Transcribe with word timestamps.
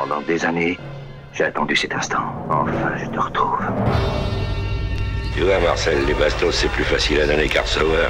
Pendant 0.00 0.20
des 0.22 0.44
années, 0.44 0.78
j'ai 1.32 1.42
attendu 1.44 1.74
cet 1.74 1.92
instant. 1.92 2.22
Enfin, 2.48 2.92
je 3.02 3.06
te 3.10 3.18
retrouve. 3.18 3.58
Tu 5.34 5.42
vois, 5.42 5.58
Marcel, 5.58 5.98
les 6.06 6.14
bastos, 6.14 6.54
c'est 6.54 6.68
plus 6.70 6.84
facile 6.84 7.20
à 7.20 7.26
donner 7.26 7.48
qu'à 7.48 7.62
recevoir. 7.62 8.06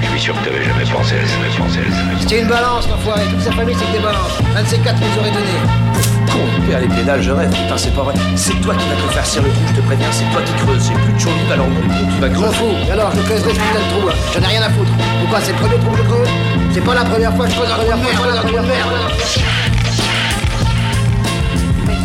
Je 0.00 0.06
suis 0.08 0.20
sûr 0.20 0.34
que 0.40 0.44
t'avais 0.46 0.64
jamais 0.64 0.84
pensé 0.90 1.16
à 1.20 1.26
ça, 1.26 1.34
jamais 1.36 1.58
pensé 1.58 1.80
à 1.80 1.92
ça. 1.92 2.00
C'était 2.20 2.40
une 2.40 2.48
balance, 2.48 2.88
l'enfoiré. 2.88 3.20
Toute 3.28 3.42
sa 3.42 3.52
famille, 3.52 3.74
c'est 3.78 3.84
que 3.84 3.92
des 3.92 4.02
balances. 4.02 4.38
Un 4.56 4.62
de 4.62 4.68
ces 4.68 4.78
quatre 4.78 4.98
nous 5.00 5.20
aurait 5.20 5.30
donné. 5.30 5.52
Con, 6.32 6.40
père, 6.66 6.80
les 6.80 6.88
pédales, 6.88 7.20
je 7.22 7.30
rêve. 7.30 7.50
Putain, 7.50 7.76
c'est 7.76 7.94
pas 7.94 8.02
vrai. 8.04 8.14
C'est 8.34 8.58
toi 8.62 8.74
qui 8.74 8.88
vas 8.88 8.96
te 8.96 9.12
faire 9.12 9.26
serrer 9.26 9.48
le 9.48 9.52
trou, 9.52 9.62
je 9.68 9.74
te 9.82 9.86
préviens. 9.86 10.08
C'est 10.12 10.30
toi 10.32 10.40
qui 10.40 10.52
creuses. 10.64 10.80
C'est 10.80 10.94
plus 10.94 11.12
de 11.12 11.18
chaud, 11.18 11.30
alors 11.52 11.66
tu 12.14 12.20
vas 12.22 12.28
creuser. 12.30 12.54
fous. 12.56 12.74
Et 12.88 12.90
alors, 12.92 13.10
je 13.12 13.20
creuserai 13.20 13.50
ce 13.52 13.60
putain 13.60 13.80
de 13.84 13.90
trou. 13.92 14.08
hein. 14.08 14.14
J'en 14.32 14.40
ai 14.40 14.46
rien 14.46 14.62
à 14.62 14.70
foutre. 14.70 14.92
Pourquoi 15.20 15.40
c'est 15.42 15.52
le 15.52 15.58
premier 15.58 15.76
trou 15.76 15.90
que 15.92 15.98
je 15.98 16.02
creuse? 16.08 16.28
C'est 16.72 16.84
pas 16.84 16.94
la 16.94 17.04
première 17.04 17.34
fois 17.36 17.44
que 17.44 17.52
je 17.52 17.56
creuse 17.56 17.70
un 17.70 17.76
trou 17.76 17.84
de 17.84 17.98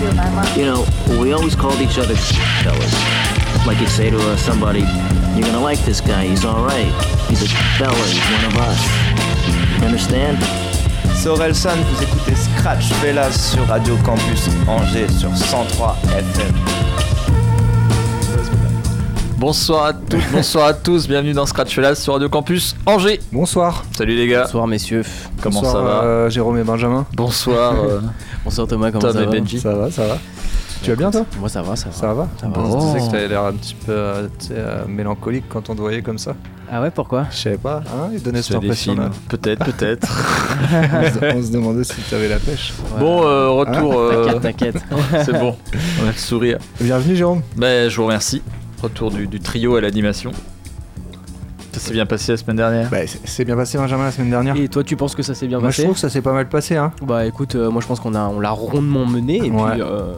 You 0.04 0.66
know, 0.66 0.86
we 1.22 1.32
always 1.32 1.56
called 1.56 1.80
each 1.80 1.98
other 1.98 2.16
fellas. 2.62 2.94
Like 3.66 3.80
you'd 3.80 3.88
say 3.88 4.10
to 4.10 4.18
uh, 4.18 4.36
somebody, 4.36 4.82
you're 5.34 5.48
gonna 5.48 5.62
like 5.62 5.80
this 5.86 6.02
guy, 6.02 6.26
he's 6.26 6.44
alright. 6.44 6.92
He's 7.30 7.42
a 7.42 7.48
fella, 7.78 7.96
he's 7.96 8.20
one 8.20 8.46
of 8.46 8.58
us. 8.58 8.82
You 9.80 9.86
understand? 9.86 10.38
C'est 11.16 11.30
Orelsan, 11.30 11.78
vous 11.78 12.04
écoutez 12.04 12.36
Scratch 12.36 12.92
Fellas 12.96 13.32
sur 13.32 13.66
Radio 13.66 13.96
Campus 14.04 14.50
Angers 14.68 15.08
sur 15.08 15.34
103 15.38 15.96
FM. 16.18 16.54
Bonsoir 19.38 19.86
à 19.86 19.94
toutes, 19.94 20.20
bonsoir 20.34 20.68
à 20.68 20.74
tous, 20.74 21.08
bienvenue 21.08 21.34
dans 21.34 21.46
Scratch 21.46 21.76
Fellas 21.76 21.96
sur 21.96 22.14
Radio 22.14 22.28
Campus 22.28 22.76
Angers. 22.86 23.22
Bonsoir. 23.32 23.84
Salut 23.96 24.16
les 24.16 24.28
gars. 24.28 24.44
Bonsoir 24.44 24.68
messieurs. 24.68 25.04
Comment 25.42 25.62
Bonsoir, 25.62 25.74
ça 25.74 25.82
va 25.82 26.04
euh, 26.04 26.30
Jérôme 26.30 26.58
et 26.58 26.64
Benjamin. 26.64 27.06
Bonsoir 27.14 27.74
euh, 27.74 28.00
Bonsoir 28.44 28.68
Thomas, 28.68 28.92
comment 28.92 29.02
Tom 29.02 29.14
ça 29.14 29.22
et 29.22 29.26
va 29.26 29.32
Benji. 29.32 29.60
Ça 29.60 29.74
va, 29.74 29.90
ça 29.92 30.06
va. 30.08 30.18
Tu 30.84 30.90
vas 30.90 30.96
bien 30.98 31.12
toi 31.12 31.26
Moi 31.40 31.48
ça 31.48 31.62
va, 31.62 31.76
ça 31.78 31.88
va. 31.90 31.96
Ça 31.96 32.14
va 32.14 32.28
Ça 32.40 32.48
va. 32.48 32.54
Bon. 32.58 32.94
Je 32.94 33.00
sais 33.00 33.06
que 33.08 33.12
t'avais 33.12 33.28
l'air 33.30 33.44
un 33.44 33.54
petit 33.54 33.74
peu 33.74 33.92
euh, 33.94 34.28
tu 34.40 34.48
sais, 34.48 34.54
euh, 34.58 34.86
mélancolique 34.86 35.46
quand 35.48 35.70
on 35.70 35.76
te 35.76 35.80
voyait 35.80 36.02
comme 36.02 36.18
ça. 36.18 36.36
Ah 36.70 36.82
ouais, 36.82 36.92
pourquoi? 36.92 37.28
Je 37.32 37.38
savais 37.38 37.58
pas, 37.58 37.84
hein, 37.88 38.10
il 38.14 38.22
donnait 38.22 38.42
cette 38.42 38.56
impression 38.56 38.94
films. 38.96 39.10
Peut-être, 39.30 39.64
peut-être. 39.64 40.08
on, 40.72 41.20
se, 41.20 41.36
on 41.38 41.44
se 41.44 41.52
demandait 41.52 41.84
si 41.84 42.02
t'avais 42.10 42.28
la 42.28 42.40
pêche. 42.40 42.74
Ouais. 42.96 43.00
Bon, 43.00 43.24
euh, 43.24 43.50
retour. 43.50 43.94
euh, 43.98 44.40
T'inquiète, 44.40 44.74
t'inquiète. 44.74 45.24
c'est 45.26 45.34
bon, 45.40 45.56
on 46.02 46.08
a 46.08 46.12
le 46.12 46.14
sourire. 46.18 46.58
Bienvenue 46.82 47.16
Jérôme. 47.16 47.42
Ben, 47.56 47.90
je 47.90 47.96
vous 47.96 48.06
remercie. 48.06 48.42
Retour 48.82 49.12
du, 49.12 49.28
du 49.28 49.40
trio 49.40 49.76
à 49.76 49.82
l'animation. 49.82 50.32
Ça 51.74 51.80
s'est 51.80 51.94
bien 51.94 52.06
passé 52.06 52.32
la 52.34 52.38
semaine 52.38 52.58
dernière 52.58 52.90
Bah, 52.90 52.98
c'est- 53.08 53.20
c'est 53.26 53.46
bien 53.46 53.56
passé 53.56 53.78
Benjamin 53.78 54.06
la 54.06 54.12
semaine 54.12 54.30
dernière. 54.30 54.56
Et 54.56 54.68
toi 54.68 54.84
tu 54.84 54.96
penses 54.96 55.16
que 55.16 55.24
ça 55.24 55.34
s'est 55.34 55.48
bien 55.48 55.60
Moi 55.60 55.70
je 55.70 55.76
passé 55.78 55.84
trouve 55.84 55.96
que 55.96 56.00
ça 56.02 56.10
s'est 56.10 56.22
pas 56.22 56.34
mal 56.34 56.48
passé 56.50 56.76
hein. 56.76 56.92
Bah 57.02 57.26
écoute, 57.26 57.56
euh, 57.56 57.70
moi 57.72 57.82
je 57.82 57.88
pense 57.88 58.00
qu'on 58.00 58.14
a, 58.16 58.28
on 58.28 58.40
l'a 58.40 58.52
rondement 58.52 59.06
mené 59.06 59.38
et 59.38 59.52
Ouais. 59.52 59.72
puis, 59.72 59.82
euh, 59.82 60.14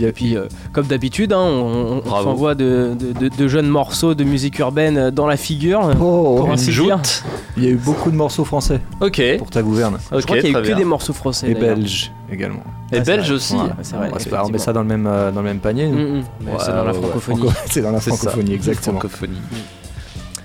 et 0.00 0.12
puis 0.12 0.36
euh, 0.36 0.46
comme 0.72 0.86
d'habitude, 0.86 1.32
hein, 1.32 1.38
on, 1.40 2.00
on 2.04 2.08
Bravo. 2.08 2.24
s'envoie 2.24 2.54
de, 2.54 2.94
de- 2.98 3.28
de- 3.28 3.34
de 3.34 3.48
jeunes 3.48 3.68
morceaux 3.68 4.14
de 4.14 4.22
musique 4.24 4.58
urbaine 4.58 5.10
dans 5.10 5.26
la 5.26 5.36
figure. 5.36 5.90
Oh, 6.00 6.36
Pour 6.40 6.50
ainsi 6.50 6.66
dire. 6.66 6.74
Joute. 6.98 7.24
il 7.56 7.64
y 7.64 7.66
a 7.66 7.70
eu 7.70 7.76
beaucoup 7.76 8.10
de 8.10 8.16
morceaux 8.16 8.44
français 8.44 8.80
Ok. 9.00 9.20
pour 9.38 9.50
ta 9.50 9.62
gouverne. 9.62 9.98
Je 10.10 10.16
Ok, 10.18 10.22
crois 10.24 10.36
qu'il 10.38 10.46
y 10.46 10.50
a 10.50 10.52
très 10.52 10.60
eu 10.60 10.62
que 10.62 10.68
bien. 10.68 10.76
des 10.76 10.84
morceaux 10.84 11.12
français. 11.12 11.50
Et 11.50 11.54
d'ailleurs. 11.54 11.76
belges 11.76 12.12
également. 12.30 12.62
Et 12.92 12.96
Ah, 12.98 13.04
c'est 13.04 13.06
belge 13.06 13.26
vrai. 13.26 13.34
aussi. 13.36 13.54
Ouais. 13.54 13.60
c'est 13.82 13.96
vrai, 13.96 14.06
Ouais, 14.10 14.14
c'est 14.18 14.30
pas- 14.30 14.44
on 14.44 14.48
met 14.50 14.58
ça 14.58 14.72
dans 14.72 14.82
le 14.82 14.88
même, 14.88 15.06
euh, 15.06 15.30
dans 15.32 15.40
le 15.40 15.46
même 15.48 15.58
panier. 15.60 15.88
nous. 15.88 15.98
Mm, 15.98 16.18
mm. 16.20 16.24
Mais 16.42 16.50
c'est 16.60 16.68
dans 16.72 16.76
la 16.76 16.82
Ouais, 16.84 16.88
ouais, 16.90 17.02
francophonie. 17.02 17.38
Franco- 17.40 17.54
C'est 17.66 17.82
dans 17.82 17.90
la 17.90 18.00
C'est 18.00 18.10
ça. 18.10 18.16
francophonie, 18.16 18.54
exactement. 18.54 18.98
Francophonie. 19.00 19.38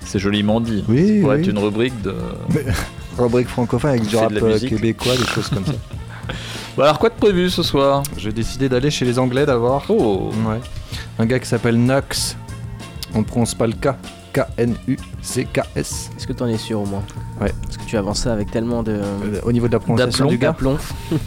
C'est 0.05 0.19
joliment 0.19 0.59
dit. 0.61 0.83
Oui, 0.87 1.15
Ça 1.17 1.21
pourrait 1.21 1.35
oui. 1.35 1.41
être 1.41 1.47
une 1.49 1.59
rubrique 1.59 2.01
de. 2.01 2.13
Rubrique 3.17 3.47
francophone 3.47 3.91
avec 3.91 4.03
du 4.03 4.09
de 4.09 4.17
rap 4.17 4.31
euh, 4.31 4.59
québécois, 4.59 5.15
des 5.15 5.25
choses 5.25 5.49
comme 5.49 5.65
ça. 5.65 5.73
Bon, 6.75 6.81
alors 6.81 6.97
quoi 6.97 7.09
de 7.09 7.13
prévu 7.13 7.51
ce 7.51 7.61
soir? 7.61 8.01
J'ai 8.17 8.31
décidé 8.31 8.67
d'aller 8.67 8.89
chez 8.89 9.05
les 9.05 9.19
Anglais 9.19 9.45
d'abord. 9.45 9.85
Oh. 9.89 10.31
Ouais. 10.47 10.59
Un 11.19 11.25
gars 11.27 11.37
qui 11.37 11.47
s'appelle 11.47 11.77
Nox. 11.77 12.35
On 13.13 13.19
ne 13.19 13.23
prononce 13.23 13.53
pas 13.53 13.67
le 13.67 13.73
K. 13.73 13.89
K-N-U-C-K-S. 14.33 16.09
Est-ce 16.17 16.25
que 16.25 16.33
t'en 16.33 16.47
es 16.47 16.57
sûr 16.57 16.81
au 16.81 16.85
moins? 16.87 17.03
Ouais. 17.39 17.51
Parce 17.63 17.77
que 17.77 17.83
tu 17.85 17.95
avances 17.97 18.21
ça 18.21 18.33
avec 18.33 18.49
tellement 18.49 18.81
de. 18.81 18.93
Euh, 18.93 19.39
au 19.43 19.51
niveau 19.51 19.67
de 19.67 19.73
la 19.73 19.79
prononciation 19.79 20.25
du 20.25 20.39
gars, 20.39 20.55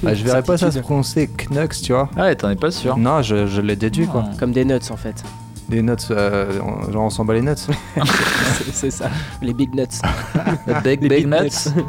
bah, 0.03 0.15
je 0.15 0.25
verrais 0.25 0.43
pas 0.43 0.59
ça 0.59 0.72
se 0.72 0.81
prononcer 0.81 1.28
Knux, 1.28 1.69
tu 1.83 1.93
vois. 1.93 2.11
Ah 2.17 2.22
ouais, 2.22 2.34
t'en 2.34 2.51
es 2.51 2.56
pas 2.56 2.72
sûr. 2.72 2.97
Non, 2.97 3.22
je, 3.22 3.47
je 3.47 3.61
l'ai 3.61 3.77
déduit 3.77 4.06
quoi. 4.09 4.25
Ah. 4.27 4.34
Comme 4.41 4.51
des 4.51 4.65
nuts 4.65 4.75
en 4.91 4.97
fait. 4.97 5.22
Des 5.69 5.82
notes, 5.82 6.09
euh, 6.10 6.60
on- 6.62 6.91
genre 6.93 7.04
on 7.06 7.10
s'en 7.10 7.25
bat 7.25 7.34
les 7.34 7.43
notes. 7.43 7.66
C'est- 7.97 8.72
c'est 8.72 8.91
ça. 8.91 9.10
Les 9.43 9.53
big 9.53 9.75
nuts. 9.75 9.82
Big, 10.84 11.03
Les 11.03 11.09
big 11.09 11.09
big 11.09 11.27
nuts. 11.27 11.71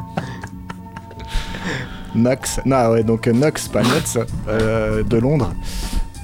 Nox. 2.16 2.60
Non, 2.66 2.90
ouais, 2.92 3.04
donc 3.04 3.28
euh, 3.28 3.34
Nox, 3.34 3.68
pas 3.68 3.84
Nuts, 3.84 4.18
euh, 4.48 5.04
de 5.04 5.18
Londres. 5.18 5.54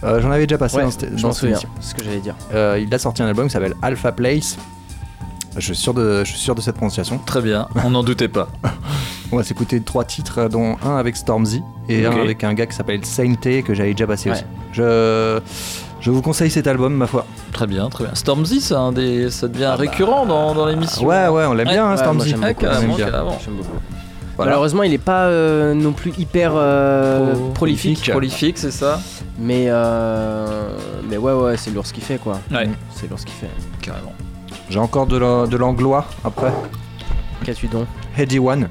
Euh, 0.04 0.20
J'en 0.22 0.32
avais 0.32 0.48
déjà 0.48 0.58
passé 0.58 0.78
Ouais, 0.78 0.84
dans 0.84 0.92
cette, 0.92 1.16
je 1.16 1.22
dans 1.22 1.28
m'en 1.28 1.34
cette 1.34 1.40
souviens. 1.42 1.56
émission. 1.56 1.70
C'est 1.80 1.90
ce 1.92 1.96
que 1.96 2.04
j'allais 2.04 2.20
dire. 2.20 2.36
Euh, 2.54 2.80
il 2.82 2.94
a 2.94 2.98
sorti 2.98 3.22
un 3.22 3.28
album 3.28 3.48
qui 3.48 3.54
s'appelle 3.54 3.76
Alpha 3.82 4.12
Place. 4.12 4.58
Je 5.56 5.62
suis 5.62 5.76
sûr 5.76 5.94
de, 5.94 6.24
je 6.24 6.32
suis 6.32 6.40
sûr 6.40 6.56
de 6.56 6.62
cette 6.62 6.76
prononciation. 6.76 7.20
Très 7.20 7.42
bien, 7.42 7.68
on 7.84 7.92
n'en 7.92 8.04
doutait 8.04 8.28
pas. 8.28 8.50
On 9.32 9.38
va 9.38 9.44
s'écouter 9.44 9.82
trois 9.82 10.04
titres, 10.04 10.40
euh, 10.40 10.48
dont 10.50 10.78
un 10.84 10.98
avec 10.98 11.16
Stormzy 11.16 11.64
et 11.90 12.06
Ok. 12.08 12.14
un 12.16 12.22
avec 12.22 12.44
un 12.44 12.54
gars 12.54 12.68
qui 12.68 12.76
s'appelle 12.76 13.04
Sainté 13.04 13.64
que 13.64 13.74
j'avais 13.74 13.92
déjà 13.94 14.06
passé 14.08 14.30
Ouais. 14.30 14.36
aussi. 14.36 14.44
Je, 14.74 15.40
je 16.04 16.12
vous 16.12 16.22
conseille 16.22 16.52
cet 16.52 16.68
album, 16.68 16.94
ma 16.94 17.08
foi. 17.08 17.26
Très 17.54 17.66
bien, 17.66 17.90
très 17.90 18.04
bien. 18.04 18.14
Stormzy, 18.14 18.62
c'est 18.62 18.76
un 18.76 18.92
des... 18.92 19.32
ça 19.32 19.48
devient 19.48 19.74
récurrent 19.78 20.26
dans, 20.28 20.54
dans 20.54 20.66
l'émission. 20.68 21.06
Ouais, 21.08 21.28
ouais, 21.30 21.46
on 21.46 21.54
l'aime 21.54 21.68
Ouais, 21.68 21.74
bien, 21.74 21.86
hein, 21.86 21.96
ouais, 21.96 21.96
moi, 21.96 21.98
Stormzy. 21.98 22.30
j'aime 22.30 22.44
Ah, 22.44 22.54
beaucoup. 22.54 22.66
On 22.92 22.96
bien. 22.96 23.08
Voilà. 24.36 24.50
Malheureusement, 24.52 24.84
il 24.84 24.94
est 24.94 24.98
pas 24.98 25.26
euh, 25.26 25.74
non 25.74 25.92
plus 25.94 26.12
hyper 26.18 26.54
euh, 26.56 27.34
Pro- 27.34 27.50
prolifique. 27.52 28.10
Prolifique, 28.12 28.58
c'est 28.58 28.72
ça 28.72 29.00
Mais, 29.40 29.66
euh, 29.70 30.70
mais 31.08 31.18
ouais, 31.18 31.34
ouais, 31.34 31.56
c'est 31.56 31.70
lourd 31.72 31.86
ce 31.86 31.94
qu'il 31.94 32.04
fait 32.04 32.18
quoi. 32.18 32.40
Ouais. 32.52 32.68
C'est 32.96 33.08
lourd 33.10 33.20
ce 33.20 33.26
qu'il 33.26 33.36
fait. 33.36 33.50
Carrément. 33.82 34.14
J'ai 34.70 34.80
encore 34.80 35.06
de 35.06 35.56
l'anglois 35.56 36.06
après. 36.26 36.52
Qu'as-tu 37.46 37.68
donc? 37.68 37.86
Heady 38.18 38.40
One. 38.40 38.70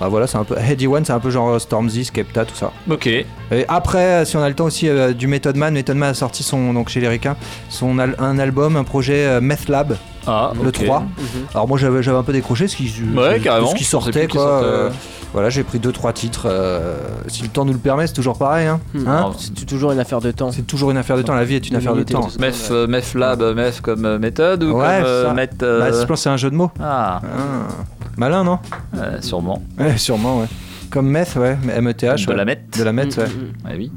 Bah 0.00 0.08
voilà, 0.08 0.26
c'est 0.26 0.36
un 0.36 0.44
peu 0.44 0.56
Heady 0.58 0.86
One, 0.86 1.04
c'est 1.04 1.12
un 1.12 1.20
peu 1.20 1.30
genre 1.30 1.60
Stormzy, 1.60 2.04
Skepta, 2.04 2.44
tout 2.44 2.54
ça. 2.54 2.70
Ok. 2.90 3.06
Et 3.06 3.24
après, 3.68 4.24
si 4.24 4.36
on 4.36 4.42
a 4.42 4.48
le 4.48 4.54
temps 4.54 4.64
aussi, 4.66 4.88
euh, 4.88 5.12
du 5.12 5.26
Method 5.26 5.56
Man. 5.56 5.72
Method 5.74 5.96
Man 5.96 6.10
a 6.10 6.14
sorti 6.14 6.42
son, 6.42 6.72
donc 6.74 6.88
chez 6.90 7.00
les 7.00 7.08
Ricains, 7.08 7.36
son 7.70 7.98
al- 7.98 8.16
un 8.18 8.38
album, 8.38 8.76
un 8.76 8.84
projet 8.84 9.24
euh, 9.26 9.40
Meth 9.40 9.68
Lab, 9.68 9.96
Ah, 10.26 10.52
le 10.60 10.68
ok. 10.68 10.84
3. 10.84 11.00
Mhm. 11.00 11.06
Alors 11.54 11.68
moi 11.68 11.78
j'avais 11.78 12.02
j'avais 12.02 12.18
un 12.18 12.22
peu 12.22 12.32
décroché 12.32 12.68
ce 12.68 12.76
qui, 12.76 12.92
Ouais, 13.16 13.40
carrément. 13.40 13.68
ce 13.68 13.74
qui 13.76 13.84
sortait 13.84 14.26
quoi. 14.26 14.40
sortait, 14.42 14.66
euh, 14.66 14.90
voilà, 15.32 15.48
j'ai 15.50 15.62
pris 15.62 15.78
deux 15.78 15.92
trois 15.92 16.12
titres. 16.12 16.46
euh, 16.46 16.96
si 17.28 17.42
le 17.42 17.48
temps 17.48 17.64
nous 17.64 17.72
le 17.72 17.78
permet, 17.78 18.06
c'est 18.06 18.12
toujours 18.12 18.36
pareil. 18.38 18.66
Hein, 18.66 18.80
Hmm. 18.94 19.08
Hein 19.08 19.30
C'est 19.38 19.64
toujours 19.66 19.92
une 19.92 19.98
affaire 20.00 20.20
de 20.20 20.30
temps. 20.30 20.50
c'est 20.52 20.66
toujours 20.66 20.90
une 20.90 20.96
affaire 20.98 21.16
de 21.16 21.22
temps. 21.22 21.34
La 21.34 21.44
vie 21.44 21.54
est 21.54 21.68
une 21.68 21.76
affaire 21.76 21.94
de 21.94 22.02
temps. 22.02 22.28
Meth, 22.38 22.68
euh, 22.70 22.86
meth 22.86 23.14
lab, 23.14 23.42
meth 23.54 23.80
comme 23.80 24.18
méthode 24.18 24.62
ou 24.64 24.72
Ouais, 24.72 24.98
comme 24.98 25.06
euh, 25.06 25.26
ça. 25.28 25.32
meth, 25.32 25.62
euh, 25.62 25.78
Bah, 25.80 25.86
je 25.92 25.98
pense 26.04 26.06
que 26.06 26.16
c'est 26.16 26.28
un 26.30 26.36
jeu 26.36 26.50
de 26.50 26.56
mots. 26.56 26.70
Ah, 26.82 27.20
Ah, 27.22 27.72
Malin, 28.16 28.44
non 28.44 28.58
euh, 28.96 29.20
sûrement. 29.20 29.62
Ouais, 29.78 29.96
sûrement, 29.98 30.40
ouais. 30.40 30.46
Comme 30.90 31.08
meth, 31.08 31.36
ouais, 31.36 31.58
M-E-T-H. 31.74 32.24
de 32.26 32.30
ouais. 32.30 32.36
la 32.36 32.44
meth. 32.44 32.78
De 32.78 32.84
la 32.84 32.92
meth, 32.92 33.16
Mm, 33.16 33.20
ouais. 33.20 33.26
mm, 33.28 33.30
mm. 33.32 33.66
Ouais, 33.70 33.74
oui. 33.76 33.92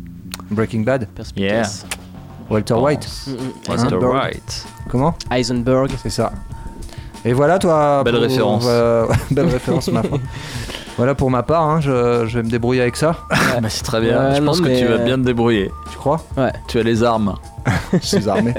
Breaking 0.51 0.81
Bad. 0.83 1.07
Perspicace. 1.15 1.85
Walter 2.49 2.73
White. 2.73 3.07
Mm, 3.27 3.31
mm. 3.31 3.37
Walter. 3.69 3.95
White. 4.05 4.65
Comment 4.89 5.13
Heisenberg. 5.31 5.91
C'est 6.01 6.09
ça. 6.09 6.31
Et 7.23 7.33
voilà, 7.33 7.59
toi. 7.59 8.01
Belle 8.03 8.15
référence. 8.17 8.65
euh, 8.67 9.05
belle 9.31 9.47
référence, 9.47 9.87
ma 9.91 10.03
foi. 10.03 10.17
Voilà 10.97 11.15
pour 11.15 11.31
ma 11.31 11.43
part, 11.43 11.63
hein, 11.63 11.79
je, 11.79 12.25
je 12.27 12.37
vais 12.39 12.43
me 12.43 12.49
débrouiller 12.49 12.81
avec 12.81 12.97
ça. 12.97 13.15
Bah, 13.61 13.69
c'est 13.69 13.83
très 13.83 14.01
bien. 14.01 14.29
Ouais, 14.31 14.35
je 14.35 14.41
pense 14.41 14.59
non, 14.59 14.67
que 14.67 14.77
tu 14.79 14.85
vas 14.85 14.97
bien 14.97 15.15
te 15.15 15.21
débrouiller. 15.23 15.71
Tu 15.91 15.97
crois 15.97 16.21
Ouais. 16.35 16.51
Tu 16.67 16.79
as 16.79 16.83
les 16.83 17.03
armes. 17.03 17.35
Je 17.93 17.97
suis 17.99 18.27
armé. 18.29 18.53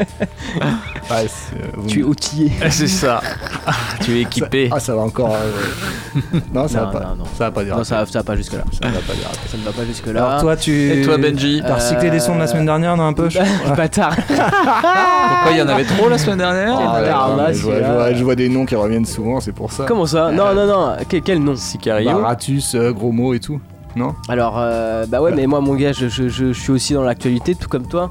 Euh, 1.56 1.66
vous 1.76 1.86
Tu 1.88 2.00
es 2.00 2.02
outillé. 2.02 2.52
c'est 2.70 2.86
ça. 2.86 3.20
tu 4.02 4.16
es 4.18 4.20
équipé. 4.22 4.68
Ah, 4.72 4.78
ça 4.80 4.94
va 4.94 5.02
encore. 5.02 5.34
euh, 5.34 6.38
non, 6.54 6.68
ça 6.68 6.80
Non, 6.80 6.86
va 6.86 6.92
pas. 6.92 7.00
non, 7.00 7.16
non. 7.16 7.24
Ça 7.36 7.44
va 7.44 7.50
pas. 7.50 7.64
Non, 7.64 7.84
ça, 7.84 8.06
ça 8.06 8.18
va 8.20 8.22
pas 8.24 8.36
jusque 8.36 8.52
là. 8.52 8.64
Ça 8.72 8.88
va 8.88 8.98
pas 9.00 9.14
dire. 9.14 9.30
Ça 9.50 9.56
ne 9.58 9.62
va 9.64 9.72
pas 9.72 9.84
jusque 9.84 10.06
là. 10.06 10.26
Alors 10.26 10.40
toi, 10.40 10.56
tu. 10.56 10.92
Et 10.92 11.02
toi, 11.02 11.16
Benji 11.18 11.62
T'as 11.66 11.74
recyclé 11.74 12.10
les 12.10 12.20
sons 12.20 12.34
de 12.34 12.40
la 12.40 12.46
semaine 12.46 12.66
dernière, 12.66 12.96
non 12.96 13.06
un 13.08 13.12
peu 13.12 13.28
je- 13.28 13.38
Bâtard. 13.76 14.14
Pourquoi 14.16 15.50
il 15.52 15.58
y 15.58 15.62
en 15.62 15.68
avait 15.68 15.84
trop 15.84 16.08
la 16.08 16.18
semaine 16.18 16.38
dernière 16.38 16.78
Ah, 16.78 17.00
là, 17.00 17.52
je, 17.52 17.62
vois, 17.62 17.74
celui-là. 17.74 17.88
je 17.88 17.92
vois- 17.92 18.14
je 18.14 18.24
vois 18.24 18.34
des 18.36 18.48
noms 18.48 18.64
qui 18.66 18.74
reviennent 18.76 19.06
souvent, 19.06 19.40
c'est 19.40 19.52
pour 19.52 19.72
ça. 19.72 19.84
Comment 19.86 20.06
ça 20.06 20.30
Non, 20.32 20.54
non, 20.54 20.66
non. 20.66 20.96
Quel, 21.08 21.22
quel 21.22 21.42
nom 21.42 21.56
Sicario. 21.56 22.10
Baratus, 22.20 22.74
euh, 22.74 22.92
gros 22.92 23.12
mots 23.12 23.34
et 23.34 23.40
tout. 23.40 23.60
Non 23.96 24.14
Alors, 24.28 24.54
euh, 24.58 25.04
bah 25.06 25.20
ouais, 25.20 25.32
mais 25.34 25.46
moi, 25.46 25.60
mon 25.60 25.74
gars, 25.74 25.92
je, 25.92 26.08
je- 26.08 26.28
je- 26.28 26.52
je 26.52 26.60
suis 26.60 26.70
aussi 26.72 26.92
dans 26.94 27.02
l'actualité, 27.02 27.54
tout 27.54 27.68
comme 27.68 27.86
toi. 27.86 28.10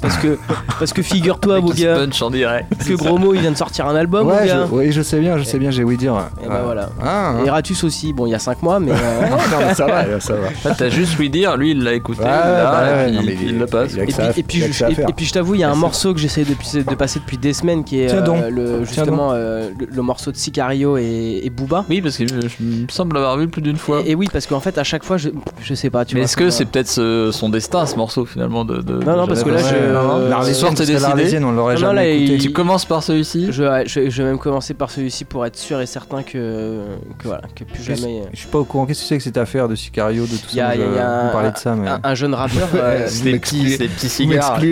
Parce 0.00 0.16
que, 0.18 0.38
parce 0.78 0.92
que 0.92 1.02
figure-toi, 1.02 1.60
mon 1.60 1.70
gars, 1.70 1.96
punch 1.96 2.22
en 2.22 2.30
direct. 2.30 2.68
que 2.86 2.92
Gros 2.94 3.18
Mot 3.18 3.34
il 3.34 3.40
vient 3.40 3.50
de 3.50 3.56
sortir 3.56 3.86
un 3.88 3.96
album, 3.96 4.26
mon 4.28 4.32
Ouais, 4.32 4.46
gars. 4.46 4.66
je, 4.68 4.74
oui, 4.74 4.92
je 4.92 5.02
sais 5.02 5.18
bien, 5.18 5.36
je 5.38 5.42
sais 5.42 5.58
bien, 5.58 5.70
j'ai 5.70 5.82
ouï 5.82 5.96
dire. 5.96 6.14
Et 6.44 6.46
bah 6.46 6.54
Ouais. 6.54 6.60
voilà. 6.64 6.90
Ah, 7.02 7.30
hein. 7.30 7.44
Et 7.44 7.50
Ratus 7.50 7.82
aussi, 7.84 8.12
bon, 8.12 8.26
il 8.26 8.30
y 8.30 8.34
a 8.34 8.38
5 8.38 8.62
mois, 8.62 8.78
mais. 8.80 8.92
euh, 8.92 8.94
non, 9.50 9.58
mais 9.66 9.74
ça 9.74 9.86
va, 9.86 10.20
ça 10.20 10.34
va. 10.34 10.48
Ah, 10.64 10.70
T'as 10.76 10.88
juste 10.88 11.18
lui 11.18 11.30
dire, 11.30 11.56
lui 11.56 11.72
il 11.72 11.82
l'a 11.82 11.94
écouté, 11.94 12.20
Ouais, 12.20 12.26
bah 12.28 12.82
ouais, 12.82 13.08
et 13.08 13.12
non, 13.12 13.18
puis 13.18 13.26
mais 13.26 13.34
il, 13.42 13.48
il- 13.50 13.58
le 13.58 13.66
passe. 13.66 13.92
il 13.94 14.00
Et 14.00 14.04
puis, 14.06 14.14
et, 14.36 14.42
puis 14.44 14.62
je, 14.68 14.72
ça 14.72 14.86
à 14.86 14.90
et- 14.90 14.94
faire. 14.94 15.08
et 15.08 15.12
puis 15.12 15.24
je 15.26 15.32
t'avoue, 15.32 15.54
il 15.54 15.60
y 15.60 15.64
a 15.64 15.70
un 15.70 15.74
morceau 15.74 16.14
que 16.14 16.20
j'essaie 16.20 16.44
de, 16.44 16.82
de 16.82 16.94
passer 16.94 17.18
depuis 17.18 17.38
des 17.38 17.52
semaines 17.52 17.82
qui 17.82 18.00
est 18.00 18.12
euh, 18.12 18.50
le, 18.50 18.84
justement 18.84 19.30
euh, 19.32 19.70
le, 19.78 19.86
le 19.90 20.02
morceau 20.02 20.30
de 20.30 20.36
Sicario 20.36 20.96
et, 20.96 21.40
et 21.42 21.50
Booba. 21.50 21.84
Oui, 21.90 22.00
parce 22.02 22.16
que 22.18 22.24
je, 22.28 22.40
je 22.48 22.62
me 22.62 22.86
semble 22.88 23.14
l'avoir 23.14 23.36
vu 23.36 23.48
plus 23.48 23.62
d'une 23.62 23.76
fois. 23.78 24.02
Et, 24.04 24.12
et 24.12 24.14
oui, 24.14 24.28
parce 24.32 24.46
qu'en 24.46 24.60
fait, 24.60 24.78
à 24.78 24.84
chaque 24.84 24.97
fois, 25.04 25.16
je, 25.16 25.30
je 25.62 25.74
sais 25.74 25.90
pas. 25.90 26.04
Tu 26.04 26.14
Mais 26.14 26.20
vois, 26.20 26.24
est-ce 26.24 26.36
que 26.36 26.50
c'est 26.50 26.64
peut-être 26.64 26.88
ce- 26.88 27.30
son 27.32 27.48
destin, 27.48 27.86
ce 27.86 27.96
morceau 27.96 28.24
finalement 28.26 28.64
de, 28.64 28.78
de- 28.82 28.94
Non, 29.04 29.16
non, 29.16 29.22
de 29.24 29.28
parce 29.28 29.42
que 29.44 29.50
là, 29.50 29.58
je- 29.58 29.64
Arthur 29.64 29.78
euh, 29.80 30.24
Ce 30.26 30.30
L'Arlésienne, 30.30 30.54
soir, 30.54 30.70
t'es 30.72 30.76
parce 30.76 30.86
que 30.88 30.92
décidé? 30.92 31.08
l'Arlésienne, 31.08 31.44
on 31.44 31.52
l'aurait 31.52 31.74
Non, 31.74 31.80
non, 31.80 31.86
jamais 31.88 32.02
là, 32.04 32.08
écouté. 32.14 32.34
il- 32.34 32.40
Tu 32.42 32.52
commences 32.52 32.84
par 32.84 33.02
celui-ci? 33.02 33.48
Je, 33.50 33.62
ouais, 33.64 33.84
je, 33.86 34.08
je 34.10 34.22
vais 34.22 34.28
même 34.28 34.38
commencer 34.38 34.74
par 34.74 34.90
celui-ci 34.90 35.24
pour 35.24 35.44
être 35.46 35.56
sûr 35.56 35.80
et 35.80 35.86
certain 35.86 36.22
que, 36.22 36.82
que 37.18 37.24
voilà, 37.24 37.42
que 37.54 37.64
plus 37.64 37.82
Je, 37.82 37.94
jamais. 37.94 38.22
je 38.32 38.38
suis 38.38 38.48
pas 38.48 38.58
au 38.58 38.64
courant. 38.64 38.86
Qu'est-ce 38.86 39.02
que 39.02 39.06
c'est 39.08 39.18
que 39.18 39.24
cette 39.24 39.36
affaire 39.38 39.68
de 39.68 39.74
Sicario, 39.74 40.24
de 40.24 40.28
tout 40.36 40.46
Il 40.52 40.56
y 40.56 40.60
a, 40.60 40.68
ça 40.68 40.74
il 40.74 40.80
y 40.80 40.84
a- 40.84 40.86
il 40.86 40.94
y 40.94 40.98
a 40.98 41.24
On 41.28 41.32
parlait 41.32 41.48
un, 41.48 41.52
de 41.52 41.58
ça, 41.58 41.74
mais. 41.74 41.88
un- 41.88 42.00
un 42.02 42.14
jeune 42.14 42.34
rappeur. 42.34 42.68
euh, 42.74 43.04
C'est 43.08 43.24
des 43.24 43.38
petits, 43.38 44.08
cigares. 44.08 44.58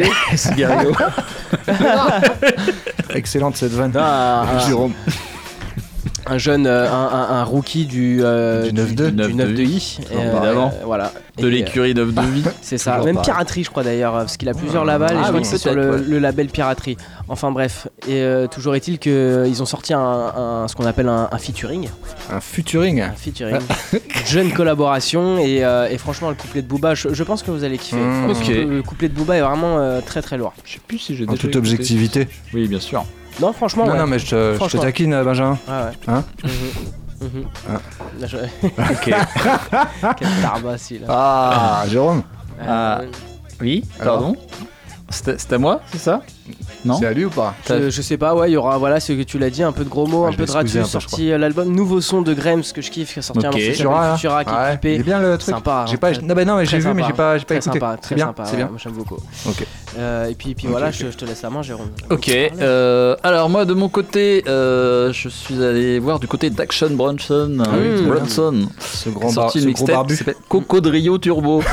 Excellente 3.15 3.57
cette 3.57 3.73
vanne. 3.73 3.93
Jérôme. 4.67 4.93
Un 6.27 6.39
jeune, 6.39 6.67
euh, 6.67 6.91
un, 6.91 6.93
un- 7.07 7.29
un 7.41 7.45
rookie 7.45 7.87
du, 7.87 8.21
euh, 8.23 8.71
Du 8.71 8.73
9-2. 8.73 9.11
du 9.11 9.35
9-2i. 9.35 9.99
et, 10.01 10.17
euh, 10.17 10.33
Évidemment. 10.33 10.73
voilà. 10.85 11.13
De 11.39 11.49
Et, 11.49 11.51
l'écurie 11.51 11.93
d'œuf 11.95 12.13
de 12.15 12.21
vie. 12.21 12.43
euh, 12.47 12.51
C'est 12.63 12.79
ça. 12.79 12.99
Même 13.05 13.21
piraterie, 13.21 13.63
je 13.65 13.71
crois 13.71 13.83
d'ailleurs, 13.85 14.13
parce 14.15 14.37
qu'il 14.37 14.49
a 14.49 14.55
plusieurs 14.55 14.85
labels 14.85 15.13
et 15.13 15.15
Ah 15.15 15.17
je 15.19 15.23
crois 15.29 15.35
oui, 15.37 15.43
que 15.43 15.47
c'est 15.47 15.59
sur 15.59 15.75
le, 15.75 15.91
ouais. 15.93 16.01
le 16.07 16.19
label 16.19 16.47
piraterie. 16.49 16.97
Enfin 17.29 17.51
bref. 17.51 17.89
Et 18.09 18.23
euh, 18.23 18.47
toujours 18.47 18.75
est-il 18.75 18.99
qu'ils 18.99 19.63
ont 19.63 19.67
sorti 19.67 19.93
un, 19.95 20.01
un- 20.01 20.69
ce 20.69 20.75
qu'on 20.75 20.87
appelle 20.87 21.09
un, 21.09 21.29
un 21.31 21.39
featuring. 21.39 21.89
Un 22.33 22.41
futuring. 22.41 23.01
Un 23.03 23.13
featuring. 23.13 23.59
Jeune 24.27 24.53
collaboration 24.53 25.39
et, 25.39 25.65
euh, 25.65 25.89
et 25.91 25.99
franchement, 25.99 26.31
le 26.31 26.35
couplet 26.37 26.63
de 26.63 26.67
Booba, 26.67 26.95
je, 26.95 27.09
je 27.13 27.23
pense 27.23 27.43
que 27.43 27.51
vous 27.51 27.65
allez 27.65 27.79
kiffer. 27.79 27.97
Mmh. 27.97 28.27
Parce 28.27 28.41
que 28.41 28.45
Ok. 28.65 28.69
Le 28.69 28.83
couplet 28.83 29.09
de 29.09 29.15
Booba 29.15 29.37
est 29.37 29.43
vraiment 29.43 29.79
euh, 29.79 30.01
très 30.05 30.23
très 30.23 30.39
lourd. 30.39 30.55
Je 30.65 30.73
sais 30.75 30.81
plus 30.87 30.99
si 30.99 31.15
j'ai 31.17 31.25
En 31.25 31.29
toute 31.33 31.45
écouté. 31.45 31.59
objectivité. 31.59 32.29
Oui, 32.55 32.67
bien 32.69 32.81
sûr. 32.81 33.05
Non, 33.41 33.53
franchement, 33.53 33.85
Non, 33.87 33.93
ouais. 33.93 33.99
non, 33.99 34.07
mais 34.07 34.19
je 34.19 34.27
te, 34.27 34.35
je 34.35 34.51
te 34.53 34.57
Franchement. 34.57 34.83
taquine, 34.83 35.13
euh, 35.13 35.25
Benjamin. 35.25 35.59
Ouais, 35.69 35.75
ouais. 35.75 35.93
Hein 36.09 36.25
Mhm. 36.45 37.29
Mhm. 37.29 37.45
Ah. 37.69 37.73
Là, 38.21 38.27
je- 38.27 38.37
Ok. 38.37 39.15
Quel 40.17 40.29
tarba, 40.43 40.79
celui-là. 40.79 41.07
Ah, 41.11 41.85
Jérôme. 41.89 42.23
Ah. 42.61 43.01
Euh, 43.01 43.07
Oui, 43.61 43.85
Alors 44.01 44.19
pardon. 44.21 44.37
C'était 45.11 45.39
c'était 45.39 45.55
à 45.55 45.59
moi, 45.59 45.81
c'est 45.93 45.99
ça? 45.99 46.21
Non 46.85 46.99
C'est 46.99 47.07
à 47.07 47.13
lui 47.13 47.25
ou 47.25 47.31
pas 47.31 47.55
Je, 47.69 47.91
je 47.91 48.03
sais 48.03 48.17
pas, 48.17 48.35
ouais, 48.35 48.51
il 48.51 48.55
y 48.55 48.57
aura, 48.57 48.79
voilà, 48.79 49.01
ce 49.01 49.13
que 49.13 49.23
tu 49.23 49.39
l'as 49.39 49.51
dit, 49.51 49.63
un 49.63 49.73
peu 49.73 49.85
de 49.85 49.89
gros 49.89 50.07
mots, 50.07 50.25
Ah, 50.25 50.29
un 50.29 50.33
peu 50.33 50.45
de 50.47 50.51
ratus, 50.51 50.83
sorti 50.85 51.33
euh, 51.33 51.39
l'album 51.39 51.69
Nouveau 51.75 52.01
son 52.01 52.23
de 52.23 52.33
Grems 52.35 52.63
que 52.75 52.81
je 52.83 52.91
kiffe, 52.91 53.13
qui 53.15 53.19
a 53.19 53.23
sorti 53.23 53.47
un 53.47 53.51
qui 53.51 53.61
Futura. 53.61 54.15
Futura 54.17 54.45
qui 54.45 54.51
est 54.51 54.55
Ouais, 54.57 54.69
clippé. 54.71 54.95
Il 54.95 55.01
est 55.01 55.05
bien 55.05 55.21
le 55.21 55.37
truc. 55.39 55.55
Sympa, 55.55 55.85
J'ai 55.89 55.95
hein, 55.95 55.99
pas. 56.01 56.13
Non, 56.13 56.35
bah 56.35 56.45
non, 56.45 56.57
mais 56.57 56.67
j'ai 56.67 56.79
vu, 56.79 56.93
mais 56.95 57.03
j'ai 57.07 57.13
pas, 57.13 57.39
j'ai 57.39 57.45
pas 57.45 57.55
Très 57.55 57.57
écouté. 57.59 57.81
sympa, 57.81 57.97
très 58.01 58.15
bien, 58.15 58.27
sympa, 58.27 58.45
c'est 58.45 58.51
ouais, 58.53 58.57
bien. 58.59 58.69
moi 58.69 58.79
j'aime 58.83 58.93
beaucoup. 58.93 59.17
Ok. 59.49 59.67
Euh, 59.99 60.29
et 60.29 60.35
puis, 60.35 60.51
et 60.51 60.55
puis 60.55 60.67
voilà. 60.69 60.91
Je, 60.91 61.11
je 61.11 61.17
te 61.17 61.25
laisse 61.25 61.43
la 61.43 61.51
main, 61.51 61.63
Jérôme. 61.63 61.89
Ok, 62.11 62.29
euh, 62.29 63.17
alors 63.23 63.49
moi 63.49 63.65
de 63.65 63.75
mon 63.75 63.89
côté, 63.89 64.45
euh, 64.47 65.13
je 65.13 65.29
suis 65.29 65.63
allé 65.65 65.99
voir 65.99 66.19
du 66.21 66.29
côté 66.29 66.51
d'Action 66.51 66.91
Bronson. 66.91 67.57
Ah 67.65 67.69
oui. 67.79 68.03
Bronson. 68.03 68.69
Ce 68.79 69.05
qui 69.09 69.15
grand, 69.15 69.27
bar, 69.33 69.33
sorti 69.35 69.61
ce 69.63 69.69
gros 69.69 70.05
qui 70.05 70.17
s'appelle 70.17 70.35
Cocodrillo 70.49 71.19
Turbo. 71.19 71.63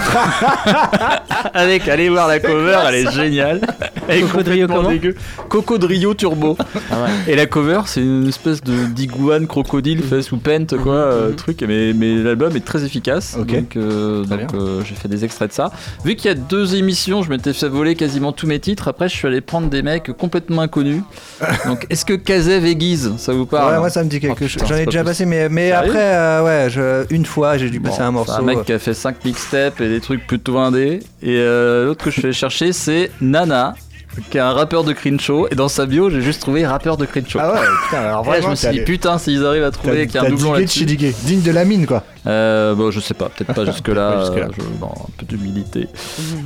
Avec, 1.54 1.88
allez 1.88 2.10
voir 2.10 2.28
la 2.28 2.40
cover, 2.40 2.80
elle 2.88 2.96
est 2.96 3.12
géniale. 3.12 3.62
Est 4.08 4.22
Cocodrillo 4.22 4.63
comment 4.68 4.90
dégueu. 4.90 5.16
Cocodrillo 5.50 6.14
Turbo. 6.14 6.58
Ah 6.92 7.04
ouais. 7.04 7.10
Et 7.34 7.36
la 7.36 7.46
cover, 7.46 7.82
c'est 7.86 8.02
une 8.02 8.28
espèce 8.28 8.62
de 8.62 8.86
d'iguane 8.86 9.48
crocodile 9.48 10.02
fait 10.04 10.22
sous 10.22 10.38
pente, 10.38 10.76
quoi, 10.78 10.94
euh, 10.94 11.30
Mhm. 11.30 11.36
truc. 11.36 11.64
Mais, 11.68 11.94
mais 11.94 12.16
l'album 12.16 12.56
est 12.56 12.66
très 12.66 12.84
efficace. 12.84 13.38
Donc, 13.38 13.76
euh, 13.78 14.24
donc, 14.26 14.54
euh, 14.54 14.82
j'ai 14.86 14.96
fait 14.96 15.08
des 15.08 15.24
extraits 15.26 15.50
de 15.50 15.54
ça. 15.54 15.72
Vu 16.06 16.16
qu'il 16.16 16.30
y 16.30 16.32
a 16.32 16.36
deux 16.36 16.76
émissions, 16.76 17.22
je 17.24 17.30
m'étais 17.30 17.54
fait 17.54 17.70
voler 17.70 17.96
quasiment 17.96 18.32
tous 18.32 18.48
mes 18.48 18.60
titres. 18.60 18.88
Après, 18.88 19.10
je 19.10 19.16
suis 19.16 19.28
allé 19.28 19.42
prendre 19.42 19.70
des 19.70 19.82
mecs 19.82 20.12
complètement 20.18 20.62
inconnus. 20.64 21.02
donc, 21.66 21.86
est-ce 21.90 22.06
que 22.06 22.14
Kazev 22.14 22.66
et 22.66 22.76
Guise, 22.76 23.14
ça 23.18 23.34
vous 23.34 23.46
parle 23.46 23.74
Ouais, 23.74 23.80
moi 23.80 23.90
ça 23.90 24.04
me 24.04 24.10
dit 24.10 24.20
quelque 24.20 24.44
Oh, 24.44 24.48
chose. 24.48 24.64
J'en 24.68 24.76
ai 24.76 24.86
pas 24.86 24.92
déjà 24.92 25.04
possible. 25.04 25.06
passé, 25.06 25.26
mais, 25.26 25.50
mais 25.50 25.72
après, 25.72 26.16
euh, 26.16 26.44
ouais, 26.44 26.70
je, 26.70 27.06
une 27.14 27.26
fois 27.26 27.58
j'ai 27.58 27.70
dû 27.70 27.80
passer 27.80 27.98
Bon, 28.00 28.04
un 28.04 28.08
c'est 28.08 28.12
morceau. 28.14 28.34
un 28.34 28.42
mec 28.42 28.64
qui 28.66 28.74
a 28.74 28.80
fait 28.80 28.94
5 28.94 29.24
mixtapes 29.26 29.80
et 29.82 29.90
des 29.90 30.00
trucs 30.02 30.26
plutôt 30.28 30.58
indés. 30.58 31.00
Et 31.22 31.38
euh, 31.38 31.86
l'autre 31.86 32.04
que 32.04 32.10
je 32.12 32.16
suis 32.18 32.26
allé 32.26 32.34
chercher, 32.34 32.74
c'est 32.74 33.12
Nana, 33.22 33.76
qui 34.30 34.38
est 34.38 34.42
un 34.42 34.54
rappeur 34.54 34.84
de 34.84 34.94
Crenshaw. 34.94 35.48
Et 35.52 35.56
dans 35.56 35.68
sa 35.68 35.86
bio, 35.86 36.10
j'ai 36.10 36.22
juste 36.22 36.42
trouvé 36.42 36.66
rappeur 36.66 36.98
de 36.98 37.06
Crenshaw. 37.06 37.40
Ah 37.42 37.54
ouais, 37.54 37.60
putain, 37.86 38.02
alors 38.02 38.26
Et 38.26 38.30
là, 38.30 38.36
je 38.36 38.40
vraiment, 38.40 38.50
me 38.52 38.56
suis 38.56 38.70
dit, 38.70 38.82
putain, 38.82 39.18
s'ils 39.18 39.46
arrivent 39.46 39.64
à 39.64 39.72
trouver 39.72 40.08
qu'il 40.08 40.16
y 40.16 40.18
a 40.18 40.28
un 40.28 40.30
doublon 40.30 40.54
là-dessus. 40.54 40.86
Digne 40.86 41.42
de 41.42 41.52
la 41.52 41.66
mine, 41.66 41.86
quoi. 41.86 42.04
Euh, 42.26 42.74
bon, 42.76 42.90
je 42.92 43.00
sais 43.00 43.14
pas, 43.14 43.30
peut-être 43.30 43.54
pas 43.54 43.66
jusque-là. 43.72 44.24
Euh, 44.32 44.44
un 44.46 44.90
peu 45.18 45.26
d'humilité. 45.26 45.88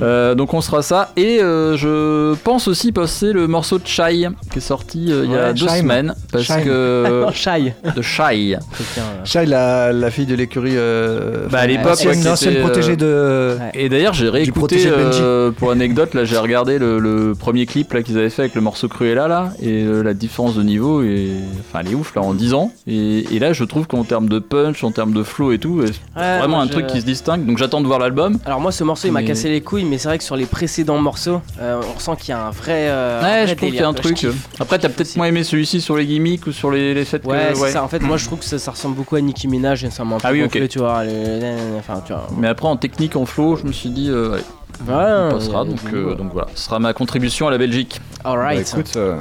Euh, 0.02 0.34
donc 0.34 0.54
on 0.54 0.60
sera 0.60 0.82
ça. 0.82 1.12
Et 1.16 1.40
euh, 1.40 1.76
je 1.76 2.34
pense 2.42 2.68
aussi 2.68 2.92
passer 2.92 3.32
le 3.32 3.46
morceau 3.46 3.78
de 3.78 3.86
Shy 3.86 4.26
qui 4.52 4.58
est 4.58 4.60
sorti 4.60 5.12
euh, 5.12 5.22
il 5.24 5.30
y 5.30 5.36
a 5.36 5.52
deux 5.52 5.68
semaines. 5.68 6.14
Parce 6.32 6.44
Shime. 6.44 6.64
que. 6.64 7.24
Shy. 7.32 7.72
de 7.94 8.00
euh, 8.00 9.24
Shai, 9.24 9.46
la, 9.46 9.92
la 9.92 10.10
fille 10.10 10.26
de 10.26 10.34
l'écurie. 10.34 10.74
Euh, 10.76 11.46
Bah, 11.50 11.60
à 11.60 11.66
l'époque, 11.66 11.98
ouais, 12.04 12.16
qui 12.16 12.28
ancienne 12.28 12.56
euh, 12.56 12.62
protégée 12.62 12.96
de. 12.96 13.56
Et 13.74 13.88
d'ailleurs, 13.88 14.14
j'ai 14.14 14.28
réécouté 14.28 14.84
euh, 14.86 15.50
pour 15.52 15.70
anecdote. 15.70 16.14
Là, 16.14 16.24
j'ai 16.24 16.38
regardé 16.38 16.78
le, 16.78 16.98
le 16.98 17.34
premier 17.34 17.66
clip 17.66 17.92
là 17.92 18.02
qu'ils 18.02 18.18
avaient 18.18 18.30
fait 18.30 18.42
avec 18.42 18.54
le 18.54 18.60
morceau 18.60 18.88
Cruella 18.88 19.28
là, 19.28 19.52
et 19.62 19.82
euh, 19.84 20.02
la 20.02 20.14
différence 20.14 20.54
de 20.56 20.62
niveau 20.62 21.02
est, 21.02 21.28
enfin, 21.60 21.80
elle 21.84 21.92
est 21.92 21.94
ouf 21.94 22.14
là 22.14 22.22
en 22.22 22.34
10 22.34 22.54
ans. 22.54 22.72
Et, 22.86 23.34
et 23.34 23.38
là, 23.38 23.52
je 23.52 23.64
trouve 23.64 23.86
qu'en 23.86 24.04
termes 24.04 24.28
de 24.28 24.38
punch, 24.38 24.82
en 24.84 24.90
termes 24.90 25.12
de 25.12 25.22
flow 25.22 25.52
et 25.52 25.58
tout, 25.58 25.67
c'est 25.86 26.20
Ouais, 26.20 26.38
vraiment 26.38 26.56
moi, 26.56 26.64
un 26.64 26.66
je- 26.66 26.72
truc 26.72 26.86
qui 26.86 27.00
se 27.00 27.06
distingue. 27.06 27.44
Donc, 27.46 27.58
j'attends 27.58 27.80
de 27.80 27.86
voir 27.86 27.98
l'album. 27.98 28.38
Alors 28.44 28.60
moi 28.60 28.72
ce 28.72 28.84
morceau 28.84 29.08
il 29.08 29.12
m'a 29.12 29.20
Mais- 29.20 29.26
cassé 29.26 29.48
les 29.48 29.60
couilles 29.60 29.84
mais 29.84 29.98
c'est 29.98 30.08
vrai 30.08 30.18
que 30.18 30.24
sur 30.24 30.36
les 30.36 30.46
précédents 30.46 30.98
morceaux 30.98 31.40
euh, 31.60 31.80
on 31.88 31.92
ressent 31.94 32.16
qu'il 32.16 32.30
y 32.30 32.32
a 32.32 32.46
un 32.46 32.50
vrai 32.50 32.88
euh, 32.88 33.20
un 33.20 33.22
Ouais, 33.24 33.28
vrai 33.28 33.46
je 33.48 33.54
trouve 33.54 33.68
qu'il 33.70 33.78
y 33.78 33.82
a 33.82 33.88
un 33.88 33.94
truc. 33.94 34.26
Après, 34.60 34.78
t'as 34.78 34.88
peut-être 34.88 35.16
moins 35.16 35.26
aimé 35.26 35.44
celui-ci 35.44 35.80
sur 35.80 35.96
les 35.96 36.06
gimmicks 36.06 36.46
ou 36.46 36.52
sur 36.52 36.70
les, 36.70 36.94
les 36.94 37.04
que. 37.04 37.26
Ouais, 37.26 37.54
ça. 37.70 37.82
En 37.84 37.88
fait, 37.88 38.00
moi 38.00 38.16
je 38.16 38.24
trouve 38.26 38.38
que 38.40 38.44
ça, 38.44 38.58
ça 38.58 38.70
ressemble 38.70 38.96
beaucoup 38.96 39.16
à 39.16 39.20
Nicki 39.20 39.48
Minaj 39.48 39.84
et 39.84 39.90
ça 39.90 40.04
m'a 40.04 40.16
un 40.16 40.18
peu 40.18 40.28
Ah 40.28 40.32
oui, 40.32 40.40
gonflé, 40.42 40.62
ok. 40.62 40.68
tu 40.68 40.78
vois. 40.78 41.04
les- 41.04 41.54
Enfin, 41.78 42.02
tu 42.06 42.12
vois. 42.12 42.26
Mais 42.36 42.48
après, 42.48 42.66
en 42.68 42.76
technique, 42.76 43.16
en 43.16 43.26
flow, 43.26 43.56
je 43.56 43.64
me 43.64 43.72
suis 43.72 43.90
dit, 43.90 44.08
euh, 44.10 44.30
ouais, 44.32 44.38
Ouais, 44.86 44.94
on 44.94 45.30
passera. 45.32 45.64
Donc, 45.64 45.78
euh, 45.92 46.14
donc 46.14 46.32
voilà, 46.32 46.48
ce 46.54 46.64
sera 46.66 46.78
ma 46.78 46.92
contribution 46.92 47.48
à 47.48 47.50
la 47.50 47.58
Belgique. 47.58 48.00
Bah, 48.22 48.30
Alright. 48.30 48.68
écoute, 48.68 48.92
euh, 48.96 49.16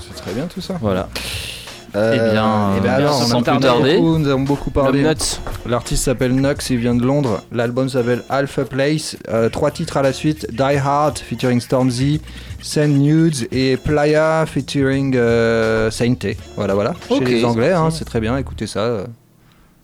c'est 0.00 0.22
très 0.22 0.32
bien 0.32 0.46
tout 0.46 0.60
ça. 0.60 0.74
Voilà. 0.80 1.08
Euh, 1.96 2.12
Eh 2.14 2.32
bien, 2.32 2.70
eh 2.76 2.80
ben 2.80 2.88
euh, 2.90 2.96
alors, 2.96 3.14
sans 3.22 3.34
on 3.38 3.42
plus 3.42 3.50
beaucoup- 3.52 3.60
tarder. 3.64 4.00
Nous 4.00 4.28
avons 4.28 4.40
beaucoup 4.42 4.70
parlé. 4.70 5.04
L'artiste 5.66 6.04
s'appelle 6.04 6.32
Nux, 6.34 6.54
il 6.70 6.76
vient 6.78 6.94
de 6.94 7.02
Londres. 7.04 7.42
L'album 7.52 7.88
s'appelle 7.88 8.22
Alpha 8.28 8.64
Place. 8.64 9.16
Euh, 9.28 9.48
trois 9.48 9.70
titres 9.70 9.96
à 9.96 10.02
la 10.02 10.12
suite 10.12 10.46
Die 10.52 10.62
Hard 10.62 11.18
featuring 11.18 11.60
Stormzy, 11.60 12.20
Send 12.62 12.88
Nudes 12.98 13.48
et 13.52 13.76
Playa 13.76 14.44
featuring 14.46 15.14
euh, 15.16 15.90
Sainte. 15.90 16.26
Voilà, 16.56 16.74
voilà. 16.74 16.94
Ok. 17.08 17.26
Chez 17.26 17.34
les 17.34 17.44
Anglais, 17.44 17.72
hein, 17.72 17.90
c'est 17.90 18.04
très 18.04 18.20
bien. 18.20 18.36
Écoutez 18.36 18.66
ça. 18.66 18.80
euh, 18.80 19.06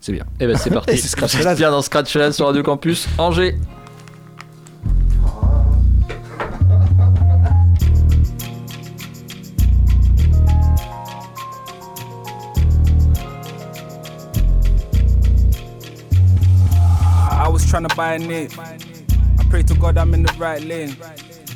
c'est 0.00 0.12
bien. 0.12 0.24
Et 0.38 0.46
ben 0.46 0.56
c'est 0.56 0.70
parti. 0.74 0.96
C'est 0.98 1.56
bien 1.56 1.70
dans 1.72 1.82
Scratch 1.82 2.14
Lab 2.14 2.30
sur 2.32 2.46
Radio 2.46 2.62
Campus 2.62 3.08
Angers. 3.18 3.56
Was 17.66 17.72
trying 17.72 17.88
to 17.88 17.96
buy 17.96 18.12
a 18.14 18.18
Nick. 18.20 18.56
I 18.56 19.44
pray 19.50 19.64
to 19.64 19.74
God 19.74 19.98
I'm 19.98 20.14
in 20.14 20.22
the 20.22 20.32
right 20.38 20.62
lane. 20.62 20.96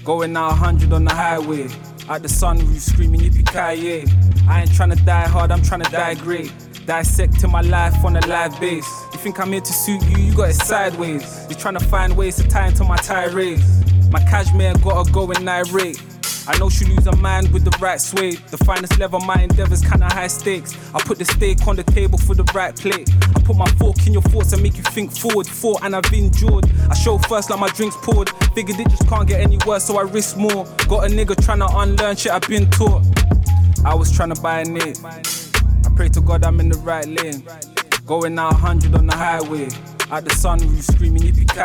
Going 0.04 0.36
out 0.36 0.58
100 0.58 0.92
on 0.92 1.04
the 1.04 1.14
highway. 1.14 1.68
Out 2.08 2.22
the 2.22 2.28
sunroof 2.28 2.80
screaming 2.80 3.20
yippee 3.20 3.46
ki 3.46 4.12
I 4.48 4.62
ain't 4.62 4.74
trying 4.74 4.90
to 4.90 4.96
die 5.04 5.28
hard, 5.28 5.52
I'm 5.52 5.62
trying 5.62 5.82
to 5.82 5.90
die 5.92 6.14
great. 6.14 6.52
Dissecting 6.84 7.52
my 7.52 7.60
life 7.60 8.04
on 8.04 8.16
a 8.16 8.26
live 8.26 8.58
base. 8.58 8.88
You 9.12 9.20
think 9.20 9.38
I'm 9.38 9.52
here 9.52 9.60
to 9.60 9.72
suit 9.72 10.02
you? 10.08 10.24
You 10.24 10.34
got 10.34 10.50
it 10.50 10.54
sideways. 10.54 11.46
You're 11.48 11.60
trying 11.60 11.78
to 11.78 11.84
find 11.84 12.16
ways 12.16 12.34
to 12.38 12.48
tie 12.48 12.66
into 12.66 12.82
my 12.82 12.96
tirades. 12.96 13.62
My 14.10 14.18
cashmere 14.18 14.74
gotta 14.82 15.08
go 15.12 15.30
in 15.30 15.48
irate. 15.48 16.02
I 16.50 16.58
know 16.58 16.68
she 16.68 16.84
lose 16.84 17.04
her 17.04 17.14
mind 17.14 17.52
with 17.52 17.62
the 17.62 17.70
right 17.78 18.00
sway. 18.00 18.32
The 18.32 18.58
finest 18.58 18.98
level, 18.98 19.20
my 19.20 19.40
endeavors 19.40 19.82
kinda 19.82 20.06
high 20.06 20.26
stakes. 20.26 20.76
I 20.92 21.00
put 21.00 21.20
the 21.20 21.24
steak 21.24 21.64
on 21.68 21.76
the 21.76 21.84
table 21.84 22.18
for 22.18 22.34
the 22.34 22.42
right 22.52 22.74
plate. 22.74 23.08
I 23.36 23.40
put 23.42 23.56
my 23.56 23.70
fork 23.78 24.04
in 24.04 24.12
your 24.14 24.22
thoughts 24.22 24.52
and 24.52 24.60
make 24.60 24.76
you 24.76 24.82
think 24.82 25.16
forward. 25.16 25.46
Fought 25.46 25.84
and 25.84 25.94
I've 25.94 26.12
endured. 26.12 26.68
I 26.90 26.94
show 26.94 27.18
first 27.18 27.50
like 27.50 27.60
my 27.60 27.68
drinks 27.68 27.96
poured. 28.02 28.30
Figured 28.52 28.80
it 28.80 28.88
just 28.90 29.08
can't 29.08 29.28
get 29.28 29.40
any 29.40 29.58
worse, 29.64 29.84
so 29.84 29.96
I 29.96 30.02
risk 30.02 30.36
more. 30.38 30.64
Got 30.88 31.06
a 31.06 31.14
nigga 31.14 31.36
tryna 31.36 31.68
unlearn 31.72 32.16
shit 32.16 32.32
I've 32.32 32.48
been 32.48 32.68
taught. 32.68 33.04
I 33.84 33.94
was 33.94 34.12
tryna 34.12 34.42
buy 34.42 34.62
a 34.62 34.64
name. 34.64 34.96
I 35.06 35.94
pray 35.94 36.08
to 36.08 36.20
God 36.20 36.44
I'm 36.44 36.58
in 36.58 36.68
the 36.68 36.78
right 36.78 37.06
lane. 37.06 37.44
Going 38.06 38.36
out 38.40 38.54
100 38.54 38.96
on 38.96 39.06
the 39.06 39.14
highway. 39.14 39.68
Out 40.10 40.24
the 40.24 40.30
sunroof 40.30 40.82
screaming 40.82 41.22
yippee 41.22 41.46
ki 41.46 41.60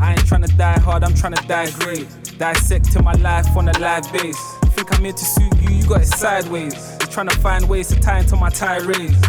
I 0.00 0.12
ain't 0.12 0.20
tryna 0.20 0.56
die 0.56 0.78
hard, 0.78 1.04
I'm 1.04 1.12
tryna 1.12 1.46
die 1.46 1.70
great. 1.84 2.08
Dissecting 2.40 3.04
my 3.04 3.12
life 3.16 3.54
on 3.54 3.68
a 3.68 3.78
live 3.80 4.10
base. 4.14 4.54
Think 4.72 4.96
I'm 4.96 5.04
here 5.04 5.12
to 5.12 5.24
suit 5.24 5.52
you, 5.60 5.76
you 5.76 5.86
got 5.86 6.00
it 6.00 6.06
sideways. 6.06 6.72
You're 6.98 7.10
trying 7.10 7.28
to 7.28 7.36
find 7.36 7.68
ways 7.68 7.88
to 7.88 8.00
tie 8.00 8.20
into 8.20 8.34
my 8.34 8.48
tirades. 8.48 9.20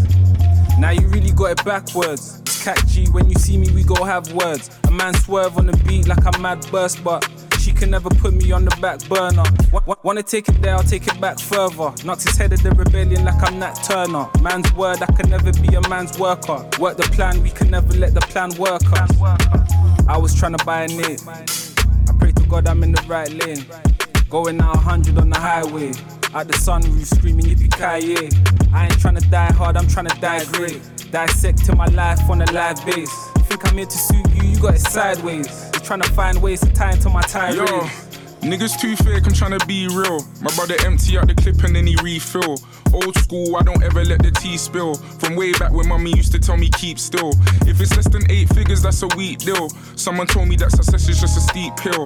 Now 0.79 0.91
you 0.91 1.09
really 1.09 1.31
got 1.31 1.59
it 1.59 1.65
backwards. 1.65 2.39
It's 2.39 2.63
catchy 2.63 3.07
when 3.07 3.27
you 3.27 3.35
see 3.35 3.57
me, 3.57 3.69
we 3.71 3.83
go 3.83 4.01
have 4.05 4.31
words. 4.31 4.69
A 4.85 4.91
man 4.91 5.13
swerve 5.13 5.57
on 5.57 5.65
the 5.65 5.75
beat 5.85 6.07
like 6.07 6.23
a 6.23 6.39
mad 6.39 6.65
burst, 6.71 7.03
but 7.03 7.29
she 7.59 7.73
can 7.73 7.89
never 7.89 8.09
put 8.09 8.33
me 8.33 8.53
on 8.53 8.63
the 8.63 8.73
back 8.79 9.05
burner. 9.09 9.43
W- 9.73 9.95
wanna 10.03 10.23
take 10.23 10.47
it 10.47 10.61
there, 10.61 10.75
I'll 10.75 10.81
take 10.81 11.05
it 11.05 11.19
back 11.19 11.37
further. 11.37 11.93
Knocks 12.05 12.23
his 12.23 12.37
head 12.37 12.53
at 12.53 12.59
the 12.63 12.71
rebellion 12.71 13.25
like 13.25 13.43
I'm 13.43 13.59
Nat 13.59 13.73
Turner. 13.83 14.29
Man's 14.41 14.73
word, 14.73 15.01
I 15.01 15.07
can 15.07 15.29
never 15.29 15.51
be 15.51 15.75
a 15.75 15.81
man's 15.89 16.17
worker. 16.17 16.65
Work 16.79 16.95
the 16.95 17.09
plan, 17.11 17.43
we 17.43 17.49
can 17.49 17.71
never 17.71 17.91
let 17.91 18.13
the 18.13 18.21
plan 18.21 18.51
work 18.55 18.83
us. 18.93 20.07
I 20.07 20.17
was 20.17 20.33
trying 20.33 20.55
to 20.55 20.63
buy 20.63 20.83
a 20.83 20.87
name. 20.87 21.17
God 22.51 22.67
I'm 22.67 22.83
in 22.83 22.91
the 22.91 23.01
right 23.03 23.31
lane. 23.31 23.63
Going 24.29 24.59
out 24.59 24.75
100 24.75 25.17
on 25.17 25.29
the 25.29 25.39
highway. 25.39 25.91
At 26.35 26.49
the 26.49 26.53
sunroof, 26.53 27.05
screaming 27.05 27.45
yippee 27.45 27.71
ki 27.71 28.29
I 28.73 28.87
ain't 28.87 28.99
trying 28.99 29.15
to 29.15 29.25
die 29.29 29.53
hard, 29.53 29.77
I'm 29.77 29.87
trying 29.87 30.07
to 30.07 30.19
die 30.19 30.43
great. 30.51 30.81
Dissecting 31.11 31.77
my 31.77 31.85
life 31.85 32.19
on 32.29 32.41
a 32.41 32.51
live 32.51 32.85
base. 32.85 33.09
You 33.37 33.43
think 33.43 33.65
I'm 33.65 33.77
here 33.77 33.85
to 33.85 33.97
suit 33.97 34.29
you, 34.35 34.49
you 34.49 34.59
got 34.59 34.75
it 34.75 34.79
sideways. 34.79 35.47
You're 35.71 35.81
trying 35.81 36.01
to 36.01 36.09
find 36.11 36.41
ways 36.41 36.59
to 36.59 36.69
tie 36.73 36.91
into 36.91 37.07
my 37.07 37.21
tirade. 37.21 37.55
Yo, 37.55 37.65
niggas 38.41 38.77
too 38.77 38.97
fake, 38.97 39.25
I'm 39.25 39.33
trying 39.33 39.57
to 39.57 39.65
be 39.65 39.87
real. 39.87 40.19
My 40.41 40.53
brother 40.53 40.75
empty 40.83 41.17
out 41.17 41.29
the 41.29 41.35
clip 41.35 41.63
and 41.63 41.73
then 41.73 41.87
he 41.87 41.95
refill. 42.03 42.57
Old 42.93 43.15
school, 43.17 43.55
I 43.55 43.63
don't 43.63 43.83
ever 43.83 44.03
let 44.03 44.21
the 44.21 44.31
tea 44.31 44.57
spill. 44.57 44.95
From 44.95 45.35
way 45.35 45.53
back 45.53 45.71
when 45.71 45.87
mommy 45.87 46.11
used 46.15 46.31
to 46.33 46.39
tell 46.39 46.57
me 46.57 46.69
keep 46.69 46.99
still. 46.99 47.31
If 47.65 47.79
it's 47.79 47.95
less 47.95 48.07
than 48.07 48.29
eight 48.29 48.49
figures, 48.49 48.81
that's 48.81 49.01
a 49.03 49.07
weak 49.15 49.39
deal. 49.39 49.69
Someone 49.95 50.27
told 50.27 50.47
me 50.47 50.55
that 50.57 50.71
success 50.71 51.07
is 51.07 51.19
just 51.19 51.37
a 51.37 51.41
steep 51.41 51.79
hill. 51.79 52.05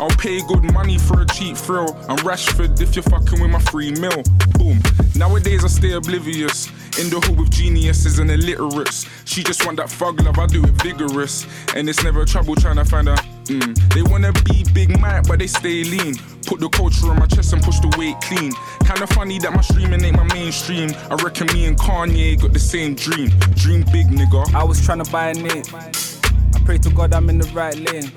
I'll 0.00 0.10
pay 0.10 0.40
good 0.48 0.64
money 0.72 0.98
for 0.98 1.22
a 1.22 1.26
cheap 1.26 1.56
thrill. 1.56 1.96
I'm 2.08 2.18
Rashford 2.18 2.80
if 2.80 2.96
you're 2.96 3.04
fucking 3.04 3.40
with 3.40 3.50
my 3.50 3.60
free 3.60 3.92
meal. 3.92 4.22
Boom. 4.58 4.80
Nowadays 5.14 5.64
I 5.64 5.68
stay 5.68 5.92
oblivious. 5.92 6.68
In 6.98 7.10
the 7.10 7.20
hood 7.20 7.38
with 7.38 7.50
geniuses 7.50 8.18
and 8.18 8.30
illiterates. 8.30 9.06
She 9.24 9.42
just 9.42 9.64
want 9.66 9.78
that 9.78 9.90
fug 9.90 10.20
love, 10.20 10.38
I 10.38 10.46
do 10.46 10.64
it 10.64 10.82
vigorous. 10.82 11.46
And 11.74 11.88
it's 11.88 12.02
never 12.02 12.24
trouble 12.24 12.54
trying 12.56 12.76
to 12.76 12.84
find 12.84 13.08
her. 13.08 13.16
Mm. 13.46 13.94
They 13.94 14.02
wanna 14.02 14.32
be 14.44 14.64
big 14.72 14.98
Mike, 15.00 15.26
but 15.28 15.38
they 15.38 15.46
stay 15.46 15.84
lean. 15.84 16.14
Put 16.46 16.60
the 16.60 16.68
culture 16.68 17.10
on 17.10 17.18
my 17.18 17.26
chest 17.26 17.52
and 17.52 17.62
push 17.62 17.78
the 17.80 17.88
weight 17.98 18.20
clean. 18.20 18.52
Kinda 18.84 19.06
funny 19.08 19.38
that 19.38 19.52
my 19.52 19.62
streaming 19.62 20.04
ain't 20.04 20.16
my 20.16 20.24
mainstream. 20.34 20.90
I 21.10 21.14
reckon 21.22 21.46
me 21.54 21.64
and 21.64 21.78
Kanye 21.78 22.40
got 22.40 22.52
the 22.52 22.58
same 22.58 22.94
dream. 22.94 23.30
Dream 23.54 23.84
big, 23.92 24.08
nigga. 24.08 24.54
I 24.54 24.62
was 24.62 24.84
trying 24.84 25.02
to 25.02 25.10
buy 25.10 25.30
a 25.30 25.34
name. 25.34 25.64
I 25.74 26.60
pray 26.64 26.78
to 26.78 26.90
God 26.90 27.14
I'm 27.14 27.30
in 27.30 27.38
the 27.38 27.48
right 27.54 27.76
lane. 27.76 28.10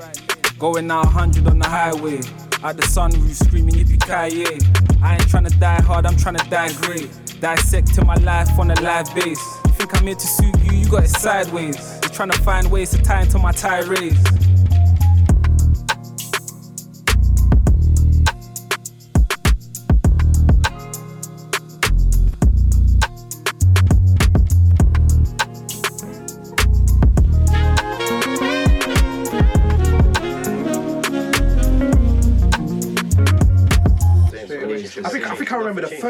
Going 0.59 0.91
out 0.91 1.05
100 1.05 1.47
on 1.47 1.59
the 1.59 1.67
highway. 1.67 2.17
At 2.63 2.75
the 2.75 2.83
sunroof, 2.83 3.35
screaming 3.45 3.75
yippee 3.75 4.01
ki 4.01 4.67
I 5.01 5.13
ain't 5.13 5.29
trying 5.29 5.45
to 5.45 5.59
die 5.59 5.81
hard, 5.81 6.05
I'm 6.05 6.17
trying 6.17 6.37
to 6.37 6.49
die 6.49 6.73
great. 6.81 7.09
Dissecting 7.39 8.05
my 8.05 8.15
life 8.15 8.49
on 8.57 8.71
a 8.71 8.81
live 8.81 9.13
base. 9.13 9.39
You 9.65 9.71
think 9.73 9.95
I'm 9.95 10.07
here 10.07 10.15
to 10.15 10.27
suit 10.27 10.57
you, 10.63 10.79
you 10.79 10.89
got 10.89 11.03
it 11.03 11.09
sideways. 11.09 11.77
You're 12.01 12.11
trying 12.11 12.31
to 12.31 12.41
find 12.41 12.71
ways 12.71 12.89
to 12.91 13.01
tie 13.01 13.21
into 13.21 13.37
my 13.37 13.51
tirades. 13.51 14.36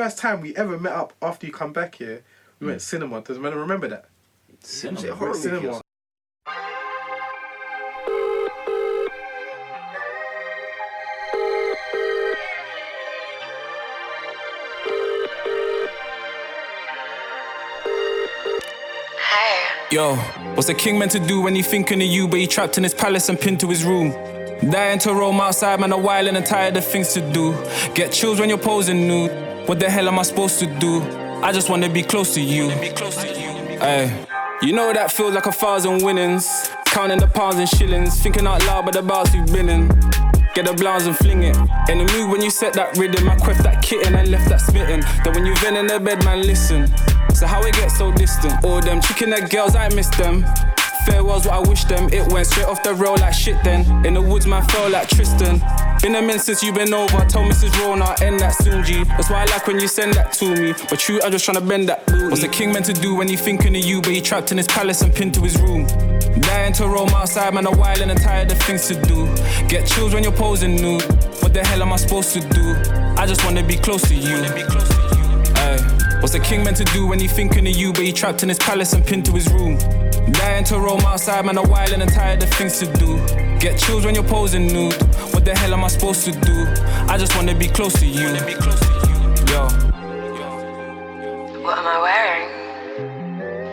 First 0.08 0.20
time 0.20 0.40
we 0.40 0.56
ever 0.56 0.80
met 0.80 0.94
up 0.94 1.12
after 1.22 1.46
you 1.46 1.52
come 1.52 1.74
back 1.74 1.96
here. 1.96 2.24
We 2.62 2.68
went 2.68 2.80
hmm. 2.80 2.86
cinema. 2.86 3.20
Does 3.20 3.36
anyone 3.36 3.58
remember 3.58 3.90
that? 3.90 4.06
Cinema? 4.62 5.06
It 5.06 5.14
Horror 5.16 5.34
cinema? 5.34 5.82
Yo, 19.92 20.16
what's 20.56 20.70
a 20.70 20.74
king 20.74 20.98
meant 20.98 21.12
to 21.12 21.20
do 21.20 21.42
when 21.42 21.54
he 21.54 21.62
thinking 21.62 22.02
of 22.02 22.08
you, 22.08 22.30
but 22.30 22.40
he 22.40 22.48
trapped 22.48 22.78
in 22.78 22.84
his 22.84 22.94
palace 22.94 23.28
and 23.28 23.38
pinned 23.38 23.60
to 23.60 23.68
his 23.68 23.84
room? 23.84 24.12
Dying 24.72 25.00
to 25.00 25.14
roam 25.14 25.42
outside, 25.42 25.82
man, 25.82 25.92
a 25.92 25.98
while 25.98 26.30
and 26.30 26.46
tired 26.46 26.78
of 26.78 26.86
things 26.86 27.12
to 27.14 27.22
do. 27.34 27.54
Get 27.94 28.14
chills 28.14 28.40
when 28.40 28.48
you're 28.48 28.58
posing 28.58 29.06
nude. 29.06 29.47
What 29.68 29.82
the 29.82 29.90
hell 29.90 30.08
am 30.08 30.18
I 30.18 30.22
supposed 30.22 30.60
to 30.60 30.66
do? 30.66 31.02
I 31.44 31.52
just 31.52 31.70
wanna 31.70 31.90
be 31.90 32.02
close 32.02 32.34
to 32.36 32.42
you. 32.42 32.70
Hey, 32.70 34.26
you 34.62 34.72
know 34.72 34.94
that 34.94 35.12
feels 35.12 35.34
like 35.34 35.46
a 35.46 35.52
thousand 35.52 36.04
winnings. 36.06 36.70
Counting 36.86 37.20
the 37.20 37.28
pounds 37.28 37.58
and 37.58 37.68
shillings, 37.68 38.18
thinking 38.22 38.48
out 38.48 38.66
loud, 38.66 38.96
about 38.96 39.26
to 39.28 39.46
been 39.52 39.68
in. 39.68 39.90
Get 40.56 40.68
the 40.68 40.74
blouse 40.74 41.06
and 41.06 41.18
fling 41.18 41.44
it. 41.44 41.58
In 41.90 41.98
the 41.98 42.10
mood 42.14 42.32
when 42.32 42.42
you 42.42 42.50
set 42.50 42.72
that 42.76 42.96
rhythm, 42.96 43.28
I 43.28 43.36
queft 43.36 43.62
that 43.64 43.84
kitten 43.84 44.16
and 44.16 44.32
left 44.32 44.48
that 44.48 44.62
smitten. 44.62 45.02
Then 45.26 45.34
when 45.34 45.46
you 45.46 45.54
vent 45.58 45.76
in 45.76 45.88
the 45.88 46.00
bed, 46.00 46.24
man, 46.24 46.44
listen. 46.44 46.88
So 47.36 47.46
how 47.46 47.62
it 47.64 47.76
get 47.76 47.92
so 47.92 48.14
distant? 48.14 48.64
All 48.64 48.80
them 48.80 49.02
chicken 49.02 49.34
egg 49.34 49.50
girls, 49.50 49.76
I 49.76 49.90
miss 49.90 50.08
them. 50.16 50.46
Farewell's 51.08 51.46
what 51.46 51.56
I 51.56 51.60
wish 51.68 51.86
them. 51.86 52.10
It 52.12 52.32
went 52.32 52.48
straight 52.48 52.66
off 52.66 52.84
the 52.84 52.94
road 52.94 53.22
like 53.22 53.34
shit 53.34 53.64
then. 53.64 54.06
In 54.06 54.14
the 54.14 54.22
woods, 54.22 54.46
man, 54.46 54.64
felt 54.70 54.92
like 54.92 55.08
Tristan. 55.08 55.62
Been 56.02 56.16
a 56.16 56.22
minute 56.22 56.42
since 56.42 56.62
you 56.62 56.74
been 56.74 56.94
over. 56.94 57.20
Told 57.26 57.52
Mrs. 57.52 57.78
Rona, 57.80 58.14
end 58.22 58.40
that 58.42 58.52
soon, 58.52 58.84
G. 58.84 59.04
That's 59.06 59.30
why 59.30 59.44
I 59.44 59.46
like 59.46 59.66
when 59.68 59.80
you 59.80 59.88
send 59.88 60.14
that 60.16 60.34
to 60.34 60.54
me. 60.54 60.74
But 60.90 61.08
you, 61.08 61.22
I'm 61.24 61.32
just 61.32 61.46
trying 61.46 61.56
to 61.56 61.66
bend 61.66 61.88
that 61.90 62.06
booty. 62.06 62.28
What's 62.28 62.42
the 62.42 62.50
king 62.50 62.74
meant 62.74 62.86
to 62.86 62.94
do 62.94 63.16
when 63.16 63.28
he 63.28 63.36
thinking 63.36 63.76
of 63.76 63.84
you? 63.84 64.02
But 64.02 64.12
he 64.12 64.22
trapped 64.22 64.52
in 64.52 64.58
his 64.58 64.68
palace 64.68 65.02
and 65.02 65.14
pinned 65.14 65.34
to 65.36 65.42
his 65.42 65.60
room. 65.62 65.88
Dying 66.42 66.74
to 66.74 66.88
roam 66.88 67.10
outside, 67.10 67.54
man, 67.54 67.66
a 67.66 67.72
while 67.72 68.02
and 68.02 68.12
I'm 68.12 68.18
tired 68.18 68.52
of 68.52 68.60
things 68.60 68.88
to 68.88 69.02
do. 69.02 69.26
Get 69.68 69.88
chills 69.88 70.14
when 70.14 70.24
you're 70.24 70.32
posing 70.34 70.76
nude. 70.76 71.04
What 71.42 71.54
the 71.54 71.64
hell 71.66 71.82
am 71.82 71.94
I 71.94 71.96
supposed 71.96 72.34
to 72.34 72.42
do? 72.42 72.76
I 73.18 73.26
just 73.26 73.44
wanna 73.44 73.64
be 73.64 73.78
close 73.78 74.04
to 74.10 74.16
you. 74.16 74.44
Ay. 75.56 75.98
What's 76.20 76.34
the 76.34 76.40
king 76.40 76.64
meant 76.64 76.78
to 76.78 76.86
do 76.86 77.08
when 77.08 77.20
he 77.20 77.28
thinking 77.28 77.68
of 77.68 77.76
you, 77.76 77.94
but 77.94 78.02
he 78.02 78.12
trapped 78.12 78.44
in 78.44 78.50
his 78.50 78.60
palace 78.60 78.94
and 78.94 79.06
pinned 79.06 79.26
to 79.26 79.32
his 79.32 79.52
room? 79.52 79.78
Dying 80.32 80.64
to 80.66 80.80
roam 80.80 81.00
outside, 81.02 81.46
man, 81.46 81.58
a 81.58 81.64
while 81.64 81.92
and 81.94 82.04
I'm 82.04 82.10
tired 82.10 82.44
of 82.44 82.50
things 82.50 82.78
to 82.80 82.86
do. 82.94 83.18
Get 83.60 83.80
chills 83.80 84.06
when 84.06 84.14
you're 84.14 84.24
posing 84.24 84.68
nude. 84.68 84.94
What 85.34 85.46
the 85.46 85.56
hell 85.56 85.74
am 85.74 85.84
I 85.84 85.88
supposed 85.88 86.26
to 86.26 86.32
do? 86.32 86.66
I 87.08 87.18
just 87.18 87.36
wanna 87.36 87.56
be 87.56 87.68
close 87.68 87.94
to 88.00 88.06
you. 88.06 88.28
Yo. 89.48 89.68
What 91.64 91.78
am 91.78 91.88
I 91.88 91.98
wearing? 92.08 92.50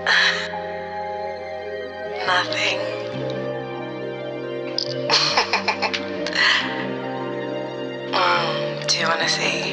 Nothing. 2.26 2.78
mm, 8.12 8.84
do 8.88 8.99
you 8.99 9.06
want 9.08 9.20
to 9.20 9.28
see? 9.28 9.63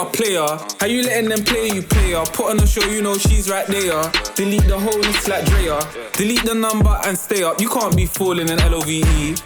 Player, 0.00 0.46
player, 0.46 0.58
how 0.80 0.86
you 0.86 1.02
letting 1.02 1.28
them 1.28 1.44
play 1.44 1.68
you, 1.68 1.82
player? 1.82 2.22
Put 2.32 2.50
on 2.50 2.60
a 2.60 2.66
show, 2.66 2.82
you 2.84 3.02
know 3.02 3.18
she's 3.18 3.50
right 3.50 3.66
there. 3.66 4.00
Delete 4.34 4.66
the 4.66 4.78
whole 4.78 4.98
list 4.98 5.28
like 5.28 5.44
Drea. 5.44 5.78
Delete 6.14 6.44
the 6.44 6.54
number 6.54 6.98
and 7.04 7.18
stay 7.18 7.42
up. 7.42 7.60
You 7.60 7.68
can't 7.68 7.94
be 7.94 8.06
falling 8.06 8.48
in 8.48 8.58
LOVE. 8.58 9.36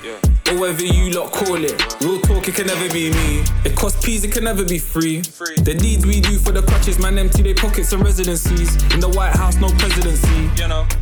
Or 0.53 0.61
whether 0.61 0.85
you 0.85 1.11
lot 1.11 1.33
call 1.33 1.65
it. 1.65 1.75
Real 2.03 2.21
talk, 2.21 2.47
it 2.47 2.55
can 2.55 2.67
never 2.67 2.89
be 2.93 3.11
me. 3.11 3.43
It 3.65 3.75
costs 3.75 4.05
peas, 4.05 4.23
it 4.23 4.33
can 4.33 4.45
never 4.45 4.65
be 4.65 4.79
free. 4.79 5.23
The 5.65 5.75
deeds 5.77 6.07
we 6.07 6.21
do 6.21 6.39
for 6.39 6.53
the 6.53 6.63
crutches, 6.63 6.99
man, 7.01 7.19
empty 7.19 7.43
their 7.43 7.55
pockets 7.55 7.93
and 7.93 8.05
residencies. 8.05 8.77
In 8.93 9.01
the 9.01 9.09
White 9.09 9.35
House, 9.35 9.57
no 9.57 9.69
presidency. 9.71 10.51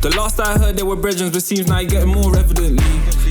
The 0.01 0.13
last 0.17 0.39
I 0.39 0.57
heard, 0.57 0.77
they 0.77 0.83
were 0.83 0.95
brethren, 0.95 1.31
but 1.31 1.43
seems 1.43 1.67
now 1.67 1.79
you're 1.79 1.89
getting 1.89 2.13
more 2.13 2.35
evidently. 2.35 2.83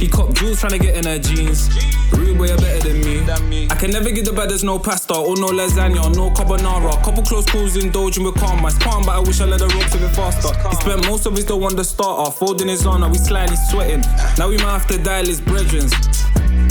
He 0.03 0.09
copped 0.09 0.35
jewels 0.35 0.59
trying 0.59 0.73
to 0.73 0.81
get 0.81 0.97
in 0.97 1.05
her 1.05 1.17
jeans. 1.17 1.71
Rude 2.11 2.37
boy, 2.37 2.49
you're 2.49 2.57
better 2.57 2.89
than 2.89 3.49
me. 3.49 3.69
I 3.71 3.77
can 3.77 3.93
never 3.93 4.11
get 4.11 4.25
the 4.25 4.33
baddest, 4.33 4.65
no 4.65 4.81
pasta 4.81 5.15
or 5.15 5.37
no 5.37 5.47
lasagna, 5.47 6.13
no 6.17 6.29
carbonara. 6.31 7.01
Couple 7.05 7.23
close 7.23 7.47
calls 7.47 7.77
indulging 7.77 8.25
with 8.25 8.35
calm. 8.35 8.61
My 8.61 8.73
calm, 8.73 9.05
but 9.07 9.13
I 9.13 9.21
wish 9.21 9.41
I 9.41 9.45
let 9.45 9.61
the 9.61 9.69
ropes 9.69 9.95
a 9.95 9.99
bit 9.99 10.11
faster. 10.11 10.53
He 10.71 10.75
spent 10.75 11.07
most 11.07 11.27
of 11.27 11.37
his 11.37 11.45
dough 11.45 11.63
on 11.63 11.77
the 11.77 11.85
starter, 11.85 12.33
folding 12.33 12.67
his 12.67 12.85
honor, 12.85 13.09
we 13.09 13.19
slightly 13.19 13.55
sweating. 13.71 14.01
Now 14.39 14.49
we 14.49 14.57
might 14.57 14.73
have 14.73 14.89
to 14.89 14.99
dial 14.99 15.25
his 15.25 15.41
brethren. 15.41 15.89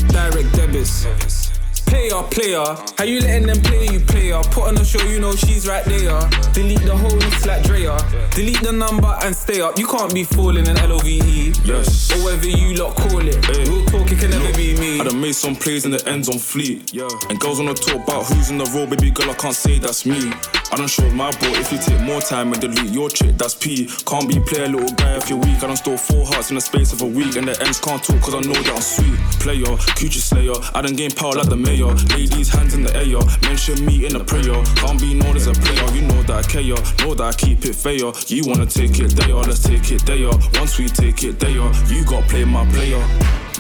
Direct 0.09 0.51
debits. 0.51 1.60
Player, 1.91 2.24
player, 2.31 2.63
how 2.98 3.03
you 3.03 3.19
letting 3.19 3.48
them 3.48 3.62
play 3.62 3.86
you, 3.88 4.00
player? 4.00 4.39
Put 4.51 4.69
on 4.69 4.77
a 4.77 4.86
show, 4.86 5.03
you 5.10 5.19
know 5.19 5.36
she's 5.36 5.67
right 5.67 5.83
there. 5.83 6.21
Delete 6.53 6.79
the 6.83 6.95
whole 6.95 7.13
mix 7.17 7.45
like 7.45 7.63
Drea. 7.63 7.98
Delete 8.31 8.62
the 8.62 8.71
number 8.71 9.13
and 9.24 9.36
stay 9.36 9.60
up. 9.60 9.77
You 9.77 9.88
can't 9.88 10.13
be 10.13 10.24
falling 10.24 10.67
in 10.67 10.75
LOVE. 10.77 11.51
Yes. 11.65 12.10
Or 12.13 12.24
whether 12.24 12.48
you 12.48 12.75
lot 12.75 12.95
call 12.95 13.27
it. 13.27 13.45
Real 13.50 13.86
talk, 13.88 14.10
it 14.10 14.19
can 14.19 14.29
never 14.29 14.55
be 14.55 14.77
me. 14.79 15.01
I 15.01 15.03
done 15.03 15.19
made 15.19 15.36
some 15.36 15.53
plays 15.53 15.83
and 15.83 15.93
the 15.93 16.01
ends 16.07 16.29
on 16.29 16.39
fleet. 16.39 16.93
Yeah. 16.93 17.10
And 17.29 17.38
girls 17.41 17.60
wanna 17.60 17.74
talk 17.74 18.07
about 18.07 18.24
who's 18.24 18.50
in 18.50 18.57
the 18.57 18.65
role, 18.74 18.88
baby 18.88 19.12
girl, 19.12 19.29
I 19.29 19.33
can't 19.33 19.53
say 19.53 19.77
that's 19.77 20.05
me. 20.05 20.31
I 20.71 20.77
don't 20.77 20.87
showed 20.89 21.13
my 21.13 21.29
bro 21.31 21.49
if 21.51 21.69
you 21.71 21.77
take 21.77 21.99
more 22.01 22.21
time 22.21 22.53
and 22.53 22.61
delete 22.61 22.91
your 22.93 23.09
chick, 23.09 23.37
that's 23.37 23.55
P. 23.55 23.87
Can't 24.05 24.27
be 24.27 24.39
play 24.39 24.63
a 24.63 24.69
little 24.69 24.89
guy 24.95 25.17
if 25.17 25.29
you're 25.29 25.37
weak. 25.37 25.61
I 25.61 25.67
don't 25.67 25.75
store 25.75 25.97
four 25.97 26.25
hearts 26.25 26.49
in 26.49 26.55
the 26.55 26.61
space 26.61 26.93
of 26.93 27.01
a 27.01 27.05
week, 27.05 27.35
and 27.35 27.47
the 27.47 27.61
ends 27.61 27.79
can't 27.79 28.01
talk 28.01 28.21
cause 28.21 28.35
I 28.35 28.39
know 28.39 28.53
that 28.53 28.75
I'm 28.75 28.81
sweet. 28.81 29.19
Player, 29.43 29.75
coochie 29.99 30.23
slayer, 30.23 30.53
I 30.73 30.81
done 30.81 30.95
gain 30.95 31.11
power 31.11 31.33
like 31.33 31.49
the 31.49 31.57
mayor. 31.57 31.91
Ladies, 32.15 32.47
hands 32.47 32.73
in 32.73 32.83
the 32.83 32.95
air, 32.95 33.19
mention 33.43 33.85
me 33.85 34.05
in 34.05 34.15
a 34.15 34.23
prayer. 34.23 34.63
Can't 34.79 34.99
be 34.99 35.13
known 35.13 35.35
as 35.35 35.47
a 35.47 35.53
player, 35.53 35.91
you 35.91 36.03
know 36.07 36.23
that 36.23 36.45
I 36.45 36.47
care, 36.47 36.63
know 37.05 37.15
that 37.15 37.21
I 37.21 37.33
keep 37.33 37.65
it 37.65 37.75
fair. 37.75 38.07
You 38.27 38.43
wanna 38.47 38.65
take 38.65 38.97
it 38.99 39.11
there, 39.11 39.35
let's 39.35 39.63
take 39.63 39.91
it 39.91 40.05
there. 40.05 40.31
Once 40.55 40.79
we 40.79 40.87
take 40.87 41.23
it 41.23 41.37
there, 41.37 41.51
you 41.51 42.05
got 42.05 42.23
play 42.29 42.45
my 42.45 42.65
player. 42.71 43.03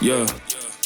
Yeah. 0.01 0.25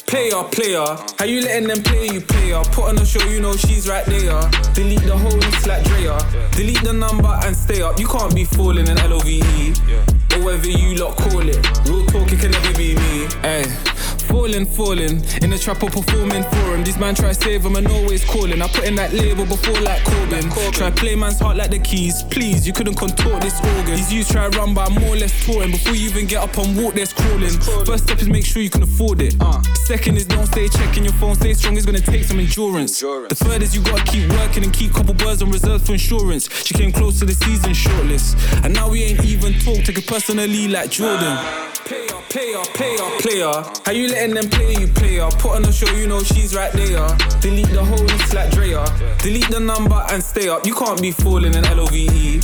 Player, 0.08 0.44
player, 0.52 0.86
how 1.18 1.26
you 1.26 1.42
letting 1.42 1.68
them 1.68 1.82
play 1.82 2.08
you, 2.08 2.22
player? 2.22 2.62
Put 2.72 2.90
on 2.90 2.98
a 3.00 3.06
show, 3.06 3.24
you 3.28 3.42
know 3.42 3.56
she's 3.56 3.88
right 3.90 4.06
there. 4.06 4.40
Delete 4.74 5.02
the 5.02 5.18
whole 5.18 5.36
mix 5.36 5.66
like 5.66 5.84
Drea. 5.84 6.18
Delete 6.52 6.84
the 6.84 6.94
number 6.94 7.40
and 7.44 7.56
stay 7.56 7.82
up. 7.82 8.00
You 8.00 8.08
can't 8.08 8.34
be 8.34 8.46
falling 8.46 8.88
in 8.88 8.98
LOVE. 8.98 9.76
Or 10.34 10.46
whether 10.46 10.70
you 10.70 10.96
lot 10.96 11.18
call 11.18 11.48
it. 11.50 11.90
Real 11.90 12.06
talk, 12.06 12.32
it 12.32 12.40
can 12.40 12.52
never 12.52 12.78
be 12.78 12.96
me. 12.96 13.28
Ay. 13.44 13.95
Falling, 14.27 14.65
falling 14.65 15.24
in 15.41 15.50
the 15.50 15.58
trap 15.58 15.84
or 15.84 15.89
performing 15.89 16.44
for 16.44 16.75
him. 16.75 16.84
These 16.84 16.98
man 16.98 17.15
try 17.15 17.32
save 17.32 17.65
him 17.65 17.75
and 17.75 17.88
always 17.88 18.24
calling. 18.25 18.62
I 18.62 18.67
put 18.67 18.86
in 18.86 18.96
that 18.96 19.13
label 19.13 19.46
before 19.46 19.79
like 19.82 20.03
Corbin. 20.03 20.50
Try 20.72 20.91
play 20.91 21.15
man's 21.15 21.39
heart 21.39 21.58
like 21.58 21.72
the 21.72 21.79
keys. 21.79 22.24
Please, 22.24 22.65
you 22.67 22.74
couldn't 22.74 22.96
contort 22.96 23.41
this 23.41 23.60
organ. 23.63 23.96
These 23.96 24.13
youths 24.13 24.32
try 24.32 24.48
run, 24.48 24.74
but 24.74 24.89
I'm 24.89 25.01
more 25.01 25.13
or 25.13 25.17
less 25.17 25.34
touring. 25.46 25.72
Before 25.72 25.94
you 25.94 26.10
even 26.10 26.25
get 26.25 26.44
up 26.44 26.58
and 26.58 26.75
walk, 26.82 26.96
there's 26.96 27.13
crawling. 27.13 27.58
First 27.86 28.05
step 28.05 28.20
is 28.20 28.27
make 28.27 28.46
sure 28.46 28.62
you 28.62 28.70
can 28.70 28.84
afford 28.84 29.22
it. 29.22 29.36
Uh. 29.39 29.62
Second 29.86 30.17
is 30.17 30.25
don't 30.25 30.48
stay 30.48 30.67
checking 30.67 31.03
your 31.03 31.13
phone. 31.13 31.36
Stay 31.36 31.53
strong, 31.53 31.77
it's 31.77 31.86
gonna 31.86 32.00
take 32.00 32.24
some 32.24 32.39
endurance. 32.39 33.00
The 33.00 33.36
third 33.36 33.62
is 33.62 33.75
you 33.75 33.84
gotta 33.84 34.03
keep 34.03 34.29
working 34.32 34.63
and 34.63 34.74
keep 34.74 34.94
couple 34.94 35.13
birds 35.13 35.41
on 35.41 35.51
reserve 35.51 35.86
for 35.86 35.94
insurance. 35.94 36.50
She 36.65 36.74
came 36.74 36.91
close 36.91 37.20
to 37.20 37.25
the 37.25 37.34
season 37.34 37.72
shortlist. 37.72 38.36
And 38.63 38.74
now 38.74 38.89
we 38.89 39.03
ain't 39.03 39.24
even 39.25 39.53
talk. 39.60 39.84
Take 39.84 39.98
it 39.98 40.08
personally 40.08 40.67
like 40.67 40.89
Jordan. 40.89 41.38
Player, 41.86 42.08
player, 42.29 42.63
player, 42.74 43.20
player. 43.20 43.53
How 43.86 43.91
you 43.91 44.08
letting 44.15 44.36
them 44.36 44.50
play 44.50 44.75
you, 44.79 44.88
player? 44.88 45.27
Put 45.39 45.57
on 45.57 45.65
a 45.65 45.72
show, 45.72 45.91
you 45.95 46.07
know 46.07 46.24
she's 46.24 46.55
right 46.55 46.72
there. 46.72 47.07
Delete 47.41 47.67
the 47.69 47.84
whole 47.84 48.03
mix 48.03 48.34
like 48.34 48.50
Drea. 48.51 48.86
Delete 49.19 49.50
the 49.50 49.60
number 49.60 50.01
and 50.10 50.24
stay 50.24 50.48
up. 50.48 50.65
You 50.65 50.74
can't 50.74 51.01
be 51.01 51.12
falling 51.12 51.53
in 51.53 51.63
LOVE. 51.63 52.43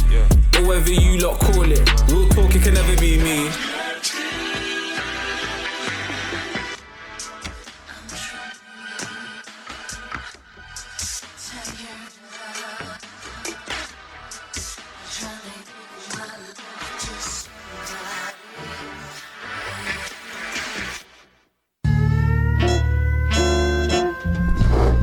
Or 0.58 0.68
whether 0.68 0.92
you 0.92 1.18
lot 1.20 1.40
call 1.40 1.72
it. 1.72 2.12
Real 2.12 2.28
talk, 2.30 2.54
it 2.54 2.64
can 2.64 2.74
never 2.74 2.96
be 3.00 3.18
me. 3.18 3.81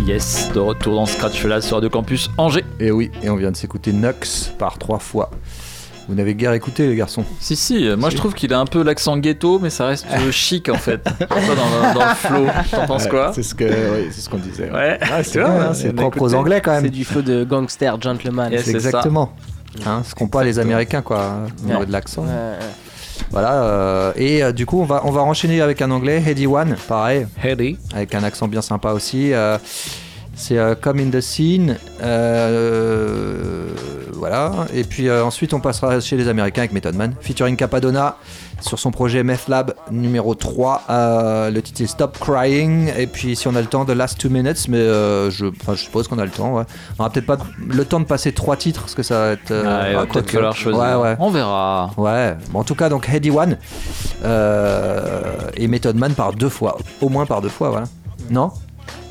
Yes, 0.08 0.48
de 0.54 0.58
retour 0.60 0.94
dans 0.94 1.04
Scratch 1.04 1.44
là 1.44 1.60
sur 1.60 1.76
Radio 1.76 1.90
Campus 1.90 2.30
Angers. 2.38 2.64
Et 2.80 2.90
oui, 2.90 3.10
et 3.22 3.28
on 3.28 3.36
vient 3.36 3.50
de 3.50 3.56
s'écouter 3.56 3.92
Nux 3.92 4.50
par 4.58 4.78
trois 4.78 4.98
fois. 4.98 5.30
Vous 6.08 6.14
n'avez 6.14 6.34
guère 6.34 6.54
écouté 6.54 6.86
les 6.88 6.96
garçons 6.96 7.24
Si 7.40 7.54
si, 7.54 7.86
moi 7.98 8.08
je 8.08 8.16
trouve 8.16 8.32
qu'il 8.32 8.54
a 8.54 8.58
un 8.58 8.64
peu 8.64 8.82
l'accent 8.82 9.18
ghetto 9.18 9.58
mais 9.58 9.68
ça 9.68 9.88
reste 9.88 10.06
euh, 10.10 10.30
chic 10.32 10.70
en 10.70 10.76
fait. 10.78 11.04
Dans, 11.04 11.36
le- 11.36 11.94
dans 11.94 12.08
le 12.08 12.14
flow. 12.14 12.46
T'en 12.70 12.86
penses 12.86 13.06
quoi 13.06 13.32
C'est 13.34 13.42
ce 13.42 13.54
que, 13.54 13.64
oui, 13.64 14.08
c'est 14.10 14.22
ce 14.22 14.30
qu'on 14.30 14.38
disait. 14.38 14.70
Ouais. 14.70 14.98
Ah, 15.02 15.22
c'est 15.22 15.40
vrai, 15.40 15.50
hein, 15.50 15.74
c'est 15.74 15.92
propre 15.92 16.22
aux 16.22 16.34
Anglais 16.34 16.62
quand 16.62 16.72
même. 16.72 16.84
C'est 16.84 16.90
du 16.90 17.04
feu 17.04 17.20
de 17.22 17.44
gangster, 17.44 18.00
gentleman. 18.00 18.50
Yes. 18.50 18.64
C'est 18.64 18.70
ça. 18.80 18.88
exactement. 18.88 19.32
Hein, 19.84 20.00
ce 20.04 20.14
qu'ont 20.14 20.28
pas 20.28 20.42
les 20.44 20.58
Américains 20.58 21.02
quoi, 21.02 21.40
au 21.62 21.66
niveau 21.66 21.80
Ouais. 21.80 21.86
de 21.86 21.92
l'accent. 21.92 22.22
Ouais. 22.22 22.56
Voilà. 23.30 23.62
euh, 23.62 24.12
et 24.16 24.42
euh, 24.42 24.52
du 24.52 24.64
coup, 24.66 24.80
on 24.80 24.84
va 24.84 25.02
on 25.04 25.10
va 25.10 25.22
enchaîner 25.22 25.60
avec 25.60 25.82
un 25.82 25.90
anglais, 25.90 26.22
Heady 26.26 26.46
One, 26.46 26.76
pareil, 26.88 27.26
Heady. 27.42 27.76
avec 27.94 28.14
un 28.14 28.22
accent 28.24 28.48
bien 28.48 28.62
sympa 28.62 28.92
aussi. 28.92 29.32
euh, 29.32 29.58
c'est 30.38 30.56
euh, 30.56 30.74
Come 30.80 31.00
in 31.00 31.10
the 31.10 31.20
Scene. 31.20 31.76
euh, 32.02 33.66
voilà. 34.12 34.52
Et 34.74 34.84
puis 34.84 35.08
euh, 35.08 35.24
ensuite, 35.24 35.54
on 35.54 35.60
passera 35.60 36.00
chez 36.00 36.16
les 36.16 36.28
Américains 36.28 36.62
avec 36.62 36.72
Method 36.72 36.94
Man, 36.96 37.14
featuring 37.20 37.56
Capadonna 37.56 38.16
sur 38.60 38.78
son 38.78 38.90
projet 38.90 39.22
Meth 39.22 39.46
Lab 39.46 39.74
numéro 39.92 40.34
3. 40.34 40.82
euh, 40.90 41.50
le 41.52 41.62
titre 41.62 41.82
est 41.82 41.86
Stop 41.86 42.18
Crying. 42.18 42.90
Et 42.98 43.06
puis, 43.06 43.36
si 43.36 43.46
on 43.46 43.54
a 43.54 43.60
le 43.60 43.68
temps, 43.68 43.84
The 43.84 43.90
Last 43.90 44.18
Two 44.18 44.28
Minutes. 44.30 44.66
Mais 44.68 44.78
euh, 44.78 45.30
je, 45.30 45.46
enfin, 45.46 45.74
je 45.74 45.82
suppose 45.84 46.08
qu'on 46.08 46.18
a 46.18 46.24
le 46.24 46.30
temps. 46.32 46.54
Ouais. 46.56 46.64
On 46.98 47.02
aura 47.02 47.10
peut-être 47.10 47.26
pas 47.26 47.38
le 47.64 47.84
temps 47.84 48.00
de 48.00 48.06
passer 48.06 48.32
trois 48.32 48.56
titres 48.56 48.80
parce 48.80 48.94
que 48.96 49.04
ça 49.04 49.18
va 49.20 49.30
être. 49.32 49.50
euh, 49.52 49.62
Ah, 49.66 49.90
il 49.90 49.96
va 49.96 50.06
peut-être 50.06 50.30
falloir 50.30 50.56
choisir. 50.56 50.80
Ouais, 50.82 50.94
ouais. 50.96 51.16
On 51.20 51.30
verra. 51.30 51.90
Ouais, 51.96 52.36
bon, 52.50 52.60
en 52.60 52.64
tout 52.64 52.74
cas, 52.74 52.88
donc 52.88 53.08
Heady 53.08 53.30
One 53.30 53.56
euh, 54.24 55.22
et 55.54 55.68
Method 55.68 55.96
Man 55.96 56.14
par 56.14 56.32
deux 56.32 56.48
fois, 56.48 56.78
au 57.00 57.08
moins 57.08 57.26
par 57.26 57.40
deux 57.40 57.48
fois, 57.48 57.70
voilà. 57.70 57.86
Non? 58.30 58.50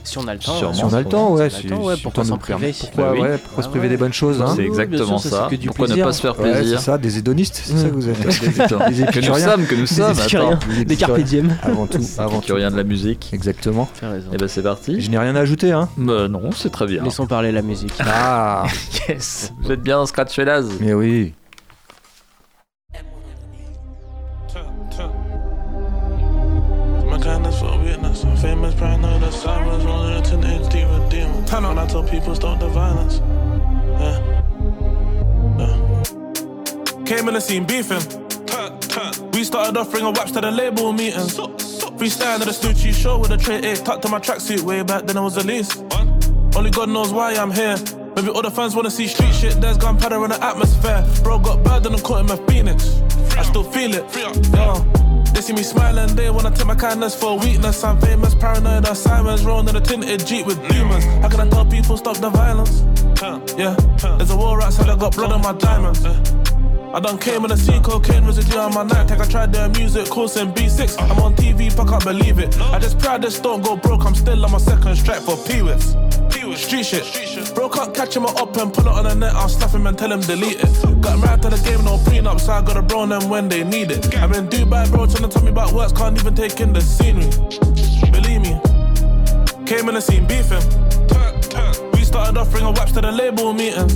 Si 0.07 0.17
on 0.17 0.27
a 0.27 0.33
le 0.33 0.39
temps. 0.39 0.55
Sûrement. 0.57 0.73
Si 0.73 0.83
on 0.85 0.93
a 0.93 0.99
le 0.99 1.05
temps, 1.05 1.33
ouais. 1.33 1.49
Si 1.49 1.55
on 1.55 1.57
a 1.57 1.61
si- 1.61 1.67
le 1.67 1.69
temps, 1.75 1.83
ouais, 1.83 1.95
pourquoi 2.01 2.23
s'en 2.25 2.37
priver 2.37 2.73
Pourquoi, 2.79 3.03
Bah 3.03 3.11
oui. 3.13 3.19
ouais, 3.21 3.37
pourquoi 3.37 3.59
Ah 3.59 3.63
se 3.63 3.67
priver 3.69 3.83
ouais. 3.85 3.89
des 3.89 3.97
bonnes 3.97 4.13
choses 4.13 4.41
hein 4.41 4.47
C'est 4.55 4.61
bien 4.63 4.65
exactement 4.71 5.17
sûr, 5.17 5.29
ça, 5.29 5.35
ça. 5.37 5.47
c'est 5.49 5.55
que 5.57 5.61
du 5.61 5.67
Pourquoi 5.67 5.87
ne 5.87 5.95
pas 6.03 6.13
se 6.13 6.21
faire 6.21 6.39
Ouais, 6.39 6.51
plaisir 6.53 6.79
c'est 6.79 6.85
ça, 6.85 6.97
des 6.97 7.17
hédonistes, 7.17 7.61
c'est 7.63 7.77
ça 7.77 7.89
que 7.89 7.93
vous 7.93 8.07
êtes. 8.09 8.17
Des, 8.27 9.03
des 9.03 9.05
que 9.11 9.19
nous 9.19 9.35
sommes, 9.37 9.65
que 9.67 9.75
nous 9.75 9.85
sommes. 9.87 10.15
Des 10.77 10.85
Des 10.85 10.95
carpe 10.95 11.19
diem. 11.19 11.55
Avant 11.63 11.87
tout, 11.87 11.99
avant 12.17 12.39
Qui 12.39 12.47
tout. 12.47 12.55
rien 12.55 12.71
de 12.71 12.77
la 12.77 12.83
musique. 12.83 13.29
Exactement. 13.33 13.89
Et 14.33 14.37
ben 14.37 14.47
c'est 14.47 14.63
parti. 14.63 15.01
Je 15.01 15.09
n'ai 15.11 15.17
rien 15.17 15.35
à 15.35 15.41
ajouter, 15.41 15.71
hein. 15.71 15.89
Bah 15.97 16.27
non, 16.27 16.51
c'est 16.55 16.71
très 16.71 16.85
bien. 16.85 17.03
Laissons 17.03 17.27
parler 17.27 17.51
la 17.51 17.61
musique. 17.61 17.93
Ah, 17.99 18.63
Yes. 19.09 19.53
Vous 19.61 19.71
êtes 19.71 19.81
bien 19.81 19.97
dans 19.97 20.05
Scratch 20.05 20.33
Fellas 20.33 20.63
mais 20.79 20.93
oui. 20.93 21.33
On, 31.67 31.77
I 31.77 31.85
tell 31.85 32.03
people 32.03 32.33
stop 32.33 32.59
the 32.59 32.69
violence. 32.69 33.19
Yeah. 33.99 34.43
Yeah. 35.59 37.05
Came 37.05 37.27
in 37.27 37.33
the 37.33 37.41
scene 37.41 37.65
beefing. 37.65 38.01
Turn, 38.45 38.79
turn. 38.79 39.31
We 39.31 39.43
started 39.43 39.77
offering 39.77 40.05
a 40.05 40.11
waps 40.11 40.31
to 40.31 40.41
the 40.41 40.51
label 40.51 40.93
meetings. 40.93 41.37
Freestyle 41.97 42.39
at 42.39 42.41
the 42.41 42.51
Snoochie 42.51 42.93
show 42.93 43.17
with 43.17 43.31
a 43.31 43.37
tray 43.37 43.57
A. 43.57 43.75
Tucked 43.75 44.03
to 44.03 44.09
my 44.09 44.19
tracksuit 44.19 44.61
way 44.61 44.81
back 44.83 45.05
then 45.05 45.17
it 45.17 45.21
was 45.21 45.35
the 45.35 45.43
least. 45.43 45.83
Only 46.55 46.71
God 46.71 46.89
knows 46.89 47.11
why 47.11 47.33
I'm 47.33 47.51
here. 47.51 47.75
Maybe 48.15 48.29
all 48.29 48.41
the 48.41 48.51
fans 48.51 48.75
wanna 48.75 48.91
see 48.91 49.07
street 49.07 49.33
shit. 49.33 49.59
There's 49.59 49.77
gunpowder 49.77 50.23
in 50.23 50.29
the 50.29 50.43
atmosphere. 50.43 51.05
Bro 51.23 51.39
got 51.39 51.63
bad 51.63 51.85
and 51.85 51.95
I'm 51.95 52.01
caught 52.01 52.21
in 52.21 52.27
my 52.27 52.37
Phoenix. 52.47 53.01
I 53.37 53.43
still 53.43 53.63
feel 53.63 53.93
it. 53.93 54.05
Yo. 54.15 55.06
They 55.37 55.43
see 55.43 55.53
me 55.53 55.61
smiling, 55.61 56.15
they 56.15 56.31
wanna 56.31 56.49
take 56.49 56.65
my 56.65 56.73
kindness 56.73 57.13
for 57.13 57.37
weakness. 57.37 57.83
I'm 57.83 58.01
famous, 58.01 58.33
paranoid, 58.33 58.87
as 58.87 59.03
Simons, 59.03 59.45
rolling 59.45 59.69
in 59.69 59.75
a 59.75 59.79
tinted 59.79 60.25
Jeep 60.25 60.47
with 60.47 60.57
demons. 60.67 61.05
How 61.21 61.29
can 61.29 61.39
I 61.41 61.47
tell 61.47 61.63
people 61.63 61.95
stop 61.95 62.17
the 62.17 62.31
violence? 62.31 62.81
Yeah, 63.55 63.75
there's 64.17 64.31
a 64.31 64.35
war 64.35 64.59
outside, 64.63 64.89
I 64.89 64.95
got 64.95 65.15
blood 65.15 65.31
on 65.31 65.43
my 65.43 65.53
diamonds. 65.53 66.03
I 66.03 66.99
done 66.99 67.19
came 67.19 67.43
in 67.43 67.49
the 67.49 67.55
scene, 67.55 67.83
cocaine 67.83 68.25
residue 68.25 68.57
on 68.57 68.73
my 68.73 68.81
night 68.81 69.09
tag. 69.09 69.21
I 69.21 69.25
tried 69.25 69.53
their 69.53 69.69
music 69.69 70.09
course 70.09 70.37
in 70.37 70.51
B6. 70.53 70.99
I'm 70.99 71.19
on 71.19 71.35
TV, 71.35 71.69
but 71.69 71.87
I 71.87 71.91
can't 71.91 72.03
believe 72.03 72.39
it. 72.39 72.59
I 72.59 72.79
just 72.79 72.97
pray 72.97 73.11
I 73.11 73.17
just 73.19 73.43
don't 73.43 73.61
go 73.61 73.75
broke. 73.75 74.05
I'm 74.05 74.15
still 74.15 74.43
on 74.43 74.51
my 74.51 74.57
second 74.57 74.95
strike 74.95 75.21
for 75.21 75.37
Peewits. 75.37 75.93
Street 76.57 76.85
shit. 76.85 77.53
Bro 77.53 77.69
can't 77.69 77.93
catch 77.93 78.15
him 78.15 78.25
up 78.25 78.57
and 78.57 78.73
pull 78.73 78.87
it 78.87 78.91
on 78.91 79.03
the 79.03 79.13
net. 79.13 79.33
I'll 79.33 79.47
slap 79.47 79.71
him 79.71 79.85
and 79.85 79.97
tell 79.97 80.11
him 80.11 80.21
delete 80.21 80.57
it. 80.59 81.01
Got 81.01 81.19
married 81.19 81.41
to 81.43 81.49
the 81.49 81.57
game, 81.63 81.83
no 81.85 81.97
so 82.37 82.51
I 82.51 82.61
gotta 82.61 82.81
bro 82.81 83.01
on 83.01 83.09
them 83.09 83.29
when 83.29 83.47
they 83.47 83.63
need 83.63 83.91
it. 83.91 84.17
I'm 84.17 84.33
in 84.33 84.47
Dubai, 84.47 84.89
bro, 84.89 85.05
trying 85.05 85.23
to 85.23 85.29
tell 85.29 85.43
me 85.43 85.51
about 85.51 85.71
works, 85.71 85.93
can't 85.93 86.19
even 86.19 86.33
take 86.33 86.59
in 86.59 86.73
the 86.73 86.81
scenery. 86.81 87.29
Believe 88.11 88.41
me. 88.41 88.59
Came 89.65 89.87
in 89.87 89.95
the 89.95 90.01
scene 90.01 90.25
beefing. 90.25 90.63
We 91.93 92.03
started 92.03 92.37
offering 92.37 92.65
a 92.65 92.71
waps 92.71 92.91
to 92.93 93.01
the 93.01 93.11
label 93.11 93.53
meetings. 93.53 93.93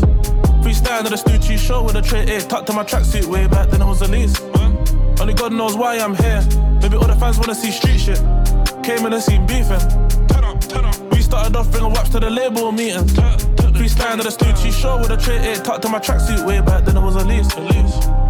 Freestyle 0.62 1.04
to 1.04 1.10
the 1.10 1.16
Snoochie 1.16 1.58
show 1.58 1.82
with 1.84 1.96
a 1.96 2.02
tray 2.02 2.24
A. 2.36 2.42
Tucked 2.42 2.68
to 2.68 2.74
my 2.74 2.84
tracksuit 2.84 3.26
way 3.26 3.48
back 3.48 3.70
then 3.70 3.82
it 3.82 3.86
was 3.86 4.00
the 4.00 4.08
least. 4.08 4.40
Only 5.20 5.34
God 5.34 5.54
knows 5.54 5.76
why 5.76 5.98
I'm 5.98 6.16
here. 6.16 6.46
Maybe 6.82 6.96
all 6.96 7.08
the 7.08 7.16
fans 7.16 7.40
wanna 7.40 7.56
see 7.56 7.72
street 7.72 8.00
shit. 8.00 8.20
Came 8.84 9.06
in 9.06 9.12
the 9.12 9.20
scene 9.20 9.46
beefing. 9.48 10.11
Started 11.32 11.56
offering 11.56 11.86
a 11.86 11.88
waps 11.88 12.10
to 12.10 12.20
the 12.20 12.30
label 12.30 12.74
meetings. 12.74 13.14
Freestyle 13.14 14.18
to 14.18 14.24
the 14.24 14.30
Snoochie 14.30 14.70
show 14.70 14.98
with 14.98 15.12
a 15.12 15.18
tray 15.18 15.38
A. 15.38 15.52
Eh, 15.52 15.56
tucked 15.64 15.82
to 15.84 15.88
my 15.88 15.98
tracksuit 15.98 16.46
way 16.46 16.60
back 16.60 16.84
then 16.84 16.98
it 16.98 17.00
was 17.00 17.16
a 17.16 17.24
least. 17.24 17.58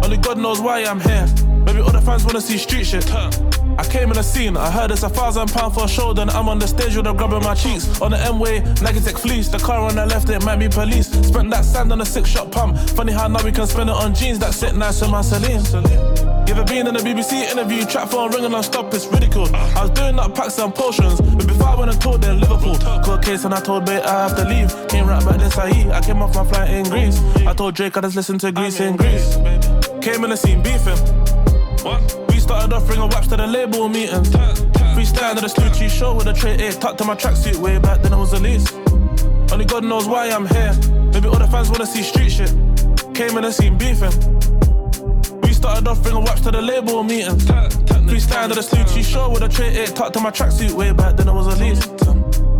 Only 0.04 0.18
God 0.18 0.38
knows 0.38 0.60
why 0.60 0.84
I'm 0.84 1.00
here. 1.00 1.26
Maybe 1.66 1.80
all 1.80 1.90
the 1.90 2.00
fans 2.00 2.24
wanna 2.24 2.40
see 2.40 2.58
street 2.58 2.86
shit. 2.86 3.10
I 3.12 3.84
came 3.90 4.10
in 4.10 4.14
the 4.14 4.22
scene, 4.22 4.56
I 4.56 4.70
heard 4.70 4.92
it's 4.92 5.02
a 5.02 5.08
thousand 5.08 5.50
pound 5.50 5.74
for 5.74 5.86
a 5.86 5.88
show, 5.88 6.12
then 6.12 6.30
I'm 6.30 6.48
on 6.48 6.60
the 6.60 6.68
stage 6.68 6.94
with 6.94 7.08
a 7.08 7.12
grub 7.12 7.32
in 7.32 7.42
my 7.42 7.56
cheeks. 7.56 8.00
On 8.00 8.12
the 8.12 8.18
M-way, 8.18 8.60
Nike 8.82 9.00
Tech 9.00 9.18
fleece, 9.18 9.48
the 9.48 9.58
car 9.58 9.80
on 9.80 9.96
the 9.96 10.06
left, 10.06 10.28
it 10.28 10.44
might 10.44 10.60
be 10.60 10.68
police. 10.68 11.08
Spent 11.08 11.50
that 11.50 11.64
sand 11.64 11.90
on 11.90 12.00
a 12.00 12.06
six 12.06 12.28
shot 12.28 12.52
pump. 12.52 12.78
Funny 12.90 13.12
how 13.12 13.26
now 13.26 13.42
we 13.42 13.50
can 13.50 13.66
spend 13.66 13.90
it 13.90 13.96
on 13.96 14.14
jeans 14.14 14.38
that 14.38 14.54
sit 14.54 14.76
nice 14.76 15.00
with 15.00 15.10
my 15.10 15.22
Celine. 15.22 16.31
You 16.46 16.54
ever 16.54 16.64
been 16.64 16.86
in 16.86 16.96
a 16.96 16.98
BBC 16.98 17.50
interview, 17.50 17.84
trap 17.86 18.08
phone 18.10 18.30
ringing 18.32 18.52
on 18.52 18.62
stop, 18.62 18.92
it's 18.92 19.06
ridiculed. 19.06 19.54
I 19.54 19.82
was 19.82 19.90
doing 19.90 20.18
up 20.18 20.34
packs 20.34 20.58
and 20.58 20.74
potions, 20.74 21.20
but 21.20 21.46
before 21.46 21.68
I 21.68 21.74
went 21.76 21.90
and 21.92 22.00
told 22.00 22.24
in 22.24 22.40
Liverpool, 22.40 22.76
court 23.02 23.24
case 23.24 23.44
and 23.44 23.54
I 23.54 23.60
told 23.60 23.86
Bait 23.86 24.02
I 24.02 24.28
have 24.28 24.36
to 24.36 24.44
leave. 24.44 24.70
Came 24.88 25.06
right 25.06 25.24
back 25.24 25.38
this 25.38 25.56
IE, 25.56 25.90
I 25.90 26.00
came 26.00 26.20
off 26.20 26.34
my 26.34 26.44
flight 26.44 26.70
in 26.70 26.84
Greece. 26.90 27.20
I 27.46 27.54
told 27.54 27.74
Drake 27.74 27.96
I 27.96 28.00
just 28.02 28.16
listen 28.16 28.38
to 28.38 28.52
Greece 28.52 28.80
in 28.80 28.96
Greece. 28.96 29.36
Came 30.02 30.24
in 30.24 30.30
the 30.30 30.36
scene 30.36 30.62
beefing. 30.62 30.98
We 32.28 32.38
started 32.40 32.72
off 32.74 32.86
bringing 32.86 33.08
waps 33.08 33.28
to 33.28 33.36
the 33.36 33.46
label 33.46 33.88
meetings. 33.88 34.28
Freestyle 34.94 35.34
to 35.34 35.40
the 35.40 35.46
Slucci 35.46 35.88
show 35.88 36.14
with 36.14 36.26
a 36.26 36.32
tray 36.32 36.54
A. 36.66 36.72
Tucked 36.72 36.98
to 36.98 37.04
my 37.04 37.14
tracksuit 37.14 37.56
way 37.56 37.78
back 37.78 38.02
then 38.02 38.12
I 38.12 38.16
was 38.16 38.32
the 38.32 38.40
least. 38.40 38.74
Only 39.52 39.64
God 39.64 39.84
knows 39.84 40.06
why 40.06 40.28
I'm 40.28 40.46
here. 40.46 40.74
Maybe 41.12 41.28
all 41.28 41.38
the 41.38 41.46
fans 41.46 41.70
wanna 41.70 41.86
see 41.86 42.02
street 42.02 42.30
shit. 42.30 42.50
Came 43.14 43.36
in 43.38 43.44
the 43.44 43.52
scene 43.52 43.78
beefing. 43.78 44.12
Started 45.62 45.86
off 45.86 46.02
bringing 46.02 46.24
watch 46.24 46.40
to 46.40 46.50
the 46.50 46.60
label 46.60 47.04
meetings. 47.04 47.44
Freestyle 47.44 48.48
to 48.48 48.54
the 48.56 48.62
Slucci 48.62 49.04
show 49.04 49.30
with 49.30 49.44
a 49.44 49.48
tray 49.48 49.84
A. 49.84 49.86
Tucked 49.86 50.14
to 50.14 50.20
my 50.20 50.32
tracksuit 50.32 50.72
way 50.72 50.90
back 50.92 51.16
then 51.16 51.28
I 51.28 51.32
was 51.32 51.46
a 51.46 51.56
least. 51.62 51.88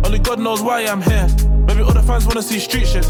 Only 0.05 0.19
God 0.19 0.39
knows 0.39 0.61
why 0.61 0.85
I'm 0.85 1.01
here. 1.01 1.27
Maybe 1.67 1.81
all 1.81 1.91
the 1.91 2.01
fans 2.01 2.25
wanna 2.25 2.41
see 2.41 2.59
street 2.59 2.87
shit. 2.87 3.03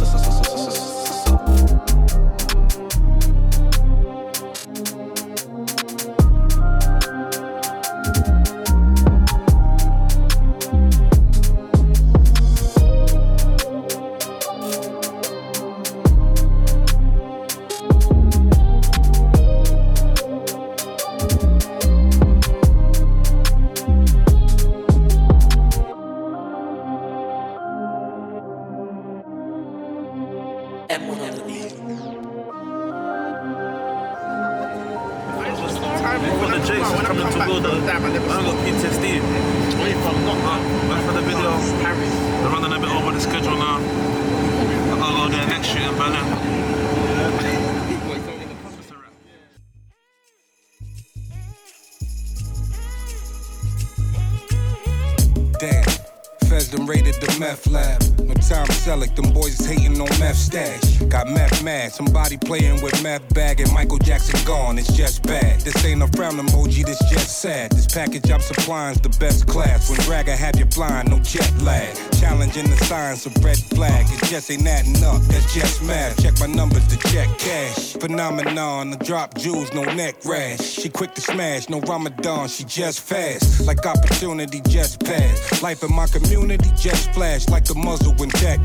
Package 68.54 69.02
the 69.02 69.10
best 69.20 69.48
class. 69.48 69.90
When 69.90 70.00
dragger 70.00 70.36
have 70.36 70.58
you 70.58 70.66
flying, 70.66 71.10
no 71.10 71.20
jet 71.20 71.52
lag. 71.62 71.96
Challenging 72.20 72.70
the 72.70 72.78
signs 72.86 73.26
of 73.26 73.36
red 73.44 73.58
flag. 73.58 74.06
It 74.10 74.24
just 74.26 74.50
ain't 74.52 74.68
adding 74.68 75.04
up, 75.04 75.22
that's 75.24 75.54
just 75.54 75.84
math. 75.84 76.22
Check 76.22 76.40
my 76.40 76.48
numbers 76.48 76.86
to 76.88 76.98
check 77.10 77.28
cash. 77.38 77.94
Phenomenon, 77.94 78.92
the 78.92 78.98
drop 78.98 79.36
jewels, 79.36 79.74
no 79.74 79.84
neck 79.84 80.16
rash. 80.26 80.62
She 80.62 80.90
quick 80.90 81.14
to 81.16 81.22
smash, 81.22 81.70
no 81.70 81.80
Ramadan, 81.82 82.48
she 82.48 82.64
just 82.64 83.02
fast. 83.02 83.66
Like 83.66 83.86
opportunity 83.86 84.62
just 84.68 85.04
passed. 85.04 85.62
Life 85.62 85.84
in 85.84 85.94
my 85.94 86.08
community 86.08 86.70
just 86.76 87.12
flash 87.14 87.48
like 87.50 87.70
a 87.70 87.76
muzzle 87.76 88.14
when 88.16 88.30
tech. 88.30 88.60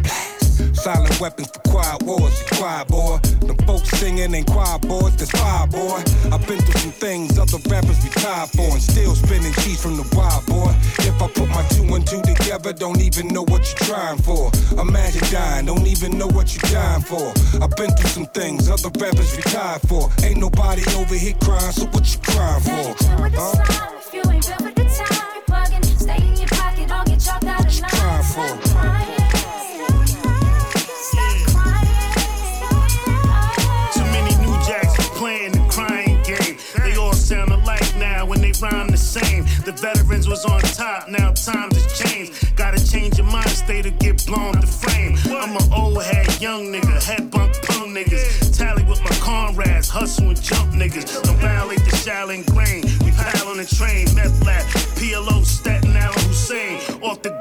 Silent 0.75 1.21
weapons 1.21 1.49
for 1.49 1.61
quiet 1.71 2.03
wars, 2.03 2.43
quiet 2.53 2.89
boy. 2.89 3.19
The 3.47 3.55
folks 3.67 3.91
singing 3.99 4.35
ain't 4.35 4.47
quiet 4.47 4.83
boys, 4.83 5.17
that's 5.17 5.31
fire 5.31 5.67
boy. 5.67 6.03
I've 6.33 6.47
been 6.47 6.61
through 6.61 6.81
some 6.81 6.93
things 6.93 7.39
other 7.39 7.59
rappers 7.69 8.03
retired 8.05 8.51
for 8.51 8.71
and 8.73 8.83
still 8.83 9.15
spinning 9.15 9.53
cheese 9.65 9.83
from 9.83 9.97
the 9.97 10.07
wild 10.17 10.47
boy. 10.47 10.73
If 11.07 11.21
I 11.23 11.29
put 11.29 11.49
my 11.49 11.63
two 11.71 11.95
and 11.95 12.07
two 12.07 12.23
together, 12.23 12.73
don't 12.73 13.01
even 13.01 13.29
know 13.29 13.43
what 13.43 13.63
you're 13.69 13.89
trying 13.89 14.19
for. 14.19 14.51
Imagine 14.79 15.25
dying, 15.31 15.67
don't 15.67 15.87
even 15.87 16.19
know 16.19 16.29
what 16.29 16.55
you're 16.55 16.71
dying 16.71 17.03
for. 17.03 17.33
I've 17.63 17.75
been 17.77 17.91
through 17.91 18.11
some 18.11 18.27
things 18.27 18.69
other 18.69 18.91
rappers 18.99 19.37
retired 19.37 19.83
for. 19.83 20.11
Ain't 20.23 20.39
nobody 20.41 20.83
over 20.97 21.15
here 21.15 21.35
crying, 21.43 21.73
so 21.73 21.87
what 21.87 22.05
you 22.13 22.21
crying 22.21 22.63
for? 22.63 22.95
Huh? 23.35 23.98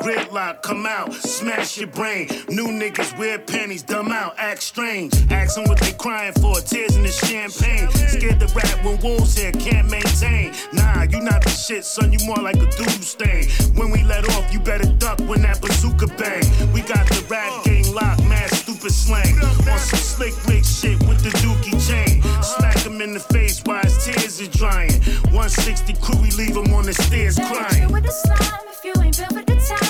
Gridlock, 0.07 0.61
come 0.61 0.85
out, 0.85 1.13
smash 1.13 1.77
your 1.77 1.89
brain. 1.89 2.29
New 2.47 2.67
niggas 2.67 3.19
wear 3.19 3.37
panties, 3.37 3.83
dumb 3.83 4.09
out, 4.09 4.35
act 4.37 4.63
strange. 4.63 5.13
Ask 5.29 5.55
them 5.55 5.65
what 5.65 5.81
they 5.81 5.91
crying 5.91 6.31
for, 6.31 6.61
tears 6.61 6.95
in 6.95 7.03
the 7.03 7.11
champagne. 7.11 7.91
Scared 7.91 8.39
to 8.39 8.47
rap 8.55 8.85
when 8.85 8.97
wolves 9.01 9.37
here 9.37 9.51
can't 9.51 9.91
maintain. 9.91 10.53
Nah, 10.71 11.01
you 11.11 11.19
not 11.19 11.43
the 11.43 11.49
shit, 11.49 11.83
son, 11.83 12.13
you 12.13 12.25
more 12.25 12.37
like 12.37 12.55
a 12.55 12.69
dude 12.77 13.03
stain. 13.03 13.49
When 13.75 13.91
we 13.91 14.01
let 14.05 14.23
off, 14.29 14.53
you 14.53 14.61
better 14.61 14.89
duck 14.93 15.19
when 15.27 15.41
that 15.41 15.59
bazooka 15.59 16.07
bang. 16.15 16.45
We 16.71 16.83
got 16.83 17.05
the 17.09 17.25
rap 17.29 17.65
game 17.65 17.93
locked, 17.93 18.23
mad 18.29 18.49
stupid 18.51 18.93
slang. 18.93 19.35
On 19.43 19.77
some 19.77 19.99
slick 19.99 20.31
Rick 20.47 20.63
shit 20.63 20.97
with 21.03 21.21
the 21.21 21.31
dookie 21.43 21.75
chain. 21.85 22.23
Smack 22.41 22.77
him 22.77 23.01
in 23.01 23.13
the 23.13 23.19
face 23.19 23.61
while 23.65 23.83
his 23.83 24.05
tears 24.05 24.39
are 24.39 24.51
drying. 24.57 25.01
160 25.35 25.91
crew, 25.99 26.21
we 26.21 26.31
leave 26.31 26.55
him 26.55 26.73
on 26.73 26.85
the 26.85 26.93
stairs 26.93 27.35
crying. 27.35 27.91
With 27.91 28.05
the 28.05 28.11
slime, 28.11 28.61
if 28.69 28.85
you 28.85 28.93
ain't 29.03 29.17
built 29.17 29.33
for 29.33 29.43
the 29.43 29.55
time, 29.67 29.86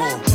of 0.00 0.27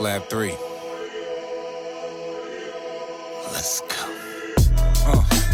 Meth 0.00 0.04
Lab 0.04 0.28
3. 0.30 0.69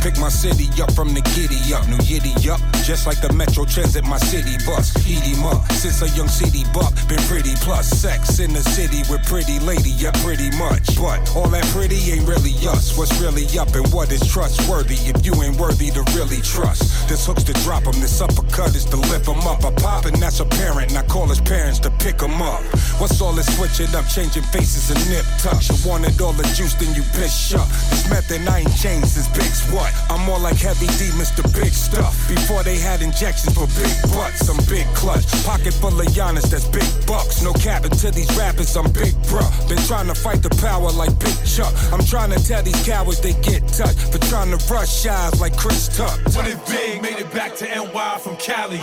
Pick 0.06 0.20
my 0.20 0.28
city 0.28 0.70
up 0.80 0.92
from 0.92 1.12
the 1.14 1.22
giddy 1.34 1.58
up, 1.74 1.82
new 1.88 1.98
yiddy 2.06 2.30
up. 2.46 2.62
Just 2.86 3.08
like 3.08 3.20
the 3.20 3.32
Metro 3.32 3.64
Transit, 3.64 4.04
my 4.04 4.18
city 4.18 4.54
bus. 4.62 4.94
Eat 5.02 5.18
him 5.18 5.42
up. 5.42 5.66
Since 5.72 6.02
a 6.02 6.08
young 6.14 6.28
city 6.28 6.62
buck, 6.70 6.94
been 7.08 7.18
pretty 7.26 7.58
plus. 7.66 7.90
Sex 7.90 8.38
in 8.38 8.52
the 8.52 8.62
city 8.62 9.02
with 9.10 9.26
pretty 9.26 9.58
lady, 9.58 9.90
yeah, 9.98 10.14
pretty 10.22 10.54
much. 10.54 10.94
But 10.94 11.18
all 11.34 11.50
that 11.50 11.66
pretty 11.74 11.98
ain't 12.14 12.22
really 12.28 12.54
us. 12.70 12.96
What's 12.96 13.10
really 13.18 13.50
up 13.58 13.74
and 13.74 13.82
what 13.90 14.12
is 14.12 14.22
trustworthy 14.22 14.94
if 15.10 15.26
you 15.26 15.34
ain't 15.42 15.58
worthy 15.58 15.90
to 15.90 16.02
really 16.14 16.38
trust? 16.38 16.86
This 17.08 17.26
hook's 17.26 17.42
to 17.50 17.54
drop 17.66 17.82
him, 17.82 17.98
this 17.98 18.20
uppercut 18.22 18.78
is 18.78 18.84
to 18.94 18.96
lift 19.10 19.26
him 19.26 19.42
up. 19.42 19.64
I 19.64 19.74
pop 19.74 20.04
and 20.06 20.14
that's 20.22 20.38
apparent, 20.38 20.94
and 20.94 20.98
I 20.98 21.04
call 21.10 21.26
his 21.26 21.40
parents 21.40 21.80
to 21.80 21.90
pick 21.98 22.22
him 22.22 22.38
up. 22.38 22.62
What's 23.02 23.20
all 23.20 23.32
this 23.32 23.50
switching 23.58 23.90
up, 23.98 24.06
changing 24.06 24.46
faces 24.54 24.86
and 24.94 25.02
nip 25.10 25.26
tucks? 25.42 25.66
You 25.66 25.76
wanted 25.82 26.14
all 26.22 26.32
the 26.32 26.46
juice, 26.54 26.74
then 26.78 26.94
you 26.94 27.02
bitch 27.18 27.58
up. 27.58 27.66
This 27.90 28.06
method 28.08 28.46
I 28.46 28.60
ain't 28.60 28.76
changed 28.78 29.08
since 29.18 29.26
Big's 29.34 29.66
what? 29.74 29.95
I'm 30.10 30.24
more 30.24 30.38
like 30.38 30.56
Heavy 30.56 30.86
D, 30.98 31.10
Mr. 31.18 31.42
Big 31.54 31.72
Stuff. 31.72 32.28
Before 32.28 32.62
they 32.62 32.76
had 32.78 33.02
injections 33.02 33.54
for 33.54 33.66
big 33.78 33.94
butts, 34.12 34.48
I'm 34.48 34.56
big 34.66 34.86
clutch. 34.94 35.26
Pocket 35.44 35.74
full 35.74 35.98
of 35.98 36.06
Giannis, 36.08 36.50
that's 36.50 36.66
big 36.68 36.88
bucks. 37.06 37.42
No 37.42 37.52
capping 37.52 37.90
to 37.90 38.10
these 38.10 38.30
rappers, 38.36 38.76
I'm 38.76 38.90
big 38.92 39.14
bruh. 39.30 39.68
Been 39.68 39.78
trying 39.86 40.08
to 40.08 40.14
fight 40.14 40.42
the 40.42 40.50
power 40.62 40.90
like 40.92 41.16
Big 41.18 41.36
Chuck. 41.44 41.72
I'm 41.92 42.04
trying 42.04 42.30
to 42.30 42.42
tell 42.42 42.62
these 42.62 42.80
cowards 42.84 43.20
they 43.20 43.34
get 43.42 43.66
touched 43.68 44.12
for 44.12 44.18
trying 44.30 44.56
to 44.56 44.58
rush 44.72 45.06
eyes 45.06 45.40
like 45.40 45.56
Chris 45.56 45.88
Tuck. 45.96 46.18
What 46.34 46.46
if 46.48 46.64
Big 46.66 47.02
made 47.02 47.18
it 47.18 47.32
back 47.32 47.54
to 47.56 47.64
NY 47.64 48.18
from 48.18 48.36
Cali? 48.36 48.78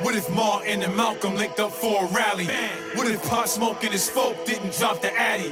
What 0.00 0.14
if 0.14 0.28
Martin 0.30 0.82
and 0.82 0.96
Malcolm 0.96 1.36
linked 1.36 1.60
up 1.60 1.72
for 1.72 2.04
a 2.04 2.06
rally? 2.08 2.46
What 2.94 3.08
if 3.08 3.22
Pot 3.28 3.48
Smoke 3.48 3.82
and 3.82 3.92
his 3.92 4.08
folk 4.08 4.44
didn't 4.44 4.72
drop 4.78 5.00
the 5.02 5.12
Addy? 5.18 5.50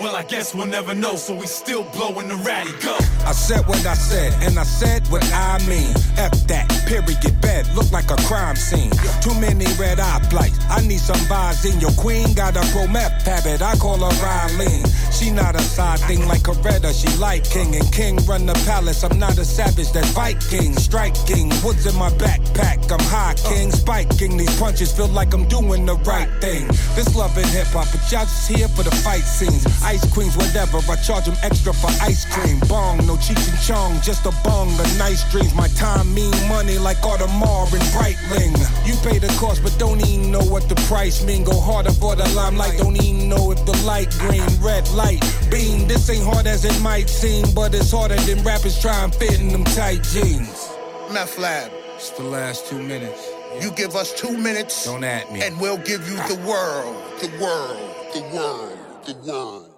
Well, 0.00 0.14
I 0.16 0.22
guess 0.22 0.54
we'll 0.54 0.66
never 0.66 0.94
know, 0.94 1.16
so 1.16 1.34
we 1.34 1.46
still 1.46 1.84
blowing 1.94 2.28
the 2.28 2.36
ratty. 2.36 2.72
Go. 2.82 2.96
I 3.24 3.32
said 3.32 3.66
what 3.66 3.84
I 3.86 3.94
said, 3.94 4.32
and 4.46 4.58
I 4.58 4.62
said 4.62 5.06
what 5.08 5.24
I 5.32 5.58
mean. 5.66 5.92
F 6.16 6.32
that, 6.46 6.68
period, 6.86 7.35
bed, 7.56 7.74
look 7.74 7.90
like 7.92 8.10
a 8.10 8.16
crime 8.28 8.56
scene. 8.56 8.90
Too 9.20 9.34
many 9.40 9.66
red 9.78 10.00
eye 10.00 10.20
flights. 10.30 10.58
I 10.68 10.80
need 10.86 11.00
some 11.00 11.22
vibes 11.28 11.64
in 11.70 11.80
your 11.80 11.92
queen. 11.92 12.34
Got 12.34 12.56
a 12.56 12.64
pro 12.72 12.86
meth 12.86 13.24
habit, 13.24 13.62
I 13.62 13.76
call 13.76 13.98
her 13.98 14.14
Riley. 14.22 14.82
She 15.12 15.30
not 15.30 15.54
a 15.54 15.60
side 15.60 16.00
thing 16.00 16.26
like 16.28 16.42
Coretta, 16.42 16.92
she 16.92 17.08
like 17.18 17.44
king. 17.44 17.74
And 17.74 17.90
king 17.92 18.16
run 18.26 18.46
the 18.46 18.54
palace, 18.66 19.02
I'm 19.04 19.18
not 19.18 19.38
a 19.38 19.44
savage, 19.44 19.92
that's 19.92 20.10
Viking. 20.12 20.74
Striking, 20.76 21.48
woods 21.64 21.86
in 21.86 21.96
my 21.96 22.10
backpack, 22.10 22.90
I'm 22.92 23.04
high 23.06 23.34
king. 23.48 23.70
Spiking, 23.70 24.36
these 24.36 24.54
punches 24.58 24.92
feel 24.92 25.08
like 25.08 25.32
I'm 25.34 25.46
doing 25.48 25.86
the 25.86 25.96
right 26.10 26.30
thing. 26.40 26.66
This 26.94 27.14
love 27.16 27.36
and 27.36 27.46
hip 27.46 27.68
hop, 27.68 27.88
but 27.92 28.00
y'all 28.10 28.24
just 28.24 28.50
here 28.50 28.68
for 28.68 28.82
the 28.82 28.94
fight 29.04 29.26
scenes. 29.36 29.64
Ice 29.82 30.04
queens, 30.12 30.36
whatever, 30.36 30.78
I 30.90 30.96
charge 30.96 31.26
them 31.26 31.36
extra 31.42 31.72
for 31.72 31.90
ice 32.02 32.24
cream. 32.32 32.60
Bong, 32.68 32.98
no 33.06 33.16
Cheech 33.16 33.48
and 33.48 33.60
Chong, 33.66 34.00
just 34.02 34.26
a 34.26 34.32
bong 34.44 34.68
of 34.68 34.98
nice 34.98 35.22
dreams. 35.30 35.54
My 35.54 35.68
time 35.68 36.12
mean 36.14 36.34
money 36.48 36.78
like 36.78 37.00
Audemars 37.46 37.72
and 37.72 37.82
Breitling. 37.94 38.86
You 38.86 38.94
pay 39.08 39.18
the 39.18 39.28
cost, 39.38 39.62
but 39.62 39.76
don't 39.78 40.04
even 40.06 40.30
know 40.30 40.44
what 40.44 40.68
the 40.68 40.74
price 40.88 41.24
mean. 41.24 41.44
Go 41.44 41.58
harder 41.58 41.92
for 41.92 42.16
the 42.16 42.28
limelight, 42.34 42.78
don't 42.78 43.00
even 43.02 43.28
know 43.28 43.50
if 43.50 43.64
the 43.64 43.76
light 43.84 44.10
green, 44.18 44.46
red 44.60 44.88
light, 44.90 45.20
beam. 45.50 45.88
This 45.88 46.08
ain't 46.10 46.24
hard 46.24 46.46
as 46.46 46.64
it 46.64 46.78
might 46.82 47.08
seem, 47.08 47.46
but 47.54 47.74
it's 47.74 47.90
harder 47.90 48.16
than 48.16 48.42
rappers 48.42 48.80
try 48.80 49.04
and 49.04 49.14
fit 49.14 49.40
in 49.40 49.48
them 49.48 49.64
tight 49.64 50.02
jeans. 50.02 50.70
Meth 51.12 51.38
Lab. 51.38 51.70
It's 51.96 52.10
the 52.10 52.24
last 52.24 52.66
two 52.66 52.82
minutes. 52.82 53.26
You 53.62 53.70
give 53.70 53.96
us 53.96 54.12
two 54.12 54.36
minutes. 54.36 54.84
Don't 54.84 55.02
at 55.02 55.32
me. 55.32 55.40
And 55.40 55.58
we'll 55.58 55.78
give 55.78 56.06
you 56.08 56.16
the 56.28 56.38
world. 56.46 56.94
The 57.20 57.30
world. 57.40 57.94
The 58.12 58.20
world. 58.36 58.78
The 59.06 59.14
world. 59.26 59.75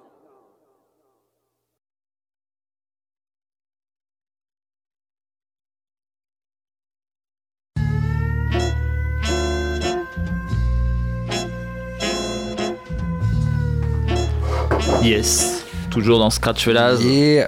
Yes. 15.08 15.64
Toujours 15.90 16.18
dans 16.18 16.28
Scratch 16.28 16.62
Fellas. 16.62 17.00
Et, 17.02 17.42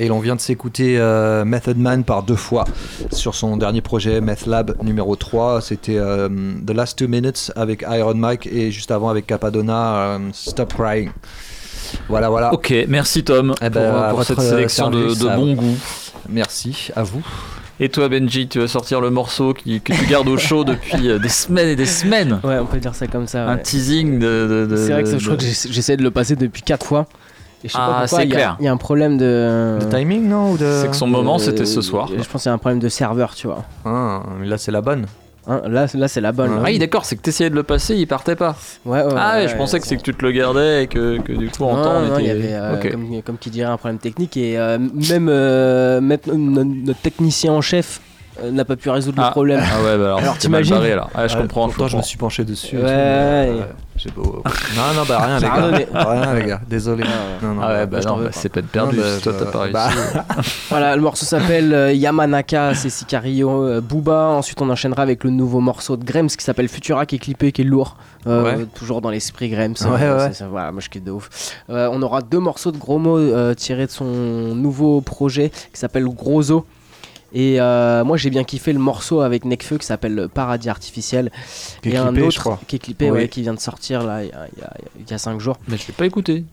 et 0.00 0.08
l'on 0.08 0.18
vient 0.18 0.34
de 0.34 0.40
s'écouter 0.40 0.98
euh, 0.98 1.44
Method 1.44 1.78
Man 1.78 2.02
par 2.02 2.24
deux 2.24 2.34
fois 2.34 2.64
sur 3.12 3.36
son 3.36 3.56
dernier 3.56 3.80
projet 3.80 4.20
Meth 4.20 4.46
Lab 4.46 4.74
numéro 4.82 5.14
3. 5.14 5.60
C'était 5.60 5.98
euh, 5.98 6.28
The 6.66 6.72
Last 6.72 6.98
Two 6.98 7.06
Minutes 7.06 7.52
avec 7.54 7.84
Iron 7.88 8.14
Mike 8.14 8.48
et 8.48 8.72
juste 8.72 8.90
avant 8.90 9.08
avec 9.08 9.24
Capadonna 9.28 9.98
euh, 9.98 10.18
Stop 10.32 10.74
Crying. 10.74 11.10
Voilà, 12.08 12.28
voilà. 12.28 12.52
Ok, 12.52 12.74
merci 12.88 13.22
Tom 13.22 13.54
Eh 13.62 13.70
pour, 13.70 13.82
ben, 13.82 14.08
pour 14.10 14.24
cette 14.24 14.40
sélection 14.40 14.90
de, 14.90 15.02
service, 15.02 15.18
de 15.20 15.28
à 15.28 15.36
bon 15.36 15.54
goût. 15.54 15.76
Merci, 16.28 16.90
à 16.96 17.04
vous. 17.04 17.24
Et 17.78 17.88
toi 17.90 18.08
Benji, 18.08 18.48
tu 18.48 18.58
vas 18.58 18.68
sortir 18.68 19.00
le 19.02 19.10
morceau 19.10 19.52
qui- 19.52 19.80
que 19.82 19.92
tu 19.92 20.06
gardes 20.06 20.28
au 20.28 20.38
chaud 20.38 20.64
depuis 20.64 21.10
euh, 21.10 21.18
des 21.18 21.28
semaines 21.28 21.68
et 21.68 21.76
des 21.76 21.84
semaines. 21.86 22.40
Ouais, 22.42 22.58
on 22.58 22.64
peut 22.66 22.78
dire 22.78 22.94
ça 22.94 23.06
comme 23.06 23.26
ça. 23.26 23.46
Un 23.48 23.58
teasing 23.58 24.18
de. 24.18 24.46
de- 24.64 24.66
de- 24.70 24.76
C'est 24.76 24.92
vrai 24.92 25.02
que 25.04 25.10
de- 25.10 25.18
je 25.18 25.24
crois 25.24 25.36
que 25.36 25.42
j'essa- 25.42 25.68
j'essaie 25.70 25.96
de 25.98 26.02
le 26.02 26.10
passer 26.10 26.36
depuis 26.36 26.62
4 26.62 26.86
fois. 26.86 27.06
Et 27.64 27.68
je 27.68 27.72
sais 27.72 27.78
Ah, 27.80 28.04
c'est 28.06 28.24
il 28.24 28.28
y 28.30 28.32
a- 28.32 28.34
clair. 28.34 28.56
Il 28.60 28.64
y, 28.64 28.68
a 28.68 28.72
un 28.72 28.76
problème 28.78 29.18
de. 29.18 29.78
De 29.80 29.86
timing, 29.90 30.26
non 30.28 30.52
ou 30.52 30.56
de... 30.58 30.78
C'est 30.82 30.88
que 30.88 30.96
son 30.96 31.06
moment, 31.06 31.38
c'était 31.38 31.66
ce 31.66 31.80
soir. 31.82 32.08
Je 32.08 32.14
pense 32.28 32.42
qu'il 32.42 32.48
y 32.48 32.50
a 32.50 32.54
un 32.54 32.58
problème 32.58 32.78
de 32.80 32.88
serveur, 32.88 33.34
tu 33.34 33.46
vois. 33.46 33.64
Ah, 33.84 34.22
mais 34.40 34.46
là 34.46 34.56
c'est 34.56 34.72
la 34.72 34.80
bonne. 34.80 35.06
Hein, 35.48 35.62
là, 35.68 35.86
là 35.94 36.08
c'est 36.08 36.20
la 36.20 36.32
bonne. 36.32 36.50
Ah 36.54 36.56
là. 36.56 36.62
oui, 36.64 36.78
d'accord, 36.78 37.04
c'est 37.04 37.14
que 37.16 37.20
t'essayais 37.22 37.50
de 37.50 37.54
le 37.54 37.62
passer, 37.62 37.94
il 37.94 38.06
partait 38.06 38.34
pas. 38.34 38.56
Ouais, 38.84 39.02
ouais, 39.02 39.12
ah 39.16 39.36
ouais, 39.36 39.42
ouais, 39.44 39.48
je 39.48 39.54
pensais 39.56 39.78
que 39.78 39.86
c'est 39.86 39.96
que 39.96 40.02
tu 40.02 40.12
te 40.12 40.24
le 40.24 40.32
gardais 40.32 40.84
et 40.84 40.86
que, 40.88 41.18
que 41.20 41.32
du 41.32 41.48
coup 41.50 41.62
en 41.64 41.76
Non, 41.76 41.82
temps 41.84 41.96
on 41.98 42.06
non, 42.06 42.14
était. 42.14 42.22
il 42.22 42.26
y 42.26 42.30
avait, 42.30 42.52
euh, 42.54 42.90
comme, 42.90 43.22
comme 43.22 43.38
qui 43.38 43.50
dirait, 43.50 43.70
un 43.70 43.76
problème 43.76 43.98
technique. 43.98 44.36
Et 44.36 44.58
euh, 44.58 44.76
même, 44.78 45.28
euh, 45.30 46.00
même 46.00 46.18
notre 46.26 47.00
technicien 47.00 47.52
en 47.52 47.60
chef 47.60 48.00
n'a 48.44 48.64
pas 48.64 48.76
pu 48.76 48.90
résoudre 48.90 49.22
Ah. 49.22 49.26
le 49.26 49.30
problème. 49.30 49.62
Ah 49.62 49.82
ouais, 49.84 49.96
bah 49.96 50.16
alors, 50.16 50.20
mal 50.24 50.38
t'imagines 50.38 50.74
barré, 50.74 50.92
alors. 50.92 51.10
Ouais, 51.16 51.28
je 51.28 51.36
comprends, 51.36 51.68
je 51.68 51.74
Pourtant, 51.74 51.88
je 51.88 51.96
me 51.96 52.00
comprends. 52.00 52.08
suis 52.08 52.18
penché 52.18 52.44
dessus. 52.44 52.76
et 52.76 52.82
Ouais, 52.82 53.50
J'ai 53.96 54.10
beau. 54.10 54.42
Non, 54.76 54.94
non, 54.94 55.02
bah 55.08 55.18
rien, 55.24 55.38
les 55.38 55.46
Ça 55.46 55.60
donné. 55.60 55.86
gars. 55.92 56.04
Rien, 56.04 56.34
les 56.34 56.44
gars. 56.44 56.60
Désolé. 56.68 57.04
Non, 57.42 57.54
non, 57.54 57.60
Ah 57.62 57.68
ouais, 57.68 57.86
bah, 57.86 57.98
bah 58.02 58.12
bah, 58.16 58.24
pas. 58.24 58.32
c'est. 58.32 58.54
Non, 58.76 58.88
bah, 58.92 59.02
si 59.16 59.22
toi 59.22 59.32
t'as 59.38 59.46
pas 59.46 59.58
réussi. 59.60 59.72
bah, 59.72 60.24
Voilà, 60.70 60.96
le 60.96 61.02
morceau 61.02 61.24
s'appelle 61.24 61.72
euh, 61.72 61.92
Yamanaka, 61.92 62.74
c'est 62.74 62.90
Sicario, 62.90 63.64
euh, 63.64 63.80
Booba. 63.80 64.26
Ensuite, 64.28 64.60
on 64.60 64.68
enchaînera 64.70 65.02
avec 65.02 65.24
le 65.24 65.30
nouveau 65.30 65.60
morceau 65.60 65.96
de 65.96 66.04
Grems 66.04 66.28
qui 66.28 66.44
s'appelle 66.44 66.68
Futura, 66.68 67.06
qui 67.06 67.16
est 67.16 67.18
clippé, 67.18 67.52
qui 67.52 67.62
est 67.62 67.64
lourd. 67.64 67.96
Euh, 68.26 68.42
Ouais. 68.42 68.66
Toujours 68.74 69.00
dans 69.00 69.10
l'esprit 69.10 69.48
Grems. 69.48 69.74
Ouais, 69.82 69.90
ouais. 70.10 70.30
voilà, 70.50 70.72
moi 70.72 70.80
je 70.80 70.88
kiffe 70.88 71.02
de 71.04 71.10
ouf. 71.12 71.30
Euh, 71.70 71.88
on 71.92 72.02
aura 72.02 72.20
deux 72.22 72.40
morceaux 72.40 72.72
de 72.72 72.76
gros 72.78 72.98
mots 72.98 73.18
euh, 73.18 73.54
tirés 73.54 73.86
de 73.86 73.90
son 73.90 74.04
nouveau 74.04 75.00
projet 75.00 75.50
qui 75.50 75.78
s'appelle 75.80 76.04
Grosso. 76.06 76.66
Et 77.38 77.60
euh, 77.60 78.02
moi 78.02 78.16
j'ai 78.16 78.30
bien 78.30 78.44
kiffé 78.44 78.72
le 78.72 78.78
morceau 78.78 79.20
avec 79.20 79.44
Nekfeu 79.44 79.76
qui 79.76 79.84
s'appelle 79.84 80.26
Paradis 80.32 80.70
Artificiel. 80.70 81.30
Qui 81.82 81.90
est 81.90 81.92
et 81.92 81.96
un 81.98 82.14
je 82.14 82.20
autre 82.22 82.40
crois. 82.40 82.58
qui 82.66 82.76
est 82.76 82.78
clippé, 82.78 83.10
Oui. 83.10 83.18
ouais, 83.18 83.28
qui 83.28 83.42
vient 83.42 83.52
de 83.52 83.60
sortir 83.60 84.02
là 84.04 84.14
a- 84.14 84.20
a- 84.20 84.74
il 84.98 85.10
y 85.10 85.12
a 85.12 85.18
5 85.18 85.38
jours. 85.38 85.58
Mais 85.68 85.76
je 85.76 85.86
l'ai 85.86 85.92
pas 85.92 86.06
écouté. 86.06 86.44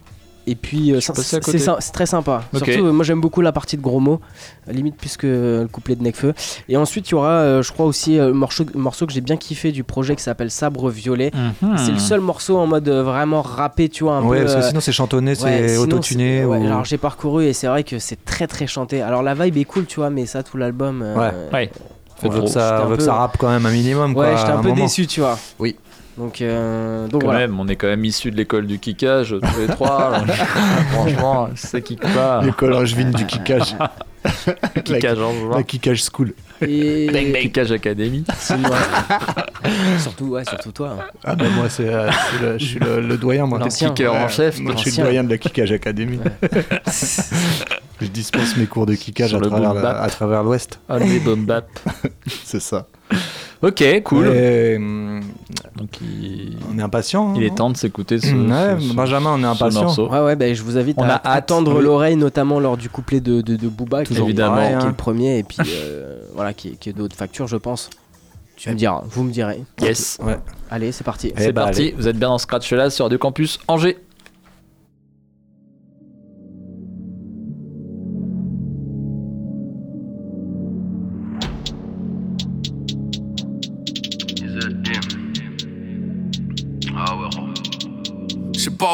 Et 0.45 0.55
puis, 0.55 0.91
euh, 0.91 0.99
c'est 0.99 1.91
très 1.93 2.05
sympa. 2.05 2.43
Surtout, 2.53 2.85
euh, 2.85 2.91
moi 2.91 3.05
j'aime 3.05 3.21
beaucoup 3.21 3.39
la 3.41 3.51
partie 3.53 3.77
de 3.77 3.81
gros 3.81 4.01
mots, 4.01 4.19
euh, 4.67 4.73
limite 4.73 4.97
plus 4.97 5.15
que 5.15 5.25
euh, 5.27 5.61
le 5.61 5.67
couplet 5.69 5.95
de 5.95 6.03
Necfeu. 6.03 6.33
Et 6.67 6.75
ensuite, 6.75 7.07
il 7.09 7.11
y 7.13 7.15
aura, 7.15 7.29
euh, 7.29 7.63
je 7.63 7.71
crois 7.71 7.85
aussi, 7.85 8.17
le 8.17 8.33
morceau, 8.33 8.65
morceau 8.75 9.05
que 9.07 9.13
j'ai 9.13 9.21
bien 9.21 9.37
kiffé 9.37 9.71
du 9.71 9.83
projet 9.85 10.15
qui 10.17 10.23
s'appelle 10.23 10.51
Sabre 10.51 10.89
Violet. 10.89 11.31
Mhm. 11.61 11.77
C'est 11.77 11.91
le 11.91 11.99
seul 11.99 12.19
morceau 12.19 12.57
en 12.57 12.67
mode 12.67 12.89
vraiment 12.89 13.41
rappé, 13.41 13.87
tu 13.87 14.03
vois, 14.03 14.15
un 14.17 14.23
Ouais, 14.23 14.39
peu. 14.39 14.43
parce 14.45 14.55
que 14.57 14.61
sinon 14.67 14.81
c'est 14.81 14.91
chantonné, 14.91 15.35
c'est 15.35 15.45
ouais, 15.45 15.77
autotuné. 15.77 16.39
c'est- 16.39 16.45
ouais, 16.45 16.57
ou- 16.57 16.65
Alors 16.65 16.83
j'ai 16.83 16.97
parcouru 16.97 17.45
et 17.45 17.53
c'est 17.53 17.67
vrai 17.67 17.83
que 17.85 17.97
c'est 17.99 18.25
très 18.25 18.47
très 18.47 18.67
chanté. 18.67 19.01
Alors 19.01 19.23
la 19.23 19.35
vibe 19.35 19.55
est 19.57 19.63
cool, 19.63 19.85
tu 19.85 20.01
vois, 20.01 20.09
mais 20.09 20.25
ça, 20.25 20.43
tout 20.43 20.57
l'album. 20.57 21.01
euh, 21.03 21.15
Ouais. 21.17 21.31
Ouais. 21.53 21.71
On 22.25 22.29
veut 22.29 22.41
que 22.41 22.47
ça, 22.47 22.85
on 22.87 22.91
un 22.93 22.95
que 22.97 23.03
ça 23.03 23.13
rappe 23.15 23.37
quand 23.37 23.49
même 23.49 23.65
un 23.65 23.71
minimum. 23.71 24.15
Ouais, 24.15 24.33
j'étais 24.37 24.51
à 24.51 24.57
un 24.57 24.61
peu 24.61 24.69
moment. 24.69 24.83
déçu, 24.83 25.07
tu 25.07 25.19
vois. 25.19 25.37
Oui. 25.59 25.75
Donc, 26.17 26.41
euh, 26.41 27.07
donc 27.07 27.21
Quand 27.21 27.27
voilà. 27.27 27.39
même, 27.47 27.59
on 27.59 27.67
est 27.67 27.75
quand 27.75 27.87
même 27.87 28.05
issus 28.05 28.29
de 28.29 28.37
l'école 28.37 28.67
du 28.67 28.77
kickage, 28.79 29.29
tous 29.41 29.59
les 29.59 29.67
trois. 29.67 30.13
Franchement, 30.91 31.49
ça 31.55 31.81
kick 31.81 31.99
pas. 32.01 32.41
L'école 32.43 32.73
angevine 32.73 33.11
du 33.11 33.25
kickage. 33.25 33.75
Kickage 34.85 35.17
en 35.19 35.33
La 35.33 35.39
juin. 35.39 35.63
kickage 35.63 36.03
school. 36.03 36.33
Et... 36.61 37.09
Kickage 37.41 37.71
Academy. 37.71 38.23
Surtout, 39.99 40.25
ouais, 40.27 40.43
surtout 40.45 40.71
toi. 40.71 40.97
Ah 41.23 41.35
bah 41.35 41.45
moi 41.55 41.67
c'est, 41.69 41.87
euh, 41.87 42.09
je 42.11 42.17
suis 42.27 42.39
le, 42.41 42.57
je 42.59 42.65
suis 42.65 42.79
le- 42.79 43.01
le 43.01 43.17
doyen 43.17 43.45
moi. 43.45 43.59
Kicker 43.67 44.13
en 44.13 44.27
chef. 44.27 44.59
Moi 44.59 44.73
je 44.77 44.89
suis 44.89 44.97
le 44.97 45.03
doyen 45.03 45.23
de 45.23 45.29
la 45.29 45.37
kickage 45.37 45.71
academy. 45.71 46.19
je 48.01 48.07
dispense 48.07 48.55
mes 48.57 48.65
cours 48.65 48.85
de 48.85 48.95
kickage 48.95 49.33
à 49.33 49.39
le 49.39 49.47
travers, 49.47 49.73
la- 49.73 50.01
à 50.01 50.09
travers 50.09 50.43
l'ouest. 50.43 50.79
Allez, 50.89 51.19
boom 51.19 51.45
bap. 51.45 51.67
C'est 52.43 52.61
ça. 52.61 52.87
Ok, 53.63 53.83
cool. 54.03 54.27
Et, 54.27 54.75
hum, 54.75 55.21
Donc 55.77 55.89
il, 56.01 56.57
on 56.73 56.77
est 56.77 56.81
impatient. 56.81 57.29
hein. 57.29 57.33
il 57.37 57.43
est 57.43 57.55
temps 57.55 57.69
de 57.69 57.77
s'écouter 57.77 58.19
ce, 58.19 58.27
Ouais, 58.27 58.75
ce- 58.79 58.89
ce- 58.89 58.93
Benjamin, 58.93 59.31
on 59.35 59.41
est 59.43 59.45
impatient. 59.47 59.83
morceau. 59.83 60.09
Ouais, 60.09 60.19
ouais, 60.19 60.35
bah, 60.35 60.53
je 60.53 60.61
vous 60.61 60.77
invite 60.77 60.97
On 60.99 61.03
à, 61.03 61.13
a 61.13 61.31
attendre 61.33 61.75
oui. 61.77 61.83
l'oreille, 61.83 62.15
notamment 62.17 62.59
lors 62.59 62.75
du 62.77 62.89
couplet 62.89 63.21
de, 63.21 63.41
de, 63.41 63.55
de 63.55 63.67
Booba, 63.69 64.03
qui, 64.03 64.09
Toujours 64.09 64.27
est- 64.27 64.29
évidemment. 64.31 64.57
qui 64.57 64.61
est 64.63 64.73
hein. 64.73 64.85
le 64.87 64.93
premier, 64.93 65.37
et 65.39 65.43
puis 65.43 65.57
euh, 65.65 66.17
voilà, 66.35 66.53
qui 66.53 66.75
qui 66.77 66.89
est 66.89 66.93
d'autres 66.93 67.15
factures, 67.15 67.47
je 67.47 67.57
pense. 67.57 67.89
Tu 68.55 68.69
me 68.69 68.75
diras, 68.75 69.03
vous 69.09 69.23
me 69.23 69.31
direz. 69.31 69.61
Yes. 69.81 70.19
Ouais. 70.23 70.37
Allez, 70.69 70.91
c'est 70.91 71.03
parti. 71.03 71.33
Eh 71.35 71.41
C'est 71.41 71.51
bah, 71.51 71.63
parti, 71.63 71.81
allez. 71.81 71.95
vous 71.97 72.07
êtes 72.07 72.17
bien 72.17 72.29
dans 72.29 72.37
Scratch 72.37 72.71
là 72.71 72.89
sur 72.91 73.05
Radio 73.05 73.17
Campus 73.17 73.59
Angers. 73.67 73.97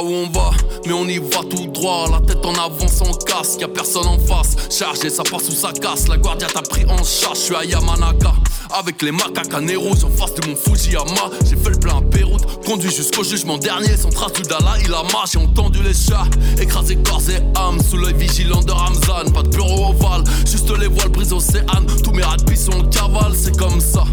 Où 0.01 0.11
on 0.11 0.29
va, 0.29 0.51
mais 0.85 0.93
on 0.93 1.05
y 1.07 1.17
va 1.17 1.41
tout 1.49 1.67
droit. 1.67 2.07
La 2.09 2.19
tête 2.19 2.45
en 2.45 2.53
avant 2.53 2.87
sans 2.87 3.13
casque, 3.25 3.61
y'a 3.61 3.67
personne 3.67 4.07
en 4.07 4.19
face. 4.19 4.55
Chargé, 4.69 5.09
ça 5.09 5.23
passe 5.23 5.49
ou 5.49 5.51
ça 5.51 5.71
casse. 5.71 6.07
La 6.07 6.17
guardia 6.17 6.47
t'a 6.47 6.61
pris 6.61 6.85
en 6.85 7.03
charge, 7.03 7.37
je 7.37 7.43
suis 7.43 7.55
à 7.55 7.63
Yamanaka. 7.63 8.33
Avec 8.71 9.01
les 9.01 9.11
Nero, 9.11 9.91
en 9.91 10.09
face 10.09 10.35
de 10.35 10.47
mon 10.47 10.55
Fujiyama. 10.55 11.31
J'ai 11.49 11.55
fait 11.55 11.71
le 11.71 11.79
plein 11.79 11.97
à 11.97 12.01
Beyrouth, 12.01 12.63
conduit 12.65 12.91
jusqu'au 12.91 13.23
jugement 13.23 13.57
dernier. 13.57 13.97
Sans 13.97 14.09
trace 14.09 14.33
du 14.33 14.43
Dalai 14.43 14.87
Lama, 14.87 15.23
j'ai 15.31 15.39
entendu 15.39 15.81
les 15.81 15.93
chats. 15.93 16.27
Écrasés 16.61 16.97
corps 16.97 17.21
et 17.29 17.41
âme, 17.57 17.79
sous 17.81 17.97
l'œil 17.97 18.13
vigilant 18.13 18.61
de 18.61 18.71
Ramzan. 18.71 19.31
Pas 19.33 19.43
de 19.43 19.49
bureau 19.49 19.89
ovale, 19.89 20.23
juste 20.45 20.69
les 20.77 20.87
voiles 20.87 21.09
brisent 21.09 21.33
océane. 21.33 21.85
Tous 22.03 22.11
mes 22.11 22.21
de 22.21 22.55
sont 22.55 22.71
en 22.71 22.83
cavale, 22.89 23.33
c'est 23.35 23.57
comme 23.57 23.81
ça. 23.81 24.03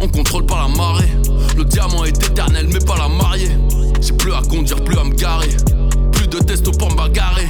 On 0.00 0.08
contrôle 0.08 0.46
pas 0.46 0.66
la 0.66 0.76
marée. 0.76 1.08
Le 1.56 1.64
diamant 1.64 2.01
plus 6.12 6.26
de 6.26 6.38
tests 6.40 6.76
pour 6.78 6.94
bagarrer. 6.96 7.48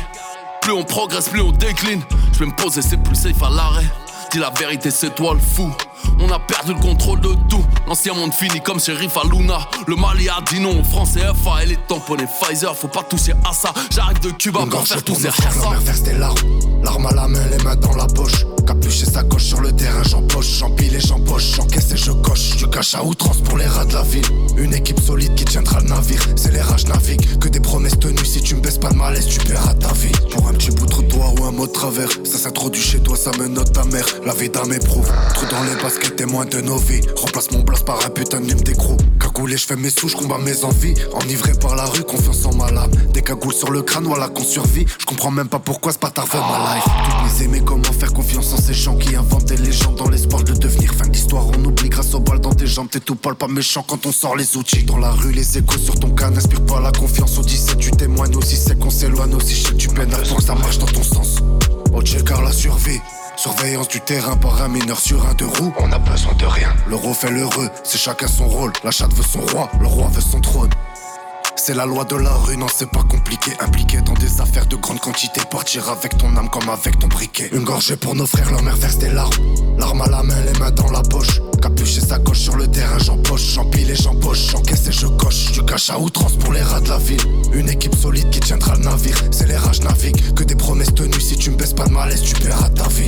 Plus 0.61 0.73
on 0.73 0.85
progresse, 0.85 1.29
plus 1.29 1.41
on 1.41 1.53
décline. 1.53 2.03
Je 2.35 2.41
vais 2.41 2.47
me 2.47 2.57
poser, 2.57 2.83
c'est 2.83 3.03
plus 3.03 3.15
safe 3.15 3.43
à 3.43 3.49
l'arrêt. 3.49 3.87
Dis 4.31 4.39
la 4.39 4.51
vérité, 4.51 4.91
c'est 4.91 5.15
toi 5.15 5.33
le 5.35 5.41
fou. 5.41 5.75
On 6.21 6.31
a 6.31 6.39
perdu 6.39 6.75
le 6.75 6.81
contrôle 6.81 7.21
de 7.21 7.35
tout. 7.49 7.65
L'ancien 7.87 8.15
monde 8.15 8.33
fini 8.33 8.61
comme 8.61 8.81
shérif 8.81 9.17
à 9.17 9.23
Luna. 9.29 9.59
Le 9.87 9.97
Mali 9.97 10.29
a 10.29 10.41
dit 10.51 10.61
non, 10.61 10.83
France 10.85 11.17
et 11.17 11.21
FA 11.21 11.63
et 11.63 11.67
les 11.67 11.77
tamponnés 11.89 12.27
Pfizer. 12.41 12.75
Faut 12.77 12.89
pas 12.89 13.03
toucher 13.03 13.33
à 13.49 13.53
ça. 13.53 13.73
J'arrive 13.91 14.21
de 14.21 14.31
Cuba 14.31 14.61
pour 14.71 14.87
faire 14.87 15.03
tous 15.03 15.15
ces 15.15 16.03
des 16.03 16.15
larmes, 16.15 16.37
l'arme 16.83 17.07
à 17.07 17.13
la 17.13 17.29
main, 17.29 17.45
les 17.51 17.63
mains 17.65 17.77
dans 17.77 17.95
la 17.95 18.07
poche. 18.07 18.47
Capuche 18.67 19.03
et 19.03 19.07
sacoche 19.07 19.45
sur 19.45 19.61
le 19.61 19.73
terrain, 19.73 20.03
j'empoche, 20.05 20.47
j'empile 20.47 20.95
et 20.95 21.01
j'empoche, 21.01 21.57
j'encaisse 21.57 21.93
et 21.93 21.97
je 21.97 22.13
coche. 22.13 22.57
Du 22.57 22.69
cache 22.69 22.95
à 22.95 23.03
outrance 23.03 23.39
pour 23.41 23.59
les 23.59 23.67
rats 23.67 23.85
de 23.85 23.95
la 23.95 24.03
ville. 24.03 24.27
Une 24.57 24.73
équipe 24.73 25.01
solide 25.01 25.35
qui 25.35 25.45
tiendra 25.45 25.81
le 25.81 25.89
navire. 25.89 26.23
C'est 26.37 26.53
les 26.53 26.61
rages 26.61 26.87
naviguent, 26.87 27.39
que 27.39 27.49
des 27.49 27.61
promesses 27.61 27.99
tenues. 27.99 28.25
Si 28.25 28.41
tu 28.41 28.55
me 28.55 28.61
baisses 28.61 28.79
pas 28.79 28.91
de 28.91 28.97
malaise, 28.97 29.27
tu 29.27 29.41
paieras 29.41 29.75
ta 29.75 29.93
vie. 29.95 30.13
Pour 30.31 30.49
un 30.49 30.53
petit 30.53 30.71
bout 30.71 30.87
de 30.87 30.91
trottoir 30.91 31.35
ou 31.41 31.45
un 31.45 31.51
mot 31.51 31.67
de 31.67 31.73
travers, 31.73 32.09
ça 32.25 32.39
s'introduit 32.39 32.83
chez 32.83 33.01
toi, 33.01 33.17
ça 33.17 33.33
me 33.39 33.49
note 33.49 33.73
ta 33.73 33.85
mère. 33.85 34.07
La 34.25 34.33
vie 34.35 34.49
d'un 34.49 34.65
m'éprouve. 34.65 35.11
Trou 35.35 35.47
dans 35.51 35.65
les 35.65 35.75
baskets, 35.93 36.17
témoin 36.17 36.45
de 36.45 36.61
nos 36.61 36.77
vies. 36.77 37.01
Remplace 37.17 37.51
mon 37.53 37.61
blast 37.61 37.85
par 37.85 38.05
un 38.05 38.11
putain 38.11 38.41
de 38.41 38.53
d'écrou. 38.53 38.97
Cagoulé, 39.21 39.57
je 39.57 39.67
fais 39.67 39.77
mes 39.77 39.91
sous, 39.91 40.09
je 40.09 40.17
combats 40.17 40.39
mes 40.39 40.65
envies. 40.65 40.95
Enivré 41.23 41.53
par 41.55 41.77
la 41.77 41.85
rue, 41.85 42.05
confiance 42.05 42.45
en 42.45 42.55
ma 42.55 42.71
lame. 42.71 42.91
Des 43.13 43.23
cagoules 43.23 43.53
sur 43.53 43.71
le 43.71 43.83
crâne, 43.83 44.05
voilà 44.05 44.29
qu'on 44.29 44.45
survit. 44.45 44.87
Je 44.99 45.07
comprends 45.07 45.31
même 45.31 45.49
pas 45.49 45.59
pourquoi 45.59 45.93
ce 45.93 45.99
bâtard 45.99 46.27
veut 46.27 46.41
ma 46.41 46.75
life. 46.75 46.85
Toutes 46.85 47.39
mes 47.39 47.45
aimés, 47.45 47.63
comment 47.65 47.83
faire 47.85 48.13
confiance 48.13 48.53
en 48.53 48.57
ces 48.57 48.75
gens 48.75 48.97
qui 48.97 49.15
inventent 49.17 49.45
des 49.45 49.57
légendes 49.57 49.97
dans 49.97 50.09
l'espoir 50.09 50.43
de 50.43 50.53
devenir 50.53 50.93
fin 50.95 51.09
d'histoire. 51.09 51.47
On 51.49 51.65
oublie 51.65 51.89
grâce 51.89 52.15
aux 52.15 52.21
balles 52.21 52.41
dans 52.41 52.55
tes 52.55 52.67
jambes. 52.67 52.89
T'es 52.91 53.01
tout 53.01 53.17
pâle, 53.17 53.35
pas 53.35 53.49
méchant 53.49 53.85
quand 53.87 54.07
on 54.07 54.13
sort 54.13 54.37
les 54.37 54.57
outils. 54.57 54.85
Dans 54.85 54.99
la 54.99 55.11
rue, 55.11 55.33
les 55.33 55.59
échos 55.59 55.79
sur 55.79 55.99
ton 55.99 56.11
cas 56.11 56.31
n'inspirent 56.31 56.67
pas 56.67 56.81
la 56.81 56.93
confiance. 56.93 57.39
Au 57.39 57.43
17, 57.43 57.79
tu 57.79 57.91
témoignes 57.91 58.37
aussi, 58.37 58.57
c'est 58.57 58.79
qu'on 58.79 58.91
s'éloigne 58.91 59.35
aussi. 59.35 59.55
Je 59.55 59.67
sais 59.67 59.73
que 59.73 59.77
tu 59.77 59.89
peines 59.89 60.11
pour 60.29 60.39
que 60.39 60.43
ça 60.43 60.55
marche 60.55 60.79
dans 60.79 60.87
ton 60.87 61.03
sens. 61.03 61.39
Au 61.93 62.01
car 62.01 62.43
la 62.43 62.53
survie. 62.53 63.01
Surveillance 63.37 63.89
du 63.89 64.01
terrain 64.01 64.37
par 64.37 64.63
un 64.63 64.69
mineur 64.69 64.99
sur 64.99 65.27
un 65.27 65.35
deux 65.35 65.47
roues. 65.47 65.73
On 65.79 65.93
a 65.93 65.99
besoin 65.99 66.33
de 66.35 66.47
rien. 66.47 66.75
L'euro 66.89 67.13
fait 67.13 67.31
l'heureux, 67.31 67.69
c'est 67.85 67.99
chacun 67.99 68.27
son 68.27 68.49
rôle. 68.49 68.73
La 68.83 68.91
chatte 68.91 69.13
veut 69.13 69.23
son 69.23 69.41
roi, 69.41 69.71
le 69.79 69.87
roi 69.87 70.09
veut 70.09 70.21
son 70.21 70.41
trône. 70.41 70.71
C'est 71.65 71.75
la 71.75 71.87
loi 71.87 72.03
de 72.03 72.17
la 72.17 72.33
rue, 72.33 72.57
non 72.57 72.67
c'est 72.67 72.91
pas 72.91 73.05
compliqué. 73.05 73.53
Impliqué 73.61 74.01
dans 74.01 74.15
des 74.15 74.41
affaires 74.41 74.67
de 74.67 74.75
grande 74.75 74.99
quantité. 74.99 75.41
Partir 75.49 75.89
avec 75.91 76.19
ton 76.19 76.37
âme 76.37 76.49
comme 76.51 76.69
avec 76.69 76.99
ton 76.99 77.07
briquet. 77.07 77.51
Une 77.53 77.63
gorgée 77.63 77.95
pour 77.95 78.17
nos 78.17 78.27
frères, 78.27 78.51
leur 78.51 78.65
mère 78.65 78.75
verse 78.75 78.99
des 78.99 79.11
larmes. 79.11 79.31
L'arme 79.79 80.01
à 80.01 80.09
la 80.09 80.25
main, 80.25 80.41
les 80.45 80.59
mains 80.59 80.73
dans 80.73 80.91
la 80.91 81.03
poche. 81.03 81.41
Capuche 81.63 81.99
et 81.99 82.01
sacoche 82.01 82.41
sur 82.41 82.57
le 82.57 82.67
terrain, 82.67 82.99
j'empoche 82.99 83.43
J'empile 83.55 83.93
et 83.93 83.95
j'empoche, 83.95 84.51
j'encaisse 84.51 84.89
et 84.89 84.93
je 84.93 85.07
coche. 85.07 85.53
Du 85.53 85.63
cache 85.63 85.91
à 85.91 86.01
outrance 86.01 86.35
pour 86.35 86.53
les 86.53 86.63
rats 86.63 86.81
de 86.81 86.89
la 86.89 86.99
ville. 86.99 87.23
Une 87.53 87.69
équipe 87.69 87.95
solide 87.95 88.29
qui 88.31 88.41
tiendra 88.41 88.75
le 88.75 88.83
navire. 88.83 89.23
C'est 89.31 89.47
les 89.47 89.57
rages 89.57 89.83
naviguent, 89.83 90.35
que 90.35 90.43
des 90.43 90.57
promesses 90.57 90.93
tenues 90.93 91.21
Si 91.21 91.37
tu 91.37 91.53
me 91.53 91.57
baisses 91.57 91.75
pas 91.75 91.87
de 91.87 91.93
malaise, 91.93 92.23
tu 92.23 92.35
paieras 92.35 92.71
ta 92.71 92.89
vie 92.89 93.07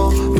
avant. 0.00 0.39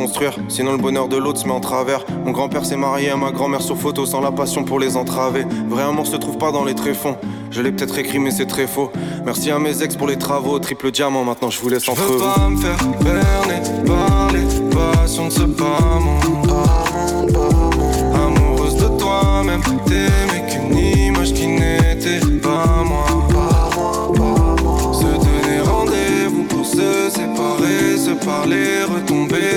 Construire, 0.00 0.34
sinon 0.48 0.72
le 0.72 0.78
bonheur 0.78 1.08
de 1.08 1.18
l'autre 1.18 1.40
se 1.40 1.46
met 1.46 1.52
en 1.52 1.60
travers. 1.60 2.06
Mon 2.24 2.32
grand-père 2.32 2.64
s'est 2.64 2.76
marié 2.76 3.10
à 3.10 3.16
ma 3.16 3.32
grand-mère 3.32 3.60
sur 3.60 3.76
photo 3.76 4.06
sans 4.06 4.22
la 4.22 4.32
passion 4.32 4.64
pour 4.64 4.78
les 4.80 4.96
entraver. 4.96 5.44
Vrai 5.68 5.82
amour 5.82 6.06
se 6.06 6.16
trouve 6.16 6.38
pas 6.38 6.52
dans 6.52 6.64
les 6.64 6.74
tréfonds. 6.74 7.16
Je 7.50 7.60
l'ai 7.60 7.70
peut-être 7.70 7.98
écrit 7.98 8.18
mais 8.18 8.30
c'est 8.30 8.46
très 8.46 8.66
faux. 8.66 8.90
Merci 9.26 9.50
à 9.50 9.58
mes 9.58 9.82
ex 9.82 9.96
pour 9.96 10.06
les 10.06 10.16
travaux, 10.16 10.58
triple 10.58 10.90
diamant, 10.90 11.22
maintenant 11.24 11.50
je 11.50 11.60
vous 11.60 11.68
laisse 11.68 11.86
entre 11.86 12.00
vous. 12.00 12.18
pas 12.18 12.48
me 12.48 12.56
faire 12.56 12.78
berner 13.04 13.60
par 13.86 14.30
les 14.32 14.46
passions 14.74 15.28
de 15.28 15.32
ce 15.32 15.42
monde. 15.42 16.50
Amoureuse 18.14 18.76
de 18.76 18.88
toi-même, 18.98 19.62
t'aimais 19.84 20.44
qu'une 20.50 20.78
image 20.78 21.34
qui 21.34 21.46
n'était 21.46 22.20
pas 22.40 22.84
moi. 22.86 23.06
Se 24.94 25.04
donner 25.04 25.60
rendez-vous 25.62 26.44
pour 26.44 26.64
se 26.64 27.10
séparer, 27.10 27.98
se 27.98 28.24
parler, 28.24 28.84
retomber 28.84 29.49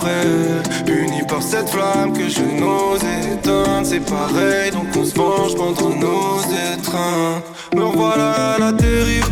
d'après. 0.00 0.92
Unis 0.92 1.22
par 1.28 1.42
cette 1.42 1.68
flamme 1.68 2.12
que 2.12 2.28
je 2.28 2.40
n'ose 2.40 3.00
éteindre, 3.32 3.84
c'est 3.86 4.00
pareil, 4.00 4.70
donc 4.70 4.86
on 4.96 5.04
se 5.04 5.14
venge 5.14 5.54
contre 5.54 5.88
nos 5.90 6.40
étreintes. 6.74 7.44
Me 7.74 7.84
revoilà 7.84 8.54
à 8.54 8.58
la 8.58 8.72
dérive, 8.72 9.28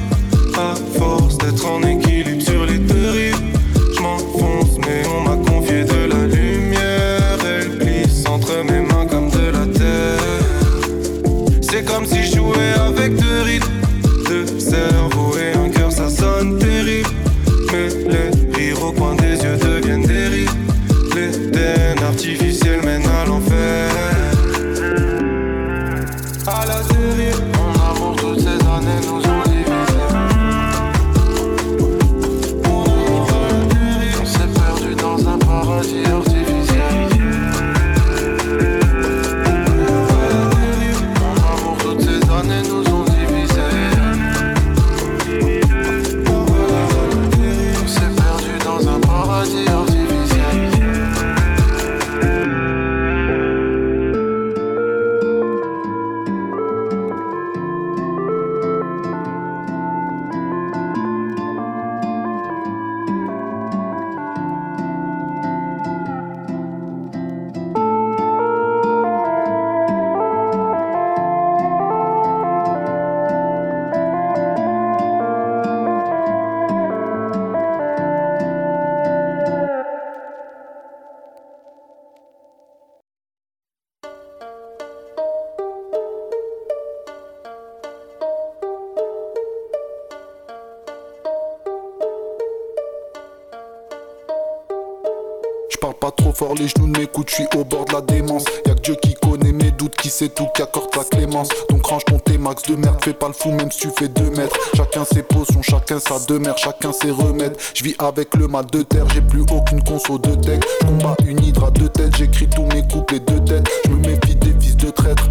même 103.46 103.70
si 103.70 103.80
tu 103.80 103.88
fais 103.98 104.08
2 104.08 104.30
mètres. 104.30 104.56
Chacun 104.76 105.04
ses 105.04 105.22
potions, 105.22 105.62
chacun 105.62 105.98
sa 105.98 106.18
demeure, 106.26 106.56
chacun 106.56 106.92
ses 106.92 107.10
remèdes. 107.10 107.56
Je 107.74 107.84
vis 107.84 107.94
avec 107.98 108.34
le 108.34 108.48
mal 108.48 108.66
de 108.66 108.82
terre, 108.82 109.08
j'ai 109.12 109.20
plus 109.20 109.42
aucune 109.50 109.82
conso 109.82 110.18
de 110.18 110.34
tech. 110.34 110.60
Combat 110.80 111.14
une 111.26 111.42
hydre 111.42 111.66
à 111.66 111.70
deux 111.70 111.88
têtes, 111.88 112.16
j'écris 112.16 112.48
tous 112.48 112.66
mes 112.74 112.86
couplets 112.88 113.20
de 113.20 113.38
tête. 113.38 113.68
Je 113.84 113.90
me 113.90 113.96
méfie 113.98 114.36
des 114.36 114.52
traître. 114.92 115.28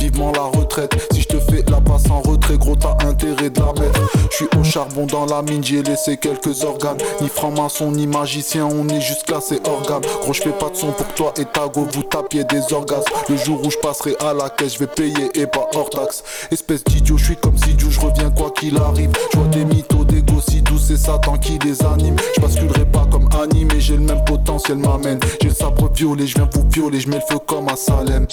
Vivement 0.00 0.32
la 0.32 0.42
retraite, 0.42 0.94
si 1.12 1.22
je 1.22 1.28
te 1.28 1.38
fais 1.38 1.62
la 1.68 1.80
passe 1.80 2.10
en 2.10 2.20
retrait, 2.20 2.56
gros 2.56 2.76
t'as 2.76 2.96
intérêt 3.06 3.50
de 3.50 3.60
la 3.60 3.72
mettre. 3.72 4.00
Je 4.30 4.36
suis 4.36 4.48
au 4.58 4.64
charbon 4.64 5.06
dans 5.06 5.26
la 5.26 5.42
mine, 5.42 5.62
j'ai 5.62 5.82
laissé 5.82 6.16
quelques 6.16 6.64
organes. 6.64 6.98
Ni 7.20 7.28
franc-maçon, 7.28 7.92
ni 7.92 8.06
magicien, 8.06 8.66
on 8.66 8.88
est 8.88 9.00
juste 9.00 9.24
classé 9.24 9.60
organe. 9.64 10.02
Gros, 10.22 10.32
je 10.32 10.42
fais 10.42 10.50
pas 10.50 10.70
de 10.70 10.76
son 10.76 10.92
pour 10.92 11.08
toi 11.14 11.34
et 11.36 11.44
ta 11.44 11.68
go, 11.68 11.86
vous 11.92 12.02
tapiez 12.02 12.44
des 12.44 12.72
orgasmes. 12.72 13.12
Le 13.28 13.36
jour 13.36 13.60
où 13.64 13.70
je 13.70 13.76
passerai 13.78 14.16
à 14.20 14.32
la 14.32 14.48
caisse, 14.48 14.74
je 14.74 14.78
vais 14.80 14.86
payer 14.86 15.30
et 15.34 15.46
pas 15.46 15.68
hors 15.74 15.90
taxe. 15.90 16.22
Espèce 16.50 16.84
d'idiot, 16.84 17.18
je 17.18 17.24
suis 17.24 17.36
comme 17.36 17.58
si 17.58 17.74
Dieu, 17.74 17.90
je 17.90 18.00
reviens 18.00 18.30
quoi 18.30 18.50
qu'il 18.50 18.76
arrive. 18.78 19.10
Je 19.32 19.38
vois 19.38 19.48
des 19.48 19.64
mythos, 19.64 20.04
des 20.04 20.22
gosses 20.22 20.50
Satan 20.96 21.38
qui 21.38 21.58
les 21.64 21.82
anime. 21.82 22.16
Je 22.36 22.40
basculerai 22.40 22.84
pas 22.84 23.06
comme 23.10 23.28
mais 23.64 23.80
j'ai 23.80 23.94
le 23.94 24.02
même 24.02 24.22
potentiel 24.24 24.78
m'amène. 24.78 25.18
J'ai 25.40 25.48
le 25.48 25.54
sabre 25.54 25.90
violet, 25.92 26.26
je 26.26 26.34
viens 26.34 26.48
vous 26.52 26.64
violer, 26.68 27.00
je 27.00 27.08
mets 27.08 27.16
le 27.16 27.22
feu 27.22 27.38
comme 27.46 27.68
à 27.68 27.76
Salem. 27.76 28.26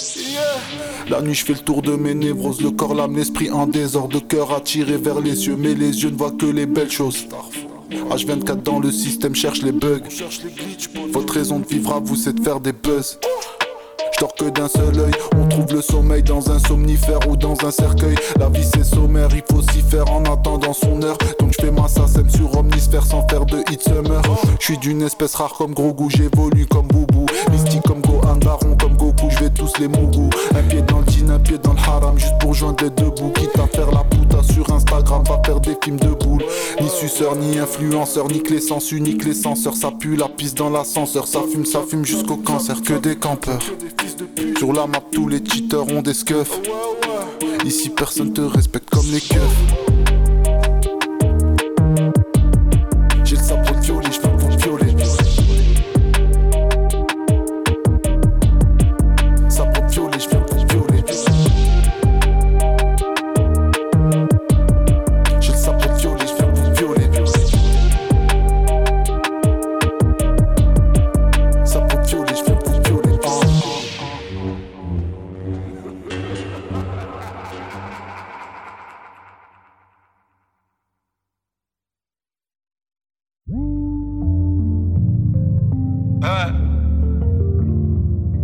La 1.10 1.22
nuit, 1.22 1.34
je 1.34 1.44
fais 1.44 1.54
le 1.54 1.60
tour 1.60 1.80
de 1.80 1.92
mes 1.92 2.14
névroses, 2.14 2.60
le 2.60 2.70
corps, 2.70 2.94
l'âme, 2.94 3.16
l'esprit 3.16 3.50
en 3.50 3.66
désordre, 3.66 4.20
cœur 4.20 4.52
attiré 4.52 4.98
vers 4.98 5.20
les 5.20 5.46
yeux, 5.46 5.56
mais 5.56 5.74
les 5.74 6.02
yeux 6.02 6.10
ne 6.10 6.16
voient 6.16 6.32
que 6.32 6.44
les 6.44 6.66
belles 6.66 6.90
choses. 6.90 7.26
H24 8.10 8.62
dans 8.62 8.78
le 8.78 8.90
système 8.90 9.34
cherche 9.34 9.62
les 9.62 9.72
bugs. 9.72 10.02
Votre 11.10 11.32
raison 11.32 11.60
de 11.60 11.66
vivre 11.66 11.94
à 11.94 12.00
vous, 12.00 12.14
c'est 12.14 12.34
de 12.34 12.42
faire 12.42 12.60
des 12.60 12.72
buzz. 12.72 13.18
Dors 14.20 14.34
que 14.34 14.50
d'un 14.50 14.66
seul 14.66 14.98
œil, 14.98 15.12
on 15.36 15.46
trouve 15.46 15.72
le 15.72 15.80
sommeil 15.80 16.24
dans 16.24 16.50
un 16.50 16.58
somnifère 16.58 17.20
ou 17.28 17.36
dans 17.36 17.54
un 17.64 17.70
cercueil. 17.70 18.16
La 18.38 18.48
vie 18.48 18.64
c'est 18.64 18.82
sommaire, 18.82 19.28
il 19.32 19.42
faut 19.48 19.62
s'y 19.62 19.80
faire 19.80 20.10
en 20.10 20.24
attendant 20.24 20.72
son 20.72 21.00
heure. 21.02 21.16
Donc 21.38 21.52
je 21.52 21.64
fais 21.64 21.70
ma 21.70 21.86
sasem 21.86 22.28
sur 22.28 22.56
omnisphère 22.58 23.06
sans 23.06 23.26
faire 23.28 23.46
de 23.46 23.58
hit 23.70 23.80
summer. 23.80 24.20
Je 24.58 24.64
suis 24.64 24.78
d'une 24.78 25.02
espèce 25.02 25.36
rare 25.36 25.54
comme 25.56 25.72
gros 25.72 25.94
j'évolue 26.08 26.66
comme 26.66 26.88
boubou. 26.88 27.26
Mystique 27.52 27.82
comme 27.82 28.00
Gohan, 28.00 28.36
baron 28.36 28.76
comme 28.76 28.96
Goku, 28.96 29.30
je 29.30 29.38
vais 29.38 29.50
tous 29.50 29.72
les 29.78 29.86
mougous. 29.86 30.30
Un 30.56 30.62
pied 30.62 30.82
dans 30.82 30.98
le 30.98 31.06
jean, 31.06 31.30
un 31.30 31.38
pied 31.38 31.58
dans 31.58 31.74
le 31.74 31.78
haram, 31.78 32.18
juste 32.18 32.38
pour 32.40 32.54
joindre 32.54 32.82
les 32.82 32.90
deux 32.90 33.10
bouts. 33.10 33.30
Quitte 33.36 33.56
à 33.58 33.68
faire 33.68 33.90
la 33.92 34.02
puta 34.02 34.42
sur 34.52 34.68
Instagram, 34.72 35.22
va 35.28 35.40
faire 35.46 35.60
des 35.60 35.76
films 35.82 36.00
de 36.00 36.08
boules. 36.08 36.44
Ni 36.80 36.88
suceur, 36.88 37.36
ni 37.36 37.58
influenceur, 37.58 38.26
ni 38.26 38.42
clé 38.42 38.60
sans 38.60 38.80
unique 38.90 39.24
les 39.24 39.34
censeurs. 39.34 39.76
Ça 39.76 39.92
pue 39.92 40.16
la 40.16 40.28
piste 40.28 40.58
dans 40.58 40.70
l'ascenseur, 40.70 41.28
ça 41.28 41.40
fume, 41.50 41.64
ça 41.64 41.82
fume 41.88 42.04
jusqu'au 42.04 42.36
cancer. 42.36 42.82
Que 42.82 42.94
des 42.94 43.16
campeurs. 43.16 43.60
Sur 44.58 44.72
la 44.72 44.86
map, 44.86 45.02
tous 45.12 45.28
les 45.28 45.44
cheaters 45.44 45.88
ont 45.88 46.02
des 46.02 46.14
scuffs. 46.14 46.60
Ici, 47.64 47.90
personne 47.90 48.32
te 48.32 48.40
respecte 48.40 48.90
comme 48.90 49.06
les 49.10 49.20
keufs. 49.20 49.97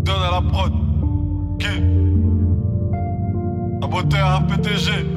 Donne 0.05 0.23
à 0.23 0.31
la 0.31 0.41
prod. 0.41 0.73
Qui? 1.59 1.81
La 3.81 3.87
beauté 3.87 4.17
à 4.19 4.41
PTG. 4.41 5.14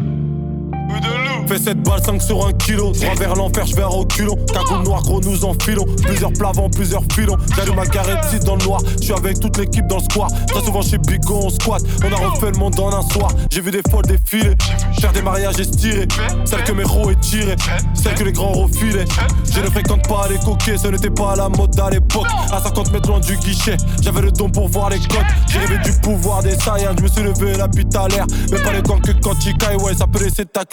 Fais 1.48 1.60
7 1.60 1.82
balles, 1.82 2.02
5 2.04 2.22
sur 2.22 2.46
1 2.46 2.54
kilo. 2.54 2.92
Droit 2.92 3.16
vers 3.16 3.36
l'enfer, 3.36 3.66
je 3.66 3.76
vais 3.76 3.84
à 3.84 3.88
reculons. 3.88 4.36
Cagoule 4.54 4.84
noir, 4.84 5.02
gros, 5.02 5.22
nous 5.22 5.46
enfilons. 5.46 5.86
Plusieurs 6.04 6.34
plavants, 6.34 6.70
plusieurs 6.70 7.04
filons. 7.14 7.38
J'allume 7.56 7.76
ma 7.76 7.86
carrette 7.86 8.20
petite 8.22 8.44
dans 8.44 8.58
le 8.58 8.64
noir. 8.66 8.82
Je 9.00 9.06
suis 9.06 9.14
avec 9.14 9.40
toute 9.40 9.58
l'équipe 9.58 9.88
dans 9.88 9.98
le 9.98 10.04
square. 10.04 10.30
Très 10.48 10.62
souvent 10.62 10.82
chez 10.82 10.98
Bigo, 10.98 11.40
on 11.44 11.50
squat. 11.50 11.82
On 12.04 12.12
a 12.12 12.30
refait 12.30 12.52
le 12.52 12.58
monde 12.58 12.78
en 12.80 12.94
un 12.94 13.02
soir. 13.02 13.32
J'ai 13.50 13.62
vu 13.62 13.72
des 13.72 13.82
folles 13.90 14.06
défiler. 14.06 14.56
Faire 15.00 15.14
des 15.14 15.22
mariages 15.22 15.60
estirés. 15.60 16.08
Celles 16.44 16.64
que 16.64 16.74
mes 16.74 16.84
roues 16.84 17.14
tirées. 17.16 17.56
Celles 17.94 18.16
que 18.16 18.24
les 18.24 18.34
grands 18.34 18.52
refilaient. 18.52 19.06
Je 19.52 19.62
ne 19.62 19.68
fréquente 19.68 20.08
pas 20.08 20.28
les 20.30 20.38
coquets, 20.40 20.78
ce 20.78 20.88
n'était 20.88 21.10
pas 21.10 21.36
la 21.36 21.50
mode 21.50 21.80
à 21.80 21.90
l'époque. 21.90 22.28
À 22.52 22.62
50 22.62 22.92
mètres 22.92 23.10
loin 23.10 23.20
du 23.20 23.38
guichet, 23.38 23.78
j'avais 24.02 24.22
le 24.22 24.32
don 24.32 24.50
pour 24.50 24.68
voir 24.68 24.90
les 24.90 25.00
codes. 25.00 25.26
J'ai 25.48 25.60
rêvé 25.60 25.78
du 25.80 25.92
pouvoir 26.02 26.44
des 26.44 26.56
Saiyans, 26.56 26.96
je 26.98 27.04
me 27.04 27.08
suis 27.08 27.24
levé 27.24 27.58
la 27.58 27.68
bite 27.68 27.96
à 27.96 28.08
l'air. 28.08 28.26
Mais 28.52 28.62
pas 28.62 28.74
les 28.74 28.82
gants 28.82 29.00
que 29.00 29.12
quand 29.12 29.36
tu 29.40 29.54
cailles, 29.54 29.78
ouais, 29.78 29.96
ça 29.96 30.08
peut 30.08 30.24
laisser 30.24 30.46
ta 30.46 30.66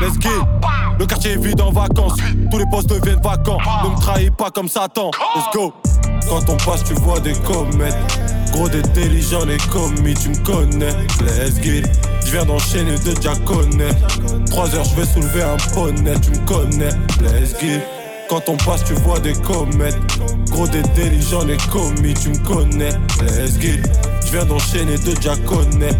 Let's 0.00 0.18
get. 0.20 0.30
Le 0.98 1.06
quartier 1.06 1.32
est 1.32 1.36
vide 1.36 1.60
en 1.60 1.70
vacances, 1.70 2.18
tous 2.50 2.58
les 2.58 2.64
postes 2.70 2.88
deviennent 2.88 3.22
vacants. 3.22 3.58
Ne 3.84 3.90
me 3.90 4.00
trahis 4.00 4.30
pas 4.30 4.50
comme 4.50 4.68
Satan, 4.68 5.10
let's 5.34 5.46
go. 5.54 5.72
Quand 6.28 6.48
on 6.48 6.56
passe, 6.58 6.84
tu 6.84 6.94
vois 6.94 7.20
des 7.20 7.32
comètes. 7.32 7.96
Gros 8.52 8.68
d'intelligent, 8.68 9.44
les 9.44 9.58
commis, 9.72 10.14
tu 10.14 10.30
me 10.30 10.44
connais. 10.44 10.92
Let's 11.20 11.60
get. 11.62 11.82
Je 12.24 12.32
viens 12.32 12.44
d'enchaîner 12.44 12.98
de 12.98 13.44
connais. 13.44 13.94
3 14.46 14.74
heures, 14.74 14.84
je 14.84 14.94
vais 14.96 15.06
soulever 15.06 15.42
un 15.42 15.56
poney, 15.74 16.12
tu 16.20 16.30
me 16.30 16.46
connais. 16.46 16.90
Let's 17.20 17.58
get. 17.60 17.86
Quand 18.28 18.48
on 18.48 18.56
passe, 18.56 18.84
tu 18.84 18.94
vois 18.94 19.20
des 19.20 19.34
comètes. 19.34 19.98
Gros 20.50 20.66
d'intelligent, 20.66 21.44
les 21.44 21.56
commis, 21.70 22.14
tu 22.14 22.30
me 22.30 22.38
connais. 22.38 22.92
Let's 23.22 23.58
get. 23.60 23.82
Je 24.26 24.32
viens 24.32 24.44
d'enchaîner 24.44 24.98
de 24.98 25.12
déjà 25.12 25.36
connais. 25.36 25.92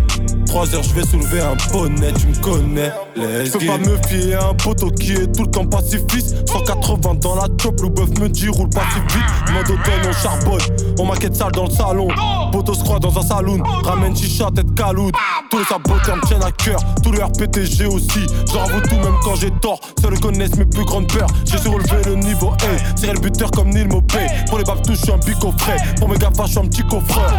3 0.47 0.75
heures, 0.75 0.83
je 0.83 0.95
vais 0.95 1.07
soulever 1.07 1.41
un 1.41 1.57
poney, 1.71 2.13
tu 2.19 2.27
me 2.27 2.43
connais. 2.43 2.91
Je 3.17 3.53
peux 3.53 3.67
pas 3.67 3.79
me 3.79 3.97
fier 4.09 4.35
à 4.35 4.49
un 4.49 4.55
poteau 4.55 4.91
qui 4.91 5.13
est 5.13 5.33
tout 5.35 5.45
le 5.45 5.51
temps 5.51 5.67
pacifiste. 5.67 6.37
180 6.49 7.15
dans 7.21 7.37
la 7.37 7.47
chop, 7.61 7.81
le 7.83 7.89
bœuf 7.89 8.11
me 8.19 8.29
dit 8.29 8.49
roule 8.49 8.69
pas 8.71 8.83
si 8.93 9.01
vite. 9.17 9.53
Mode 9.53 9.71
automne, 9.71 10.09
on 10.09 10.13
charbonne. 10.13 10.61
On 10.99 11.05
maquette 11.07 11.37
sale 11.37 11.53
dans 11.53 11.65
le 11.65 11.71
salon. 11.71 12.09
Poteau 12.51 12.75
se 12.75 12.83
croit 12.83 12.99
dans 12.99 13.17
un 13.17 13.23
saloon. 13.23 13.63
Ramène 13.85 14.17
chicha, 14.17 14.49
tête 14.55 14.75
caloute. 14.75 15.15
Tous 15.51 15.59
les 15.59 15.65
saboteurs 15.65 16.17
me 16.17 16.27
tiennent 16.27 16.43
à 16.43 16.51
cœur. 16.51 16.81
Tous 17.03 17.13
les 17.13 17.23
RPTG 17.23 17.87
aussi. 17.87 18.27
Je 18.49 18.55
leur 18.55 18.65
avoue 18.65 18.81
tout 18.81 18.97
même 18.97 19.17
quand 19.23 19.37
j'ai 19.37 19.51
tort. 19.61 19.79
Seuls 20.01 20.19
connaissent 20.19 20.57
mes 20.57 20.65
plus 20.65 20.85
grandes 20.85 21.13
peurs. 21.13 21.29
J'ai 21.45 21.59
su 21.59 21.69
relever 21.69 22.03
le 22.07 22.17
niveau 22.17 22.51
A. 22.51 22.93
Tirer 22.95 23.13
le 23.13 23.21
buteur 23.21 23.51
comme 23.51 23.71
Neil 23.71 23.87
Mopé. 23.87 24.27
Pour 24.49 24.59
les 24.59 24.65
babtous, 24.65 24.95
je 24.95 25.01
suis 25.01 25.13
un 25.13 25.19
bico 25.19 25.53
frais. 25.59 25.77
Pour 25.99 26.09
mes 26.09 26.19
gafas, 26.19 26.47
je 26.47 26.51
suis 26.51 26.59
un 26.59 26.67
petit 26.67 26.83
coffreur. 26.83 27.33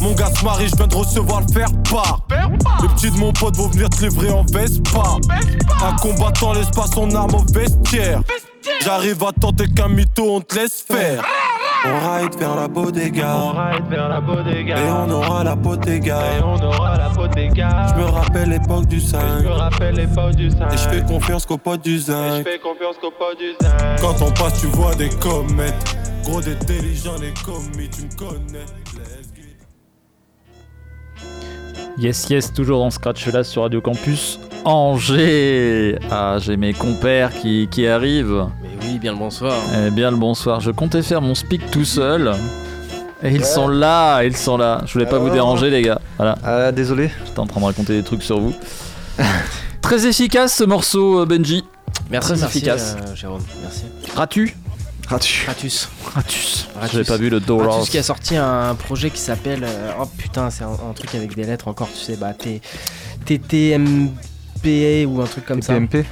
Mon 0.00 0.12
gars 0.14 0.30
se 0.34 0.44
marie, 0.44 0.68
je 0.68 0.76
viens 0.76 0.86
de 0.86 0.94
recevoir 0.94 1.42
le 1.42 1.52
faire 1.52 1.68
part. 1.90 2.20
Les 2.80 2.88
petits 2.88 3.10
de 3.10 3.18
mon 3.18 3.32
pote 3.32 3.56
vont 3.56 3.68
venir 3.68 3.88
te 3.88 4.04
livrer 4.04 4.30
en 4.30 4.44
Vespa. 4.44 5.16
Un 5.84 5.96
combattant 5.96 6.52
laisse 6.52 6.70
pas 6.70 6.86
son 6.86 7.14
arme 7.14 7.34
au 7.34 7.44
vestiaire. 7.52 8.20
J'arrive 8.84 9.22
à 9.24 9.32
tenter 9.32 9.68
qu'un 9.68 9.88
mytho, 9.88 10.36
on 10.36 10.40
te 10.40 10.56
laisse 10.56 10.82
faire. 10.82 11.24
On 11.84 11.98
ride 11.98 12.38
vers 12.38 12.54
la 12.54 12.68
bodega. 12.68 13.36
On 13.36 13.50
ride 13.50 13.88
vers 13.90 14.08
la 14.08 14.20
bodega. 14.20 14.78
Et 14.78 14.90
on 14.90 15.10
aura 15.10 15.42
la 15.42 15.56
potéga. 15.56 16.18
Et 16.36 16.42
on 16.42 16.54
aura 16.62 16.96
la 16.96 17.10
potéga. 17.10 17.86
Je 17.88 18.00
me 18.00 18.04
rappelle 18.04 18.50
l'époque 18.50 18.86
du 18.86 19.00
5. 19.00 19.20
Je 19.38 19.44
me 19.44 19.52
rappelle 19.52 19.94
l'époque 19.96 20.36
du 20.36 20.50
5. 20.50 20.72
Et 20.72 20.76
je 20.76 20.88
fais 20.88 21.02
confiance 21.02 21.44
qu'au 21.44 21.58
pote 21.58 21.82
du 21.82 21.98
zinc. 21.98 22.38
je 22.38 22.50
fais 22.50 22.58
confiance 22.60 22.96
qu'au 23.00 23.10
pote 23.10 23.36
du 23.38 23.52
zinc. 23.60 24.00
Quand 24.00 24.24
on 24.24 24.30
passe, 24.30 24.60
tu 24.60 24.66
vois 24.68 24.94
des 24.94 25.08
comètes. 25.08 25.96
Gros 26.22 26.40
d'intelligents, 26.40 27.18
les 27.20 27.34
commis, 27.44 27.90
tu 27.90 28.02
me 28.02 28.16
connais. 28.16 28.64
Yes, 31.98 32.26
yes, 32.30 32.52
toujours 32.52 32.78
dans 32.80 32.90
Scratch 32.90 33.26
là 33.28 33.44
sur 33.44 33.62
Radio 33.62 33.80
Campus 33.80 34.40
Angers. 34.64 35.98
Ah, 36.10 36.36
j'ai 36.40 36.56
mes 36.56 36.72
compères 36.72 37.32
qui, 37.38 37.68
qui 37.70 37.86
arrivent. 37.86 38.46
Mais 38.62 38.68
oui, 38.86 38.98
bien 38.98 39.12
le 39.12 39.18
bonsoir. 39.18 39.54
Eh 39.86 39.90
bien 39.90 40.10
le 40.10 40.16
bonsoir. 40.16 40.60
Je 40.60 40.70
comptais 40.70 41.02
faire 41.02 41.20
mon 41.20 41.34
speak 41.34 41.70
tout 41.70 41.84
seul. 41.84 42.32
Et 43.22 43.30
ils 43.30 43.44
sont 43.44 43.68
là, 43.68 44.22
ils 44.24 44.36
sont 44.36 44.56
là. 44.56 44.82
Je 44.86 44.92
voulais 44.94 45.06
pas 45.06 45.18
vous 45.18 45.30
déranger 45.30 45.70
les 45.70 45.82
gars. 45.82 46.00
Voilà. 46.16 46.36
Ah, 46.42 46.72
désolé. 46.72 47.10
J'étais 47.26 47.38
en 47.38 47.46
train 47.46 47.60
de 47.60 47.66
raconter 47.66 47.92
des 47.94 48.02
trucs 48.02 48.22
sur 48.22 48.40
vous. 48.40 48.54
Très 49.82 50.06
efficace 50.06 50.56
ce 50.56 50.64
morceau, 50.64 51.20
euh, 51.20 51.26
Benji. 51.26 51.62
Merci, 52.10 52.32
Très 52.32 52.40
merci, 52.40 52.58
efficace. 52.58 52.96
euh, 53.00 53.14
Jérôme. 53.14 53.42
Merci. 53.62 53.84
Ratu 54.16 54.56
Ratu. 55.08 55.44
Ratus. 55.46 55.88
Ratus. 56.14 56.68
Ratus. 56.74 56.92
J'avais 56.92 57.04
pas 57.04 57.16
vu 57.16 57.28
le. 57.30 57.40
Ratus 57.48 57.90
qui 57.90 57.98
a 57.98 58.02
sorti 58.02 58.36
un 58.36 58.74
projet 58.74 59.10
qui 59.10 59.20
s'appelle. 59.20 59.62
euh, 59.64 59.90
oh 60.00 60.06
putain, 60.16 60.48
c'est 60.50 60.64
un, 60.64 60.68
un 60.70 60.92
truc 60.94 61.14
avec 61.14 61.34
des 61.34 61.44
lettres 61.44 61.68
encore, 61.68 61.88
tu 61.92 61.98
sais, 62.02 62.16
bah 62.16 62.32
T- 62.32 62.60
TTMP 63.24 65.06
ou 65.06 65.20
un 65.20 65.24
truc 65.26 65.44
comme 65.46 65.62
ça. 65.62 65.74
TTMP 65.74 66.04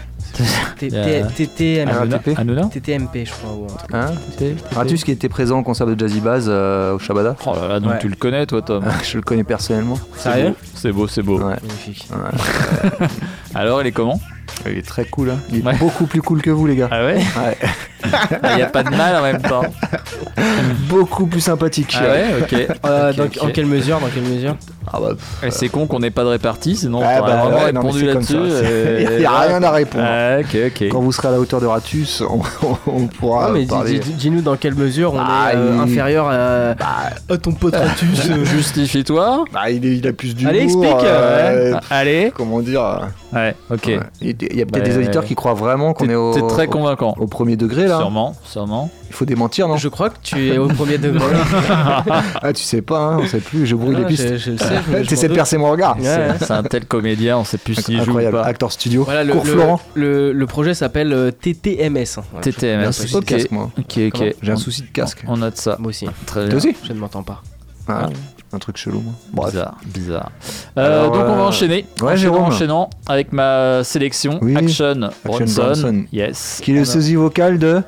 T- 0.78 0.86
Il 0.86 0.94
y 0.94 0.96
a- 0.98 1.24
T- 1.26 1.46
TTM. 1.46 1.88
RATP 1.88 2.38
Hanouna 2.38 2.64
TTMP, 2.66 3.24
je 3.26 3.32
crois. 3.32 3.52
Ou 3.52 3.64
un 3.64 3.76
truc. 3.76 3.90
Hein 3.94 4.12
Ratus 4.74 5.02
qui 5.04 5.10
était 5.10 5.28
présent 5.28 5.58
au 5.58 5.62
concert 5.62 5.86
de 5.86 5.98
Jazzy 5.98 6.20
Bass 6.20 6.44
euh, 6.46 6.94
au 6.94 6.98
Shabada. 6.98 7.36
Oh 7.46 7.54
là 7.54 7.68
là, 7.68 7.80
donc 7.80 7.98
tu 8.00 8.08
le 8.08 8.14
connais 8.16 8.46
toi 8.46 8.62
Tom 8.62 8.84
Je 9.02 9.16
le 9.16 9.22
connais 9.22 9.44
personnellement. 9.44 9.98
Sérieux? 10.16 10.54
C'est 10.74 10.92
beau, 10.92 11.08
c'est 11.08 11.22
beau. 11.22 11.38
Magnifique. 11.38 12.08
Alors 13.54 13.80
il 13.82 13.88
est 13.88 13.92
comment? 13.92 14.20
Il 14.66 14.78
est 14.78 14.86
très 14.86 15.04
cool. 15.04 15.30
Hein. 15.30 15.40
Il 15.50 15.58
est 15.60 15.64
Ouais. 15.64 15.76
beaucoup 15.76 16.06
plus 16.06 16.20
cool 16.22 16.42
que 16.42 16.50
vous, 16.50 16.66
les 16.66 16.76
gars. 16.76 16.88
Ah 16.90 17.04
ouais 17.04 17.16
Ouais. 17.16 17.56
Il 18.50 18.56
n'y 18.56 18.62
a 18.62 18.66
pas 18.66 18.82
de 18.82 18.90
mal 18.94 19.16
en 19.16 19.22
même 19.22 19.42
temps. 19.42 19.62
Beaucoup 20.88 21.26
plus 21.26 21.40
sympathique. 21.40 21.96
Ah 21.98 22.04
ouais, 22.04 22.24
ok. 22.42 22.66
Euh, 22.86 23.12
dans-. 23.12 23.28
En 23.46 23.50
quelle 23.50 23.66
mesure 23.66 24.00
Dans 24.00 24.08
quelle 24.08 24.24
mesure? 24.24 24.56
Ah 24.92 24.98
bah, 25.00 25.10
Et 25.46 25.50
c'est 25.50 25.68
con 25.68 25.86
qu'on 25.86 26.00
n'ait 26.00 26.10
pas 26.10 26.24
de 26.24 26.28
répartie, 26.28 26.74
sinon 26.76 27.00
Ah 27.04 27.16
on 27.18 27.20
aurait 27.20 27.30
bah 27.30 27.36
vraiment 27.42 27.56
ouais, 27.58 27.64
répondu 27.66 28.06
là-dessus. 28.06 28.36
Il 29.16 29.20
y 29.22 29.24
a 29.24 29.38
rien 29.40 29.62
à 29.62 29.70
répondre. 29.70 30.04
Ah. 30.06 30.38
Quand 30.90 31.00
vous 31.00 31.12
serez 31.12 31.28
à 31.28 31.30
la 31.32 31.38
hauteur 31.40 31.60
de 31.60 31.66
Ratus, 31.66 32.22
on, 32.22 32.40
on 32.90 33.06
pourra 33.06 33.46
Ah, 33.48 33.50
mais 33.52 33.66
parler. 33.66 33.98
dis-nous 34.00 34.40
dans 34.42 34.56
quelle 34.56 34.74
mesure 34.74 35.12
on 35.14 35.18
Bah, 35.18 35.52
est 35.52 35.56
euh, 35.56 35.74
il- 35.76 35.80
inférieur 35.80 36.28
à, 36.28 36.70
à 37.32 37.38
ton 37.38 37.52
pote 37.52 37.76
Ratus. 37.76 38.28
euh. 38.30 38.44
Justifie-toi. 38.80 39.44
Bah, 39.52 39.70
il, 39.70 39.84
est- 39.86 39.96
il 39.98 40.06
a 40.08 40.12
plus 40.12 40.34
d'humour. 40.34 40.50
Allez, 40.54 40.62
explique, 40.64 40.92
euh, 41.04 41.72
Ouais. 41.74 41.78
Allez. 41.90 42.32
Comment 42.34 42.60
dire 42.60 42.82
euh, 42.82 42.98
Ouais, 43.32 43.54
ok. 43.70 43.84
ouais. 43.86 44.00
Il 44.20 44.28
y 44.28 44.62
a 44.62 44.66
peut-être 44.66 44.70
Bah, 44.72 44.80
des 44.80 44.96
auditeurs 44.98 45.24
qui 45.24 45.34
croient 45.36 45.54
vraiment 45.54 45.92
qu'on 45.92 46.08
est 46.08 46.14
au, 46.16 46.34
t'es 46.34 46.42
très 46.48 46.66
convaincant. 46.66 47.14
au 47.18 47.26
premier 47.28 47.56
degré 47.56 47.86
là. 47.86 47.98
Sûrement, 47.98 48.34
sûrement. 48.44 48.90
Il 49.08 49.12
faut 49.14 49.24
démentir, 49.24 49.66
non? 49.68 49.76
Je 49.76 49.88
crois 49.88 50.10
que 50.10 50.16
tu 50.22 50.52
es 50.52 50.58
au 50.58 50.68
premier 50.68 50.98
degré. 50.98 51.24
Ah, 52.42 52.52
tu 52.52 52.62
sais 52.62 52.82
pas, 52.82 52.98
hein, 53.00 53.18
on 53.22 53.26
sait 53.26 53.38
plus, 53.40 53.66
je 53.66 53.74
brouille 53.74 53.94
Ah, 53.96 54.00
les 54.00 54.04
pistes. 54.06 54.28
je- 54.28 54.36
je 54.36 54.50
le 54.52 54.58
sais, 54.58 54.79
T'essaies 55.08 55.28
de 55.28 55.34
percer 55.34 55.56
mon 55.58 55.70
regard. 55.70 55.96
Ouais. 55.98 56.04
C'est 56.38 56.44
c'est 56.46 56.52
un 56.52 56.62
tel 56.62 56.84
comédien, 56.86 57.38
on 57.38 57.44
sait 57.44 57.58
plus 57.58 57.74
s'il 57.74 57.96
joue 57.98 58.00
ou 58.00 58.04
Incroyable, 58.10 58.36
pas. 58.38 58.44
acteur 58.44 58.72
studio. 58.72 59.04
Voilà, 59.04 59.24
le, 59.24 59.32
Cours 59.32 59.44
le- 59.44 59.50
Florent. 59.52 59.80
le- 59.94 60.32
le 60.32 60.46
projet 60.46 60.74
s'appelle 60.74 61.12
euh, 61.12 61.30
TTMS. 61.30 62.18
TTMS. 62.42 62.52
J'ai 62.60 62.74
un 62.86 62.92
souci 62.92 63.12
de 63.12 63.18
Ok, 63.18 63.24
casque, 63.26 63.50
moi. 63.50 63.70
ok, 63.78 63.84
ok. 63.84 64.10
Comment 64.12 64.30
J'ai 64.42 64.52
un 64.52 64.56
souci 64.56 64.82
de 64.82 64.88
casque. 64.88 65.24
On 65.26 65.36
note 65.38 65.56
ça. 65.56 65.76
Moi 65.78 65.88
aussi. 65.90 66.06
Très 66.26 66.40
Toi 66.48 66.48
bien. 66.48 66.56
aussi 66.56 66.76
Je 66.86 66.92
ne 66.92 66.98
m'entends 66.98 67.22
pas. 67.22 67.42
Ah, 67.88 68.08
Un 68.52 68.58
truc 68.58 68.76
chelou, 68.76 69.00
moi. 69.00 69.12
Bref. 69.32 69.50
Bizarre, 69.52 69.76
bizarre. 69.86 70.30
Euh, 70.78 70.86
Alors, 71.02 71.12
donc 71.12 71.22
on 71.22 71.34
va 71.36 71.42
euh, 71.42 71.48
enchaîner. 71.48 71.74
ouais, 72.00 72.02
enchaînant, 72.02 72.16
Jérôme. 72.16 72.42
enchaînant 72.44 72.90
avec 73.08 73.32
ma 73.32 73.82
sélection 73.84 74.38
Oui. 74.42 74.56
Action, 74.56 75.02
Action 75.02 75.10
Bronson. 75.24 75.62
Bronson. 75.62 76.04
Yes. 76.12 76.60
Qui 76.62 76.70
est 76.72 76.74
le 76.74 76.80
a- 76.82 76.84
sosie 76.84 77.14
vocal 77.16 77.58
de, 77.58 77.82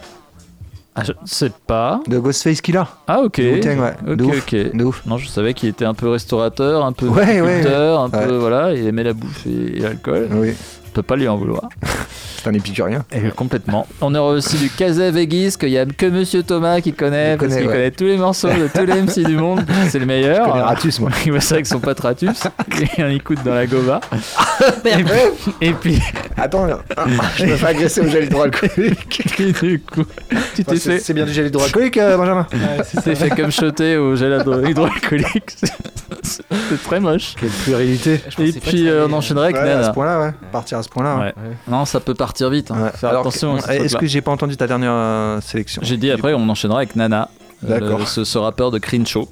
Ah, 0.94 1.04
je 1.04 1.12
sais 1.24 1.50
pas. 1.66 2.00
de 2.06 2.18
Ghostface 2.18 2.60
Killa. 2.60 2.86
Ah 3.08 3.20
ok. 3.22 3.40
De 3.40 3.50
Wu-Tang, 3.54 3.78
ouais. 3.80 3.94
Ok, 4.06 4.16
De 4.16 4.24
ouf. 4.24 4.38
ok. 4.42 4.76
De 4.76 4.84
ouf. 4.84 5.02
Non, 5.06 5.16
je 5.16 5.26
savais 5.26 5.54
qu'il 5.54 5.68
était 5.70 5.86
un 5.86 5.94
peu 5.94 6.08
restaurateur, 6.08 6.84
un 6.84 6.92
peu 6.92 7.06
Ouais, 7.08 7.40
ouais, 7.40 7.66
un 7.66 8.10
peu 8.10 8.36
voilà, 8.36 8.74
il 8.74 8.86
aimait 8.86 9.04
la 9.04 9.14
bouffe 9.14 9.46
et, 9.46 9.78
et 9.78 9.80
l'alcool. 9.80 10.28
Oui, 10.32 10.52
On 10.86 10.90
peut 10.90 11.02
pas 11.02 11.16
lui 11.16 11.28
en 11.28 11.36
vouloir. 11.36 11.68
c'est 12.42 12.48
un 12.50 12.54
épicurien. 12.54 13.04
Et 13.12 13.30
complètement. 13.30 13.86
On 14.00 14.14
aura 14.14 14.32
aussi 14.32 14.56
du 14.56 14.68
Casavegis 14.70 15.56
qu'il 15.58 15.70
y 15.70 15.78
a 15.78 15.86
que 15.86 16.06
Monsieur 16.06 16.42
Thomas 16.42 16.80
qui 16.80 16.92
connaît 16.92 17.34
Il 17.34 17.38
parce 17.38 17.48
connaît, 17.50 17.60
qu'il 17.60 17.68
ouais. 17.68 17.74
connaît 17.74 17.90
tous 17.90 18.04
les 18.04 18.16
morceaux 18.16 18.48
de 18.48 18.68
tous 18.74 18.84
les 18.86 19.02
MC 19.02 19.24
du 19.26 19.36
monde. 19.36 19.64
C'est 19.88 19.98
le 19.98 20.06
meilleur. 20.06 20.46
Je 20.46 20.50
connais 20.50 20.62
Ratus, 20.64 21.00
moi. 21.00 21.10
Il 21.24 21.32
va 21.32 21.40
ça 21.40 21.54
avec 21.56 21.66
son 21.66 21.78
pote 21.80 22.00
Ratus. 22.00 22.42
Et 22.80 23.02
on 23.02 23.08
écoute 23.08 23.38
dans 23.44 23.54
la 23.54 23.66
Gova. 23.66 24.00
et, 24.84 24.90
puis, 25.04 25.12
et 25.60 25.72
puis, 25.72 26.02
Attends, 26.36 26.66
là. 26.66 26.80
je 27.36 27.44
me 27.46 27.56
fais 27.56 27.66
agresser 27.66 28.00
au 28.00 28.08
gel 28.08 28.24
hydroalcoolique. 28.24 29.22
et 29.40 29.52
du 29.52 29.80
coup, 29.80 30.04
tu 30.54 30.64
t'es 30.64 30.76
C'est 30.76 30.92
fait, 30.92 30.98
c'est 30.98 31.14
bien 31.14 31.24
du 31.24 31.32
gel 31.32 31.46
hydroalcoolique, 31.46 31.96
euh, 31.98 32.16
Benjamin 32.16 32.46
tu 32.90 32.96
t'es 33.02 33.14
fait 33.14 33.30
comme 33.30 33.50
shotter 33.50 33.96
au 33.96 34.16
gel 34.16 34.32
hydro- 34.40 34.66
hydroalcoolique. 34.66 35.50
C'est 35.56 35.72
c'est 36.22 36.82
très 36.84 37.00
moche. 37.00 37.34
Quelle 37.38 37.48
puérilité. 37.50 38.20
Et 38.38 38.52
puis 38.52 38.88
euh, 38.88 39.06
on 39.08 39.12
enchaînera 39.12 39.44
avec 39.46 39.56
Ouais, 39.56 39.62
à 39.62 39.74
ce 39.74 39.78
Nana. 39.80 39.92
point-là, 39.92 40.20
ouais. 40.20 40.30
Partir 40.50 40.78
à 40.78 40.82
ce 40.82 40.88
point-là. 40.88 41.18
Ouais. 41.18 41.34
Non, 41.68 41.84
ça 41.84 42.00
peut 42.00 42.14
partir 42.14 42.31
vite. 42.40 42.70
hein. 42.70 42.84
Ouais. 42.84 42.90
Faire 42.94 43.10
Alors, 43.10 43.20
attention. 43.22 43.56
Est-ce 43.58 43.96
que 43.96 44.06
j'ai 44.06 44.20
pas 44.20 44.30
entendu 44.32 44.56
ta 44.56 44.66
dernière 44.66 44.92
euh, 44.92 45.40
sélection? 45.40 45.82
J'ai 45.84 45.96
dit 45.96 46.10
après, 46.10 46.34
on 46.34 46.48
enchaînera 46.48 46.78
avec 46.78 46.96
Nana. 46.96 47.28
euh, 47.64 47.80
D'accord. 47.80 47.98
le- 48.00 48.04
ce, 48.06 48.24
ce 48.24 48.38
rappeur 48.38 48.70
de 48.70 48.78
Crenshaw. 48.78 49.28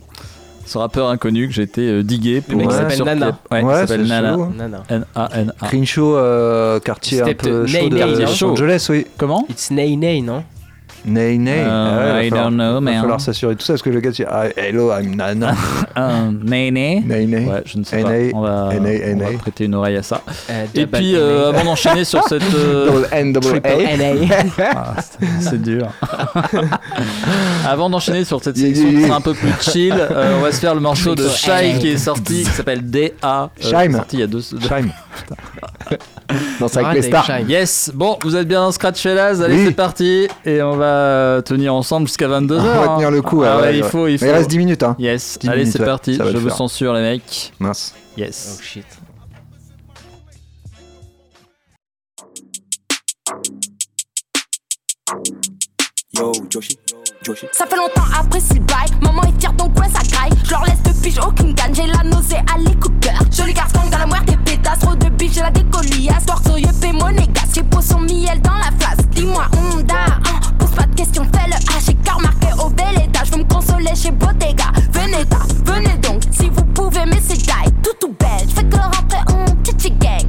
Ce 0.66 0.78
rappeur 0.78 1.08
inconnu 1.08 1.48
que 1.48 1.54
j'ai 1.54 1.62
été 1.62 1.80
euh, 1.88 2.02
digué 2.04 2.40
pour 2.42 2.56
mec 2.56 2.68
euh, 2.68 2.70
s'appelle 2.70 3.02
Nana. 3.02 3.38
Ouais, 3.50 3.74
s'appelle 3.86 4.06
Nana. 4.06 4.36
Nana. 4.56 4.82
N-A-N-A. 4.88 5.66
Crenshaw, 5.66 6.16
euh, 6.16 6.78
quartier 6.78 7.22
un 7.22 7.34
peu 7.34 7.66
chaud 7.66 7.88
de 7.88 7.96
Los. 8.22 8.44
Angeles, 8.44 8.86
oui. 8.90 9.06
Comment? 9.18 9.44
It's 9.48 9.70
Nay 9.72 9.96
Nay, 9.96 10.20
non? 10.20 10.44
Nay 11.04 11.38
Nay. 11.38 11.60
Ouais, 11.60 11.64
I 11.64 11.64
va 11.64 12.36
falloir- 12.36 12.44
don't 12.50 12.54
know, 12.54 12.74
va 12.74 12.80
man. 12.80 13.00
falloir 13.00 13.20
s'assurer 13.20 13.54
de 13.54 13.58
tout 13.60 13.64
ça 13.66 13.72
parce 13.74 13.82
que 13.82 13.90
le 13.90 14.00
gars 14.00 14.10
dit 14.10 14.24
ah, 14.28 14.44
Hello, 14.56 14.90
I'm 14.92 15.14
Nana. 15.16 15.54
Un 15.96 16.32
Néné. 16.32 17.02
Nay 17.06 17.26
Nay. 17.26 17.46
Ouais, 17.46 17.62
je 17.64 17.78
ne 17.78 17.84
sais 17.84 18.02
pas. 18.02 18.08
On 18.34 18.40
va, 18.42 18.68
on 18.74 19.16
va 19.18 19.38
prêter 19.38 19.64
une 19.64 19.74
oreille 19.74 19.96
à 19.96 20.02
ça. 20.02 20.20
Euh, 20.50 20.66
Et 20.74 20.86
puis, 20.86 21.14
euh, 21.16 21.48
avant 21.50 21.64
d'enchaîner 21.64 22.04
sur 22.04 22.22
cette. 22.24 22.42
euh, 22.54 22.86
Double 22.86 23.08
N, 23.12 23.32
double 23.32 23.46
Triple 23.46 23.68
A. 23.68 23.96
NA. 23.96 24.34
Ah, 24.76 24.94
c'est- 25.40 25.60
dur. 25.60 25.88
Avant 27.66 27.90
d'enchaîner 27.90 28.24
sur 28.24 28.42
cette 28.42 28.56
yeah, 28.58 28.72
qui 28.72 29.02
sera 29.02 29.16
un 29.16 29.20
peu 29.20 29.34
plus 29.34 29.52
chill, 29.60 29.94
euh, 29.98 30.36
on 30.38 30.42
va 30.42 30.52
se 30.52 30.60
faire 30.60 30.74
le 30.74 30.80
morceau 30.80 31.14
de 31.14 31.28
Shai 31.28 31.76
qui 31.80 31.88
est 31.88 31.98
sorti, 31.98 32.44
qui 32.44 32.50
s'appelle 32.50 32.88
D.A. 32.88 33.44
euh, 33.44 33.48
Shime. 33.60 33.92
sorti 33.92 34.16
il 34.16 34.20
y 34.20 34.22
a 34.22 34.26
deux. 34.26 34.40
deux- 34.52 34.60
Shime. 34.60 34.90
Non, 36.60 36.68
c'est 36.68 36.78
avec 36.84 37.02
les 37.02 37.08
stars. 37.08 37.40
Yes, 37.48 37.90
bon, 37.94 38.18
vous 38.22 38.36
êtes 38.36 38.46
bien 38.46 38.60
dans 38.62 38.72
Scratch 38.72 39.00
Fellas, 39.00 39.40
allez 39.42 39.56
Oui. 39.56 39.64
c'est 39.66 39.74
parti 39.74 40.28
et 40.44 40.62
on 40.62 40.76
va 40.76 41.42
tenir 41.44 41.74
ensemble 41.74 42.06
jusqu'à 42.06 42.28
22h. 42.28 42.60
On 42.60 42.80
va 42.80 42.94
tenir 42.96 43.10
le 43.10 43.22
coup. 43.22 43.42
Ah 43.44 43.56
ouais, 43.56 43.62
ouais, 43.62 43.68
ouais, 43.68 43.76
il 43.78 43.82
ouais. 43.82 43.88
faut, 43.88 44.06
il 44.06 44.12
Mais 44.12 44.18
faut. 44.18 44.24
il 44.26 44.30
reste 44.30 44.50
10 44.50 44.58
minutes, 44.58 44.82
hein. 44.82 44.96
Yes, 44.98 45.38
10 45.40 45.48
allez 45.48 45.66
c'est 45.66 45.84
parti, 45.84 46.14
je 46.14 46.22
vous 46.22 46.48
faire. 46.48 46.56
censure 46.56 46.92
les 46.94 47.02
mecs. 47.02 47.52
Mince. 47.58 47.94
Yes. 48.16 48.58
Oh 48.58 48.62
shit. 48.62 48.84
Yo, 56.12 56.32
Joshi, 56.50 56.76
Joshi. 56.86 56.99
Ça 57.22 57.66
fait 57.66 57.76
longtemps 57.76 58.08
après 58.18 58.40
s'il 58.40 58.60
bail, 58.60 58.88
maman 59.02 59.22
est 59.24 59.38
fière 59.38 59.52
donc 59.52 59.78
ouais 59.78 59.88
ça 59.90 60.00
graille. 60.10 60.30
Je 60.42 60.50
leur 60.50 60.64
laisse 60.64 60.82
de 60.82 61.02
pige 61.02 61.18
aucune 61.18 61.52
gagne, 61.52 61.74
j'ai 61.74 61.86
la 61.86 62.02
nausée 62.02 62.38
à 62.52 62.58
l'écouteur. 62.58 63.12
Joli 63.30 63.52
garçon 63.52 63.80
dans 63.90 63.98
la 63.98 64.06
moire 64.06 64.24
des 64.24 64.38
pétasses, 64.38 64.78
trop 64.78 64.94
de 64.94 65.10
biche, 65.10 65.32
j'ai 65.34 65.40
la 65.42 65.50
décoliasse. 65.50 66.24
Torso, 66.24 66.56
yeux, 66.56 66.68
monégas, 66.94 67.44
j'ai 67.54 67.62
posé 67.62 67.88
son 67.88 68.00
miel 68.00 68.40
dans 68.40 68.54
la 68.54 68.70
flasque. 68.78 69.06
Dis-moi, 69.10 69.44
Honda, 69.52 69.94
hein, 70.06 70.40
pose 70.58 70.70
pas 70.70 70.86
de 70.86 70.94
questions, 70.94 71.24
fais 71.24 71.46
le 71.46 71.56
H. 71.56 71.84
J'ai 71.86 71.94
car 71.96 72.20
marqué 72.20 72.48
au 72.58 72.70
bel 72.70 73.02
état, 73.04 73.20
je 73.24 73.32
veux 73.32 73.38
me 73.38 73.44
consoler 73.44 73.94
chez 73.94 74.12
Bottega. 74.12 74.72
Venez 74.90 75.26
ta, 75.26 75.40
venez 75.70 75.98
donc, 75.98 76.22
si 76.30 76.48
vous 76.48 76.64
pouvez, 76.64 77.04
mais 77.04 77.20
c'est 77.22 77.36
die, 77.36 77.72
tout 77.82 77.94
tout 78.00 78.14
belle. 78.18 78.48
Je 78.48 78.54
fais 78.54 78.64
que 78.64 78.76
rentrer 78.76 79.20
en 79.28 79.44
titi 79.62 79.90
gang. 79.90 80.26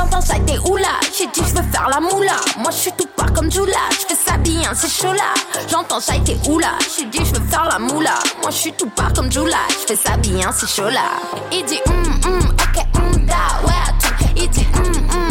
J'entends 0.00 0.22
ça 0.22 0.38
des 0.38 0.58
oula, 0.60 0.98
j'ai 1.14 1.26
dit 1.26 1.42
je 1.46 1.54
veux 1.60 1.70
faire 1.70 1.86
la 1.90 2.00
moula. 2.00 2.32
Moi 2.56 2.70
je 2.70 2.76
suis 2.76 2.92
tout 2.92 3.06
part 3.14 3.30
comme 3.34 3.52
Jula, 3.52 3.76
je 3.90 4.06
fais 4.06 4.14
ça 4.14 4.38
bien, 4.38 4.72
c'est 4.74 4.88
chaud 4.88 5.12
là. 5.12 5.34
J'entends 5.68 6.00
ça 6.00 6.16
des 6.20 6.38
oula, 6.48 6.68
j'ai 6.96 7.04
dit 7.04 7.18
je 7.18 7.38
veux 7.38 7.46
faire 7.48 7.66
la 7.70 7.78
moula. 7.78 8.14
Moi 8.40 8.50
je 8.50 8.56
suis 8.56 8.72
tout 8.72 8.88
part 8.88 9.12
comme 9.12 9.30
Jula, 9.30 9.58
je 9.68 9.94
fais 9.94 9.96
ça 9.96 10.16
bien, 10.16 10.50
c'est 10.56 10.70
chaud 10.70 10.88
là. 10.88 11.02
Il 11.52 11.66
dit 11.66 11.80
hum 11.84 12.32
hum, 12.32 12.40
ok 12.40 12.86
hum 12.96 13.26
da, 13.26 13.34
ouais 13.66 13.92
tout. 14.00 14.24
Il 14.36 14.48
dit 14.48 14.66
hum 14.74 14.86
hum 14.86 15.29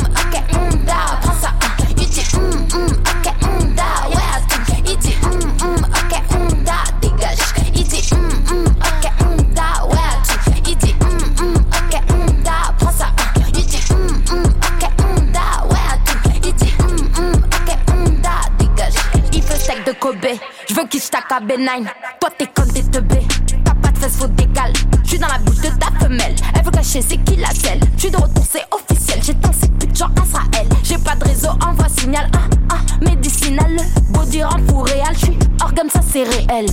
à 21.32 21.40
B9. 21.40 21.86
Toi 22.20 22.30
t'es 22.38 22.48
comme 22.48 22.68
des 22.70 22.84
teubés, 22.84 23.26
t'as 23.64 23.74
pas 23.76 23.90
de 23.90 23.98
fesses, 23.98 24.18
faut 24.18 24.28
décaler. 24.28 24.74
Je 25.04 25.10
suis 25.10 25.20
dans 25.20 25.28
la 25.28 25.38
bouche 25.40 25.58
de 25.58 25.70
ta 25.78 25.88
femelle, 26.00 26.36
elle 26.56 26.64
veut 26.64 26.72
cacher 26.72 27.02
c'est 27.02 27.18
qui 27.18 27.36
la 27.36 27.50
selle. 27.50 27.80
Je 27.96 28.02
suis 28.02 28.12
de 28.12 28.18
retour, 28.18 28.44
c'est 28.50 28.64
officiel, 28.72 29.20
j'ai 29.24 29.36
tant 29.36 29.52
cette 29.54 29.78
pute 29.78 29.96
genre 29.96 30.12
Israël. 30.24 30.68
J'ai 30.84 30.98
pas 30.98 31.16
de 31.16 31.24
réseau, 31.26 31.50
envoie 31.66 31.90
signal, 31.90 32.30
ah 32.34 32.40
ah, 32.72 33.04
médicinal. 33.04 33.78
Body 34.10 34.44
rend 34.44 34.62
pour 34.68 34.86
réel, 34.86 35.04
je 35.14 35.26
suis 35.26 35.40
organe, 35.62 35.90
ça 35.90 36.02
c'est 36.02 36.24
réel. 36.24 36.68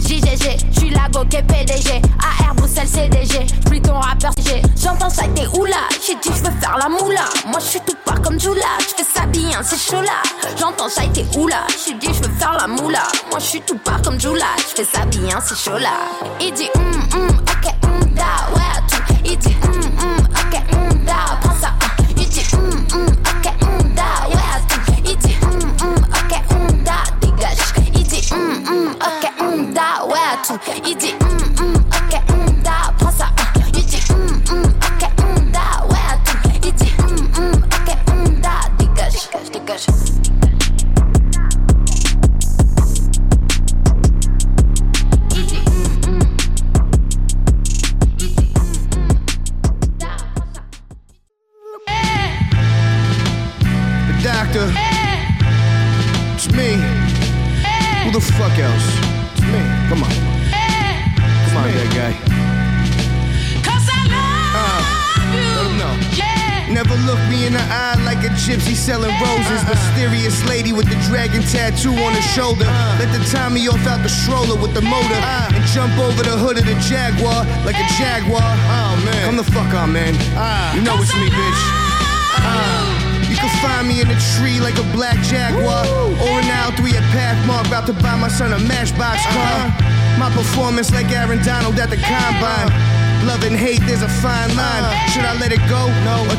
JGG, 0.00 0.56
j'suis 0.72 0.90
la 0.90 1.08
go 1.12 1.24
qui 1.28 1.36
est 1.36 1.42
PDG 1.42 2.02
AR 2.18 2.54
Bruxelles 2.54 2.88
CDG, 2.88 3.46
j'plie 3.64 3.80
ton 3.80 3.98
rappeur 4.00 4.32
G. 4.38 4.62
J'entends 4.80 5.10
ça 5.10 5.24
t'es 5.34 5.46
oula, 5.56 5.76
j'ai 6.04 6.14
dit 6.16 6.30
j'veux 6.36 6.52
faire 6.60 6.76
la 6.78 6.88
moula. 6.88 7.24
Moi 7.46 7.60
j'suis 7.60 7.80
tout 7.86 7.96
part 8.04 8.20
comme 8.22 8.38
Jula, 8.38 8.78
j'fais 8.80 9.04
ça 9.04 9.26
bien 9.26 9.62
c'est 9.62 9.78
chaud 9.78 10.02
là. 10.02 10.22
J'entends 10.58 10.88
ça 10.88 11.02
t'es 11.12 11.24
oula, 11.38 11.66
j'ai 11.84 11.94
dit 11.94 12.08
j'veux 12.12 12.32
faire 12.38 12.56
la 12.58 12.66
moula. 12.66 13.02
Moi 13.30 13.38
j'suis 13.38 13.60
tout 13.62 13.78
part 13.78 14.02
comme 14.02 14.20
Jula, 14.20 14.46
j'fais 14.58 14.84
ça 14.84 15.04
bien 15.06 15.40
c'est 15.44 15.58
chaud 15.58 15.78
là. 15.78 15.90
Il 16.40 16.52
dit 16.52 16.68
hum 16.74 17.20
hum, 17.20 17.28
ok 17.28 17.74
hum 17.84 18.14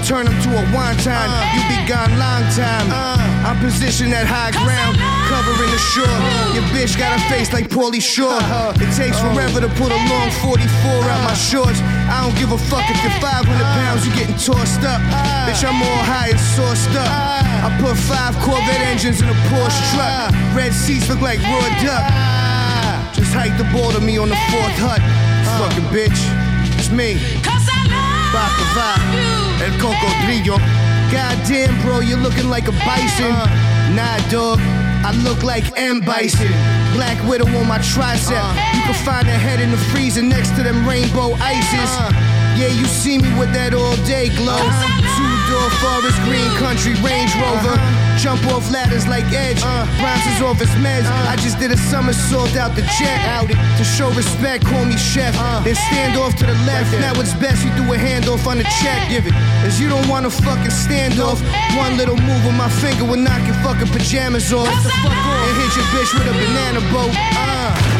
turn 0.05 0.29
him 0.29 0.37
to 0.45 0.49
a 0.53 0.63
wonton? 0.69 1.25
You 1.57 1.61
be 1.65 1.81
gone 1.89 2.13
long 2.21 2.45
time. 2.53 2.85
I'm 3.41 3.57
positioned 3.57 4.13
at 4.13 4.29
high 4.29 4.53
ground, 4.53 5.01
covering 5.25 5.69
the 5.73 5.81
shore. 5.81 6.17
Your 6.53 6.61
bitch 6.69 6.93
got 6.93 7.17
a 7.17 7.21
face 7.25 7.49
like 7.49 7.73
Paulie 7.73 8.01
Shore. 8.01 8.37
It 8.77 8.89
takes 8.93 9.17
forever 9.17 9.65
to 9.65 9.69
put 9.73 9.89
a 9.89 9.99
long 10.09 10.29
44 10.45 11.09
out 11.09 11.21
my 11.25 11.33
shorts. 11.33 11.81
I 12.05 12.21
don't 12.21 12.37
give 12.37 12.53
a 12.53 12.61
fuck 12.69 12.85
if 12.85 13.01
you're 13.01 13.17
500 13.17 13.49
pounds, 13.49 14.05
you're 14.05 14.13
getting 14.13 14.37
tossed 14.37 14.85
up. 14.85 15.01
Bitch, 15.49 15.65
I'm 15.65 15.81
all 15.81 16.03
high 16.05 16.29
and 16.29 16.41
sourced 16.53 16.93
up. 16.93 17.09
I 17.65 17.73
put 17.81 17.97
five 17.97 18.37
Corvette 18.45 18.85
engines 18.85 19.21
in 19.21 19.29
a 19.29 19.37
Porsche 19.49 19.81
truck. 19.97 20.29
Red 20.53 20.73
seats 20.73 21.09
look 21.09 21.21
like 21.21 21.41
raw 21.49 21.65
duck. 21.81 22.05
Just 23.17 23.33
hike 23.33 23.57
the 23.57 23.65
ball 23.73 23.89
to 23.89 24.01
me 24.01 24.21
on 24.21 24.29
the 24.29 24.37
fourth 24.53 24.77
hut. 24.77 25.01
Fucking 25.57 25.89
bitch, 25.89 26.21
it's 26.77 26.93
me. 26.93 27.17
Bacava, 28.33 29.44
El 29.63 29.71
Cocodrillo. 29.79 30.57
Goddamn, 31.11 31.79
bro, 31.81 31.99
you're 31.99 32.19
looking 32.19 32.49
like 32.49 32.67
a 32.67 32.75
bison. 32.83 33.31
Nah, 33.95 34.17
dog, 34.29 34.59
I 35.05 35.11
look 35.23 35.43
like 35.43 35.65
M. 35.77 35.99
Bison. 36.01 36.47
Black 36.93 37.21
widow 37.29 37.47
on 37.59 37.67
my 37.67 37.79
tricep. 37.79 38.33
Uh. 38.33 38.55
You 38.73 38.81
can 38.83 38.93
find 39.05 39.27
a 39.27 39.37
head 39.37 39.59
in 39.59 39.71
the 39.71 39.77
freezer 39.91 40.21
next 40.21 40.55
to 40.55 40.63
them 40.63 40.87
rainbow 40.87 41.33
ices. 41.39 41.91
Uh. 41.99 42.11
Yeah, 42.57 42.67
you 42.67 42.85
see 42.85 43.17
me 43.17 43.29
with 43.37 43.53
that 43.53 43.73
all 43.73 43.95
day 44.07 44.29
glow. 44.35 44.55
Uh-huh. 44.55 45.03
Two 45.15 45.35
door 45.51 45.69
forest 45.83 46.17
green 46.23 46.49
country 46.57 46.93
Range 47.03 47.31
Rover. 47.35 47.75
Uh-huh. 47.75 48.04
Jump 48.17 48.45
off 48.47 48.71
ladders 48.71 49.07
like 49.07 49.25
Edge. 49.31 49.61
Bronzes 49.99 50.41
off 50.41 50.59
his 50.59 50.71
meds. 50.81 51.05
I 51.05 51.35
just 51.37 51.59
did 51.59 51.71
a 51.71 51.77
somersault 51.77 52.55
out 52.55 52.75
the 52.75 52.81
jet. 52.97 53.19
Out 53.27 53.49
it 53.49 53.57
to 53.77 53.83
show 53.83 54.09
respect, 54.11 54.65
call 54.65 54.85
me 54.85 54.97
chef. 54.97 55.35
Uh, 55.37 55.61
Then 55.63 55.75
stand 55.75 56.17
off 56.17 56.35
to 56.37 56.45
the 56.45 56.57
left. 56.65 56.91
Now 56.99 57.13
it's 57.19 57.33
best 57.35 57.63
you 57.65 57.71
do 57.75 57.83
a 57.93 57.97
handoff 57.97 58.47
on 58.47 58.57
the 58.57 58.67
check. 58.81 59.09
Give 59.09 59.25
it. 59.27 59.33
Cause 59.61 59.79
you 59.79 59.89
don't 59.89 60.07
wanna 60.07 60.29
fucking 60.29 60.71
stand 60.71 61.19
off. 61.19 61.41
One 61.77 61.97
little 61.97 62.17
move 62.17 62.45
with 62.45 62.55
my 62.55 62.69
finger 62.69 63.05
will 63.05 63.21
knock 63.21 63.45
your 63.45 63.55
fucking 63.65 63.91
pajamas 63.91 64.51
off. 64.53 64.67
And 64.67 65.53
hit 65.59 65.71
your 65.75 65.85
bitch 65.93 66.11
with 66.13 66.27
a 66.27 66.33
banana 66.33 66.81
boat. 66.91 67.13
Uh. 67.37 67.94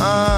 Uh. 0.00 0.29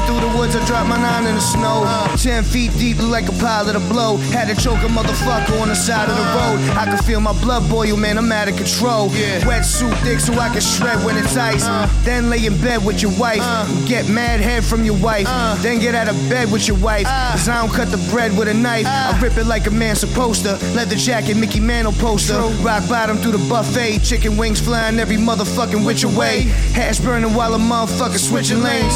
Running 0.00 0.20
through 0.20 0.30
the 0.30 0.36
woods, 0.38 0.56
I 0.56 0.64
dropped 0.66 0.88
my 0.88 0.96
nine 0.96 1.26
in 1.26 1.34
the 1.34 1.40
snow. 1.40 1.84
Ten 2.16 2.44
feet 2.44 2.72
deep, 2.78 2.98
like 3.02 3.28
a 3.28 3.32
pilot 3.32 3.76
of 3.76 3.82
the 3.82 3.92
blow. 3.92 4.16
Had 4.16 4.48
to 4.48 4.60
choke 4.60 4.78
a 4.78 4.88
motherfucker 4.88 5.60
on 5.60 5.68
the 5.68 5.74
side 5.74 6.08
of 6.08 6.16
the 6.16 6.22
road. 6.22 6.76
I 6.76 6.84
can 6.86 6.98
feel 6.98 7.20
my 7.20 7.32
blood 7.40 7.68
boil, 7.68 7.96
man, 7.96 8.18
I'm 8.18 8.30
out 8.32 8.48
of 8.48 8.56
control. 8.56 9.08
Wet 9.46 9.64
suit 9.64 9.92
thick 9.98 10.20
so 10.20 10.32
I 10.34 10.48
can 10.48 10.60
shred 10.60 11.04
when 11.04 11.16
it's 11.16 11.36
ice. 11.36 11.64
Then 12.04 12.30
lay 12.30 12.46
in 12.46 12.60
bed 12.60 12.84
with 12.84 13.02
your 13.02 13.12
wife. 13.18 13.42
Get 13.86 14.08
mad 14.08 14.40
head 14.40 14.64
from 14.64 14.84
your 14.84 14.96
wife. 14.98 15.26
Then 15.62 15.80
get 15.80 15.94
out 15.94 16.08
of 16.08 16.16
bed 16.28 16.50
with 16.52 16.68
your 16.68 16.78
wife. 16.78 17.06
Cause 17.06 17.48
I 17.48 17.60
don't 17.60 17.72
cut 17.72 17.90
the 17.90 17.98
bread 18.10 18.36
with 18.36 18.48
a 18.48 18.54
knife. 18.54 18.86
I 18.86 19.18
rip 19.20 19.36
it 19.36 19.44
like 19.46 19.66
a 19.66 19.70
man 19.70 19.96
supposed 19.96 20.44
to. 20.44 20.52
Leather 20.74 20.96
jacket, 20.96 21.36
Mickey 21.36 21.60
Mantle 21.60 21.92
poster. 21.92 22.40
Rock 22.62 22.88
bottom 22.88 23.18
through 23.18 23.32
the 23.32 23.48
buffet. 23.48 23.98
Chicken 24.00 24.36
wings 24.36 24.60
flying 24.60 24.98
every 24.98 25.16
motherfucking 25.16 25.84
which 25.84 26.04
away. 26.04 26.42
Hash 26.74 27.00
burning 27.00 27.34
while 27.34 27.54
a 27.54 27.58
motherfucker 27.58 28.18
switching 28.18 28.62
lanes. 28.62 28.94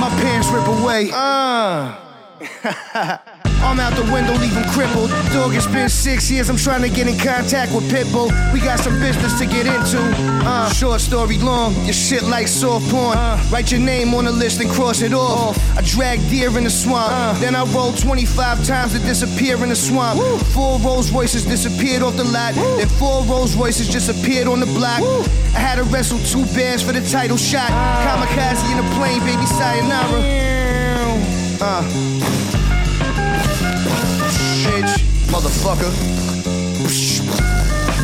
My 0.00 0.08
pants 0.20 0.48
rip 0.48 0.66
away. 0.66 1.10
Uh. 1.12 1.96
I'm 3.60 3.80
out 3.80 3.94
the 3.96 4.04
window, 4.12 4.34
leave 4.34 4.52
him 4.52 4.64
crippled. 4.70 5.10
Dog, 5.32 5.54
it's 5.54 5.66
been 5.66 5.88
six 5.88 6.30
years, 6.30 6.48
I'm 6.48 6.56
trying 6.56 6.82
to 6.82 6.88
get 6.88 7.08
in 7.08 7.18
contact 7.18 7.72
with 7.74 7.90
Pitbull. 7.90 8.30
We 8.52 8.60
got 8.60 8.78
some 8.78 8.98
business 9.00 9.38
to 9.40 9.46
get 9.46 9.66
into. 9.66 9.98
Uh, 10.46 10.70
short 10.72 11.00
story 11.00 11.38
long, 11.38 11.74
your 11.84 11.92
shit 11.92 12.22
like 12.22 12.46
soft 12.46 12.88
porn. 12.90 13.16
Write 13.50 13.72
your 13.72 13.80
name 13.80 14.14
on 14.14 14.24
the 14.24 14.32
list 14.32 14.60
and 14.60 14.70
cross 14.70 15.02
it 15.02 15.12
off. 15.12 15.58
I 15.76 15.82
drag 15.82 16.20
deer 16.30 16.56
in 16.56 16.64
the 16.64 16.70
swamp, 16.70 17.38
then 17.40 17.56
I 17.56 17.64
roll 17.72 17.92
25 17.92 18.64
times 18.64 18.92
to 18.92 18.98
disappear 19.00 19.62
in 19.62 19.70
the 19.70 19.76
swamp. 19.76 20.20
Four 20.54 20.78
Rolls 20.78 21.10
Royces 21.10 21.44
disappeared 21.44 22.02
off 22.02 22.16
the 22.16 22.24
lot, 22.24 22.54
then 22.54 22.88
four 22.88 23.24
Rolls 23.24 23.56
Royces 23.56 23.88
just 23.88 24.08
appeared 24.08 24.46
on 24.46 24.60
the 24.60 24.66
block. 24.66 25.02
I 25.54 25.60
had 25.60 25.76
to 25.76 25.84
wrestle 25.84 26.18
two 26.20 26.44
bears 26.54 26.82
for 26.82 26.92
the 26.92 27.00
title 27.08 27.36
shot. 27.36 27.70
Kamikaze 27.70 28.70
in 28.72 28.78
a 28.78 28.88
plane, 28.94 29.20
baby 29.20 29.46
sayonara. 29.46 30.48
Uh. 31.60 32.17
Motherfucker. 35.28 35.92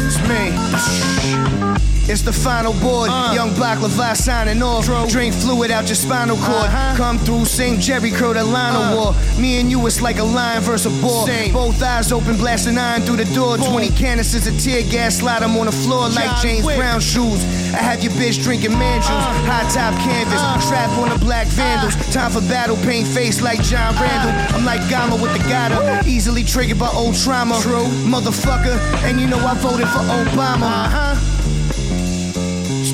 It's 0.06 0.20
me. 0.28 1.93
It's 2.06 2.22
the 2.22 2.32
final 2.32 2.72
board. 2.74 3.08
Uh. 3.10 3.32
Young 3.34 3.54
Black 3.54 3.80
Levi 3.80 4.12
signing 4.12 4.62
off. 4.62 4.86
Drink 5.08 5.34
fluid 5.34 5.70
out 5.70 5.86
your 5.86 5.94
spinal 5.94 6.36
cord. 6.36 6.68
Uh-huh. 6.68 6.96
Come 6.96 7.18
through, 7.18 7.46
sing 7.46 7.80
Jerry 7.80 8.10
Crow 8.10 8.32
that 8.34 8.46
line 8.46 8.94
war. 8.94 9.14
Me 9.40 9.58
and 9.60 9.70
you, 9.70 9.84
it's 9.86 10.02
like 10.02 10.18
a 10.18 10.24
lion 10.24 10.62
versus 10.62 10.86
a 10.86 11.02
boar. 11.02 11.26
Both 11.52 11.82
eyes 11.82 12.12
open, 12.12 12.36
blasting 12.36 12.76
iron 12.76 13.02
through 13.02 13.16
the 13.16 13.34
door. 13.34 13.56
20 13.56 13.88
canisters 13.90 14.46
of 14.46 14.58
tear 14.60 14.82
gas, 14.82 15.16
slide 15.18 15.42
'em 15.42 15.56
on 15.56 15.66
the 15.66 15.72
floor 15.72 16.08
like 16.10 16.26
John 16.26 16.42
James 16.42 16.64
Wick. 16.64 16.76
Brown 16.76 17.00
shoes. 17.00 17.42
I 17.72 17.78
have 17.78 18.02
your 18.04 18.12
bitch 18.12 18.42
drinking 18.42 18.78
man 18.78 19.00
juice. 19.00 19.10
Uh. 19.10 19.48
High 19.48 19.68
top 19.72 19.94
canvas, 20.00 20.40
uh. 20.40 20.60
trap 20.68 20.90
on 20.98 21.08
the 21.08 21.18
black 21.18 21.46
vandals. 21.48 21.96
Time 22.12 22.30
for 22.30 22.42
battle, 22.42 22.76
paint 22.84 23.08
face 23.08 23.40
like 23.40 23.62
John 23.62 23.94
Randall. 23.96 24.56
I'm 24.56 24.64
like 24.64 24.88
Gama 24.90 25.16
with 25.16 25.32
the 25.32 25.42
Gata, 25.48 26.02
easily 26.06 26.44
triggered 26.44 26.78
by 26.78 26.90
old 26.92 27.16
trauma. 27.16 27.58
True, 27.62 27.88
motherfucker. 28.04 28.76
And 29.04 29.20
you 29.20 29.26
know 29.26 29.38
I 29.38 29.54
voted 29.54 29.88
for 29.88 30.00
Obama. 30.00 30.68
Uh-huh. 30.86 31.33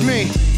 It's 0.03 0.07
me. 0.07 0.50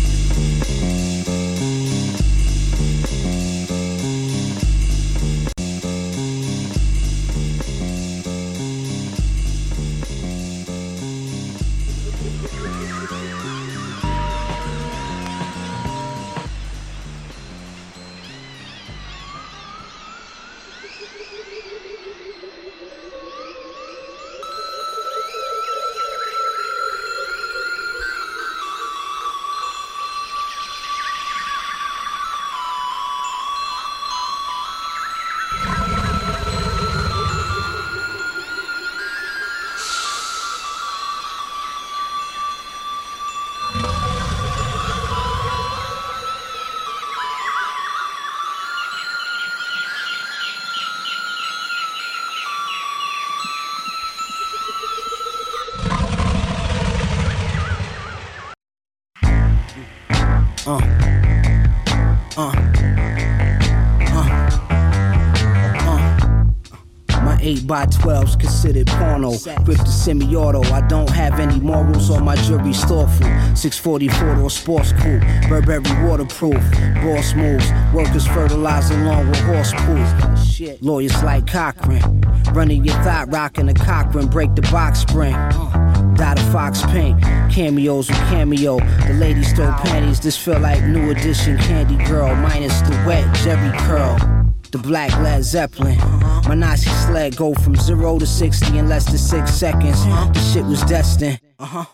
By 67.74 67.88
12's 67.88 68.36
considered 68.36 68.86
porno. 68.86 69.32
Grip 69.64 69.80
the 69.80 69.86
semi 69.88 70.36
auto. 70.36 70.62
I 70.72 70.82
don't 70.82 71.10
have 71.10 71.40
any 71.40 71.60
morals 71.60 72.12
on 72.12 72.24
my 72.24 72.36
jury's 72.36 72.84
thoughtful. 72.84 73.26
644 73.56 74.42
or 74.42 74.50
sports 74.52 74.94
cool. 75.00 75.20
Burberry 75.50 75.82
waterproof. 76.08 76.62
Boss 77.02 77.34
moves. 77.34 77.68
Workers 77.92 78.28
fertilize 78.28 78.92
along 78.92 79.28
with 79.28 79.40
horse 79.40 79.74
pools. 79.74 80.82
Lawyers 80.82 81.24
like 81.24 81.48
Cochran. 81.48 82.22
Running 82.54 82.86
your 82.86 82.96
thought, 83.04 83.34
rocking 83.34 83.68
a 83.70 83.74
Cochran. 83.74 84.28
Break 84.28 84.54
the 84.54 84.62
box 84.62 85.00
spring. 85.00 85.34
Uh, 85.34 86.14
Dot 86.16 86.38
a 86.38 86.44
fox 86.52 86.84
paint, 86.84 87.20
cameos 87.52 88.08
with 88.08 88.20
cameo. 88.30 88.78
The 89.08 89.16
ladies 89.16 89.52
throw 89.54 89.72
panties, 89.72 90.20
this 90.20 90.38
feel 90.38 90.60
like 90.60 90.84
new 90.84 91.10
edition 91.10 91.58
Candy 91.58 91.98
Girl, 92.06 92.36
minus 92.36 92.82
the 92.82 92.92
wet 93.08 93.36
Jerry 93.38 93.76
curl. 93.80 94.33
The 94.74 94.80
black 94.80 95.16
Led 95.20 95.44
Zeppelin. 95.44 96.00
My 96.48 96.56
Nazi 96.56 96.90
sled 97.06 97.38
go 97.38 97.54
from 97.54 97.76
zero 97.76 98.18
to 98.18 98.26
60 98.26 98.80
in 98.80 98.90
less 98.90 99.06
than 99.06 99.20
six 99.20 99.52
seconds. 99.54 100.04
The 100.04 100.52
shit 100.52 100.66
was 100.66 100.82
destined. 100.82 101.40
Uh-huh. 101.60 101.86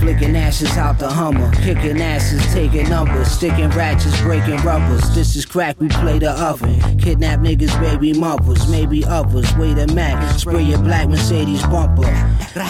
Flicking 0.00 0.34
ashes 0.34 0.76
out 0.76 0.98
the 0.98 1.08
Hummer, 1.08 1.52
kicking 1.52 2.02
asses, 2.02 2.44
taking 2.52 2.88
numbers, 2.88 3.28
sticking 3.28 3.70
ratchets, 3.70 4.20
breaking 4.22 4.56
rubbers. 4.64 5.14
This 5.14 5.36
is 5.36 5.46
crack, 5.46 5.78
we 5.78 5.86
play 5.88 6.18
the 6.18 6.32
oven. 6.32 6.98
Kidnap 6.98 7.38
niggas, 7.38 7.80
baby 7.80 8.12
mothers, 8.18 8.68
maybe 8.68 9.04
others. 9.04 9.56
Wait 9.56 9.78
a 9.78 9.86
minute, 9.94 10.40
spray 10.40 10.64
your 10.64 10.80
black 10.80 11.08
Mercedes 11.08 11.62
bumper. 11.66 12.02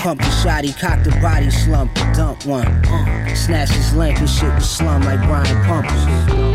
Pump 0.03 0.21
the 0.21 0.27
shotty, 0.45 0.79
cock 0.79 1.03
the 1.03 1.11
body, 1.23 1.51
slump, 1.51 1.95
dump 2.15 2.45
one. 2.45 2.67
Snatch 3.35 3.71
his 3.71 3.95
link, 3.95 4.19
and 4.19 4.29
shit 4.29 4.55
was 4.55 4.69
slum 4.69 5.01
like 5.05 5.21
Brian 5.27 5.65
Pumper. 5.65 6.54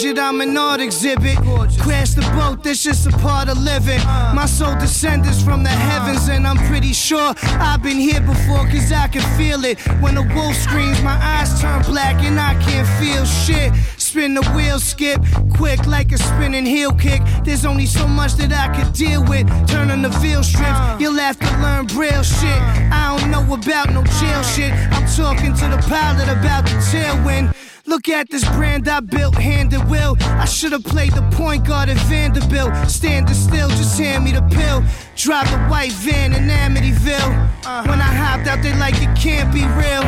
I'm 0.00 0.40
an 0.40 0.56
art 0.56 0.80
exhibit. 0.80 1.38
Crash 1.80 2.10
the 2.10 2.20
boat, 2.36 2.62
that's 2.62 2.84
just 2.84 3.08
a 3.08 3.10
part 3.18 3.48
of 3.48 3.58
living. 3.58 3.98
My 4.32 4.46
soul 4.46 4.76
descends 4.78 5.42
from 5.42 5.64
the 5.64 5.70
heavens, 5.70 6.28
and 6.28 6.46
I'm 6.46 6.56
pretty 6.68 6.92
sure 6.92 7.34
I've 7.58 7.82
been 7.82 7.96
here 7.96 8.20
before, 8.20 8.64
cause 8.70 8.92
I 8.92 9.08
can 9.08 9.22
feel 9.36 9.64
it. 9.64 9.80
When 10.00 10.14
the 10.14 10.22
wolf 10.22 10.54
screams, 10.54 11.02
my 11.02 11.18
eyes 11.20 11.60
turn 11.60 11.82
black, 11.82 12.22
and 12.22 12.38
I 12.38 12.54
can't 12.62 12.86
feel 13.02 13.24
shit. 13.24 13.72
Spin 13.96 14.34
the 14.34 14.42
wheel, 14.54 14.78
skip 14.78 15.20
quick 15.56 15.84
like 15.84 16.12
a 16.12 16.18
spinning 16.18 16.64
heel 16.64 16.92
kick. 16.92 17.20
There's 17.42 17.64
only 17.64 17.86
so 17.86 18.06
much 18.06 18.34
that 18.34 18.52
I 18.52 18.68
could 18.76 18.92
deal 18.92 19.24
with. 19.24 19.48
Turn 19.66 19.90
on 19.90 20.02
the 20.02 20.10
veal 20.20 20.44
strips, 20.44 20.78
you'll 21.00 21.18
have 21.18 21.40
to 21.40 21.50
learn 21.60 21.86
braille 21.86 22.22
shit. 22.22 22.60
I 22.92 23.18
don't 23.18 23.32
know 23.32 23.52
about 23.52 23.92
no 23.92 24.04
jail 24.20 24.42
shit. 24.44 24.72
I'm 24.94 25.06
talking 25.16 25.54
to 25.54 25.66
the 25.74 25.82
pilot 25.88 26.28
about 26.28 26.66
the 26.66 26.78
tailwind. 26.86 27.52
Look 27.88 28.10
at 28.10 28.28
this 28.28 28.44
brand 28.50 28.86
I 28.86 29.00
built, 29.00 29.34
hand 29.34 29.72
and 29.72 29.90
will. 29.90 30.14
I 30.20 30.44
should 30.44 30.72
have 30.72 30.84
played 30.84 31.12
the 31.12 31.22
point 31.32 31.66
guard 31.66 31.88
at 31.88 31.96
Vanderbilt. 32.06 32.70
Standing 32.86 33.34
still, 33.34 33.70
just 33.70 33.98
hand 33.98 34.24
me 34.24 34.32
the 34.32 34.42
pill. 34.42 34.84
Drive 35.16 35.50
the 35.50 35.56
white 35.70 35.92
van 35.92 36.34
in 36.34 36.48
Amityville. 36.48 37.88
When 37.88 37.98
I 37.98 38.12
hopped 38.12 38.46
out, 38.46 38.62
they 38.62 38.74
like 38.76 39.00
it 39.00 39.16
can't 39.16 39.50
be 39.54 39.62
real. 39.80 40.02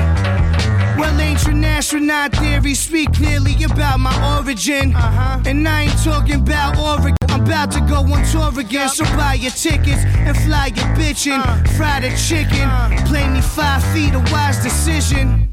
Well, 1.00 1.18
ain't 1.20 1.38
ancient 1.38 1.64
astronaut 1.64 2.36
theory 2.36 2.74
speak 2.74 3.14
clearly 3.14 3.56
about 3.64 3.98
my 3.98 4.12
origin. 4.36 4.94
Uh-huh. 4.94 5.42
And 5.46 5.66
I 5.66 5.84
ain't 5.84 6.04
talking 6.04 6.42
about 6.42 6.76
Oregon. 6.76 7.16
I'm 7.30 7.44
about 7.46 7.70
to 7.72 7.80
go 7.80 8.00
on 8.00 8.26
tour 8.26 8.60
again. 8.60 8.90
So 8.90 9.04
buy 9.16 9.38
your 9.40 9.52
tickets 9.52 10.04
and 10.04 10.36
fly 10.36 10.66
your 10.66 10.84
bitchin'. 10.98 11.40
Uh. 11.40 11.64
Fry 11.78 12.00
the 12.00 12.10
chicken. 12.14 12.68
Uh. 12.68 13.06
Play 13.06 13.26
me 13.30 13.40
five 13.40 13.82
feet, 13.94 14.12
a 14.12 14.18
wise 14.30 14.62
decision. 14.62 15.48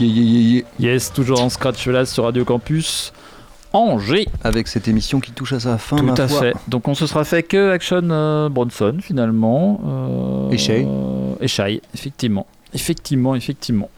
Yeah, 0.00 0.08
yeah, 0.08 0.24
yeah, 0.24 0.62
yeah. 0.78 0.92
Yes, 0.94 1.12
toujours 1.12 1.42
en 1.42 1.48
scratch 1.50 1.86
là 1.86 2.04
sur 2.06 2.24
Radio 2.24 2.44
Campus. 2.44 3.12
Angers. 3.72 4.26
Avec 4.42 4.66
cette 4.66 4.88
émission 4.88 5.20
qui 5.20 5.30
touche 5.30 5.52
à 5.52 5.60
sa 5.60 5.78
fin, 5.78 6.02
ma 6.02 6.14
Tout 6.14 6.22
à 6.22 6.28
foi. 6.28 6.40
fait. 6.40 6.54
Donc 6.66 6.88
on 6.88 6.94
se 6.94 7.06
sera 7.06 7.22
fait 7.24 7.42
que 7.44 7.70
Action 7.70 8.00
euh, 8.10 8.48
Bronson 8.48 8.96
finalement. 9.00 9.80
Euh, 9.86 10.50
Et 10.50 10.58
Shay. 10.58 10.84
euh, 10.88 11.34
Et 11.40 11.46
Shay, 11.46 11.80
effectivement. 11.94 12.46
Effectivement, 12.74 13.34
effectivement. 13.36 13.88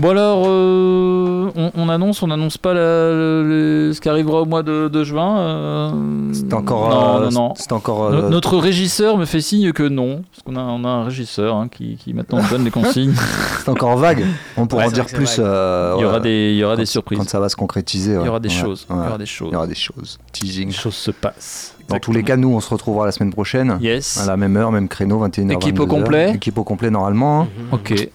Bon 0.00 0.10
alors, 0.10 0.44
euh, 0.46 1.50
on, 1.56 1.72
on 1.74 1.88
annonce, 1.88 2.22
on 2.22 2.30
annonce 2.30 2.56
pas 2.56 2.72
la- 2.72 2.80
le- 2.80 3.90
ce 3.92 4.00
qui 4.00 4.08
arrivera 4.08 4.42
au 4.42 4.44
mois 4.44 4.62
de, 4.62 4.86
de 4.86 5.02
juin. 5.02 5.38
euh, 5.40 5.90
C'est 6.32 6.52
encore, 6.54 6.88
Non, 6.88 7.16
euh, 7.22 7.24
non, 7.24 7.30
non. 7.48 7.54
c'est 7.56 7.72
encore, 7.72 8.12
No- 8.12 8.28
Notre 8.28 8.58
régisseur 8.58 9.16
me 9.18 9.24
fait 9.24 9.40
signe 9.40 9.72
que 9.72 9.82
non, 9.82 10.22
parce 10.30 10.42
qu'on 10.44 10.54
a, 10.54 10.60
on 10.62 10.84
a 10.84 10.88
un 10.88 11.04
régisseur 11.04 11.56
hein, 11.56 11.66
qui, 11.68 11.96
qui 11.96 12.14
maintenant 12.14 12.38
donne 12.48 12.62
les 12.64 12.70
consignes. 12.70 13.12
C'est 13.64 13.68
encore 13.70 13.96
vague. 13.96 14.24
On 14.56 14.66
pourra 14.68 14.82
Ouais, 14.84 14.88
en 14.88 14.92
dire 14.92 15.06
plus. 15.06 15.36
euh, 15.40 15.94
Il 15.98 16.02
y 16.02 16.04
aura 16.04 16.20
des- 16.20 16.52
il 16.52 16.58
y 16.58 16.64
aura 16.64 16.76
des 16.76 16.82
Quand- 16.84 16.90
surprises. 16.90 17.18
Quand 17.18 17.28
ça 17.28 17.40
va 17.40 17.48
se 17.48 17.56
concrétiser. 17.56 18.12
Il 18.20 18.24
y 18.24 18.28
aura 18.28 18.38
des 18.40 18.48
Ouais, 18.48 18.54
choses, 18.54 18.86
il 18.88 18.94
y 18.96 18.98
aura 19.00 19.18
des 19.18 19.26
choses. 19.26 19.48
Il 19.50 19.54
y 19.54 19.56
aura 19.56 19.66
des 19.66 19.74
choses. 19.74 20.18
Teasing. 20.32 20.68
Les 20.68 20.74
choses 20.74 20.94
se 20.94 21.10
passent. 21.10 21.74
Dans 21.88 21.98
tous 21.98 22.12
les 22.12 22.22
cas, 22.22 22.36
nous, 22.36 22.50
on 22.50 22.60
se 22.60 22.68
retrouvera 22.70 23.06
la 23.06 23.12
semaine 23.12 23.32
prochaine. 23.32 23.78
Yes. 23.80 24.18
À 24.22 24.26
la 24.26 24.36
même 24.36 24.56
heure, 24.56 24.70
même 24.70 24.88
créneau, 24.88 25.18
21h. 25.26 25.52
Équipe 25.54 25.80
au 25.80 25.86
22h. 25.86 25.88
complet 25.88 26.32
Équipe 26.34 26.58
au 26.58 26.62
complet, 26.64 26.90
normalement. 26.90 27.42
hein. 27.42 27.46
Ok. 27.72 28.08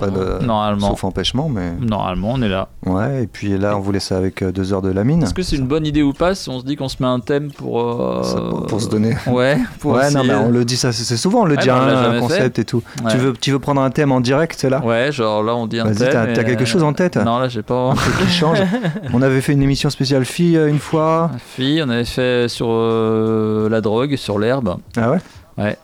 Pas 0.00 0.06
de- 0.08 0.44
Normalement. 0.44 0.88
Sauf 0.90 1.04
empêchement, 1.04 1.48
mais. 1.48 1.72
Normalement, 1.80 2.30
on 2.32 2.42
est 2.42 2.48
là. 2.48 2.68
Ouais, 2.84 3.24
et 3.24 3.26
puis 3.26 3.56
là, 3.58 3.76
on 3.76 3.80
vous 3.80 3.92
laisse 3.92 4.10
avec 4.12 4.42
euh, 4.42 4.50
deux 4.52 4.72
heures 4.72 4.82
de 4.82 4.90
la 4.90 5.04
mine. 5.04 5.22
Est-ce 5.22 5.34
que 5.34 5.42
c'est 5.42 5.56
une 5.56 5.66
bonne 5.66 5.86
idée 5.86 6.02
ou 6.02 6.12
pas 6.12 6.34
si 6.34 6.48
on 6.50 6.58
se 6.60 6.64
dit 6.64 6.76
qu'on 6.76 6.88
se 6.88 6.96
met 7.00 7.08
un 7.08 7.20
thème 7.20 7.50
pour. 7.52 7.80
euh, 7.80 8.22
Ça, 8.22 8.40
pour, 8.40 8.66
pour 8.66 8.80
se 8.80 8.88
donner. 8.88 9.14
Ouais, 9.28 9.58
pour 9.80 9.92
ouais, 9.92 10.10
non, 10.10 10.24
mais 10.24 10.34
on 10.34 10.48
le 10.50 10.64
dit 10.64 10.76
ça, 10.76 10.92
c'est 10.92 11.16
souvent, 11.16 11.42
on 11.42 11.44
le 11.44 11.54
Ouais, 11.56 11.62
dit, 11.62 11.70
on 11.70 11.74
hein, 11.74 12.12
un 12.16 12.18
concept 12.20 12.56
fait. 12.56 12.62
et 12.62 12.64
tout. 12.64 12.82
Ouais. 13.04 13.10
Tu, 13.12 13.18
veux, 13.18 13.32
tu 13.34 13.50
veux 13.52 13.58
prendre 13.58 13.80
un 13.80 13.90
thème 13.90 14.10
en 14.12 14.20
direct, 14.20 14.56
c'est 14.58 14.70
là? 14.70 14.82
Ouais, 14.84 15.12
genre 15.12 15.42
là, 15.42 15.54
on 15.54 15.66
dit 15.66 15.78
un 15.78 15.84
Vas-y, 15.84 15.96
thème. 15.96 16.10
t'as- 16.12 16.30
et- 16.30 16.44
quelque 16.44 16.64
chose 16.64 16.82
en 16.82 16.92
tête? 16.92 17.16
Non, 17.16 17.38
là, 17.38 17.48
j'ai 17.48 17.62
pas. 17.62 17.90
Un 17.90 17.94
truc 17.94 18.16
qui 18.18 18.32
change. 18.32 18.58
on 19.12 19.22
avait 19.22 19.40
fait 19.40 19.52
une 19.52 19.62
émission 19.62 19.90
spéciale 19.90 20.24
fille 20.24 20.56
euh, 20.56 20.68
une 20.68 20.78
fois. 20.78 21.30
Fille, 21.54 21.82
on 21.84 21.88
avait 21.90 22.04
fait 22.04 22.48
sur 22.48 22.66
euh, 22.70 23.68
la 23.68 23.80
drogue, 23.80 24.16
sur 24.16 24.38
l'herbe. 24.38 24.76
Ah 24.96 25.10
ouais? 25.10 25.18
Ouais. 25.56 25.76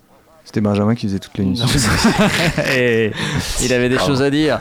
C'était 0.45 0.61
Benjamin 0.61 0.95
qui 0.95 1.07
faisait 1.07 1.18
toute 1.18 1.36
l'émission. 1.38 1.66
Et 2.76 3.12
il 3.62 3.72
avait 3.72 3.88
des 3.88 3.97
Pardon. 3.97 4.11
choses 4.12 4.22
à 4.22 4.30
dire. 4.30 4.59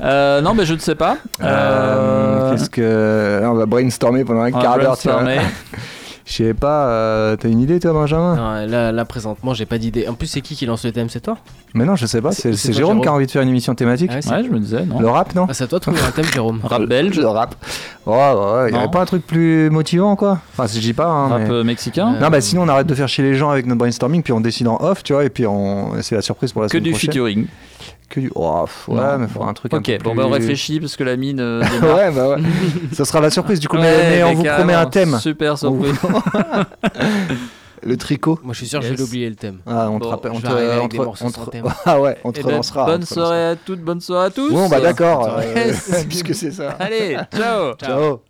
Euh, 0.00 0.40
non, 0.42 0.54
mais 0.54 0.66
je 0.66 0.74
ne 0.74 0.78
sais 0.78 0.94
pas. 0.94 1.16
Euh, 1.42 2.52
Qu'est-ce 2.52 2.68
que. 2.70 3.40
on 3.44 3.54
va 3.54 3.66
brainstormer 3.66 4.24
pendant 4.24 4.42
un 4.42 4.52
On 4.52 4.60
quart 4.60 4.78
d'heure. 4.78 4.98
Je 6.24 6.32
sais 6.34 6.54
pas, 6.54 6.86
euh, 6.86 7.36
t'as 7.36 7.48
une 7.48 7.60
idée 7.60 7.80
toi, 7.80 7.92
Benjamin? 7.92 8.36
Non, 8.36 8.70
là, 8.70 8.92
là, 8.92 9.04
présentement, 9.04 9.54
j'ai 9.54 9.66
pas 9.66 9.78
d'idée. 9.78 10.06
En 10.08 10.14
plus, 10.14 10.28
c'est 10.28 10.40
qui 10.40 10.54
qui 10.54 10.66
lance 10.66 10.84
le 10.84 10.92
thème? 10.92 11.08
C'est 11.08 11.20
toi? 11.20 11.36
Mais 11.74 11.84
non, 11.84 11.96
je 11.96 12.06
sais 12.06 12.20
pas, 12.22 12.30
C'est- 12.32 12.72
Jérôme 12.72 13.00
qui 13.00 13.08
a 13.08 13.12
envie 13.12 13.26
de 13.26 13.30
faire 13.30 13.42
une 13.42 13.48
émission 13.48 13.74
thématique. 13.74 14.10
Ah 14.12 14.36
ouais, 14.36 14.44
je 14.44 14.48
me 14.50 14.60
disais, 14.60 14.84
non. 14.84 15.00
Le 15.00 15.08
rap, 15.08 15.34
non? 15.34 15.46
Ah, 15.48 15.54
C'est 15.54 15.64
à 15.64 15.66
toi 15.66 15.78
de 15.78 15.82
trouver 15.82 16.00
un 16.00 16.10
thème, 16.12 16.24
Jérôme. 16.32 16.60
Rap 16.64 16.82
belge. 16.84 17.18
Le 17.18 17.26
rap. 17.26 17.56
Ouais, 18.06 18.14
ouais, 18.14 18.22
ouais, 18.34 18.70
il 18.70 18.74
y 18.74 18.78
avait 18.78 18.90
pas 18.90 19.00
un 19.02 19.04
truc 19.04 19.26
plus 19.26 19.68
motivant, 19.70 20.14
quoi? 20.16 20.38
Enfin, 20.52 20.66
je 20.72 20.78
dis 20.80 20.92
pas, 20.92 21.06
hein, 21.06 21.28
Rap 21.28 21.40
mais- 21.42 21.50
euh, 21.50 21.64
mexicain? 21.64 22.14
Non, 22.20 22.30
bah 22.30 22.40
sinon 22.40 22.62
on 22.62 22.68
arrête 22.68 22.86
de 22.86 22.94
faire 22.94 23.08
chier 23.08 23.24
les 23.24 23.34
gens 23.34 23.50
avec 23.50 23.66
notre 23.66 23.78
brainstorming, 23.78 24.22
puis 24.22 24.32
on 24.32 24.40
décide 24.40 24.68
en 24.68 24.76
off, 24.80 25.02
tu 25.02 25.12
vois, 25.12 25.24
et 25.24 25.28
puis 25.28 25.46
on... 25.46 25.92
c'est 26.02 26.14
la 26.14 26.22
surprise 26.22 26.52
pour 26.52 26.62
la 26.62 26.68
Que 26.68 26.72
semaine 26.72 26.84
du 26.84 26.90
prochaine. 26.90 27.10
featuring. 27.10 27.46
Que 28.12 28.20
du. 28.20 28.30
Oh, 28.34 28.64
pff, 28.66 28.88
ouais, 28.88 28.96
Non. 28.96 29.18
mais 29.20 29.26
faut 29.26 29.42
un 29.42 29.54
truc 29.54 29.72
un 29.72 29.78
Ok, 29.78 29.86
peu 29.86 30.04
bon, 30.04 30.14
bah 30.14 30.24
on 30.26 30.30
réfléchit 30.30 30.80
parce 30.80 30.96
que 30.96 31.02
la 31.04 31.16
mine. 31.16 31.40
euh, 31.40 31.60
ouais, 31.82 32.10
bah 32.10 32.28
ouais. 32.28 32.36
Ça 32.92 33.06
sera 33.06 33.20
la 33.22 33.30
surprise 33.30 33.58
du 33.58 33.68
coup, 33.68 33.76
mais, 33.76 33.82
Ouais, 33.84 34.10
mais 34.10 34.22
on 34.24 34.34
vous 34.34 34.44
promet 34.44 34.74
un 34.74 34.84
thème. 34.84 35.18
Super 35.18 35.56
surprise. 35.56 35.94
Le 37.84 37.96
tricot. 37.96 38.38
Moi, 38.44 38.52
je 38.52 38.58
suis 38.58 38.68
sûr 38.68 38.78
que 38.80 38.84
je 38.86 38.90
Yes. 38.90 38.98
vais 39.00 39.04
oublier 39.06 39.28
le 39.30 39.34
thème. 39.34 39.58
Ah, 39.66 39.88
on 39.90 39.98
te 39.98 40.04
Bon, 40.04 40.10
rappelle, 40.10 40.30
on 40.32 40.40
te, 40.40 40.46
on 40.46 40.88
te- 40.88 41.56
on. 41.56 41.68
Ah 41.86 42.00
ouais, 42.00 42.16
on 42.22 42.30
te 42.30 42.38
Eh 42.38 42.42
ben, 42.42 42.50
relancera. 42.50 42.84
on 42.84 42.86
bonne 42.86 43.04
soirée 43.04 43.44
à 43.46 43.56
toutes, 43.56 43.80
bonne 43.80 44.00
soirée 44.00 44.26
à 44.26 44.30
tous. 44.30 44.52
Bon, 44.52 44.68
bah 44.68 44.78
d'accord. 44.80 45.28
Euh, 45.40 45.72
puisque 46.08 46.32
c'est 46.34 46.52
ça. 46.52 46.76
Allez, 46.78 47.16
ciao. 47.34 47.74
Ciao. 47.76 48.20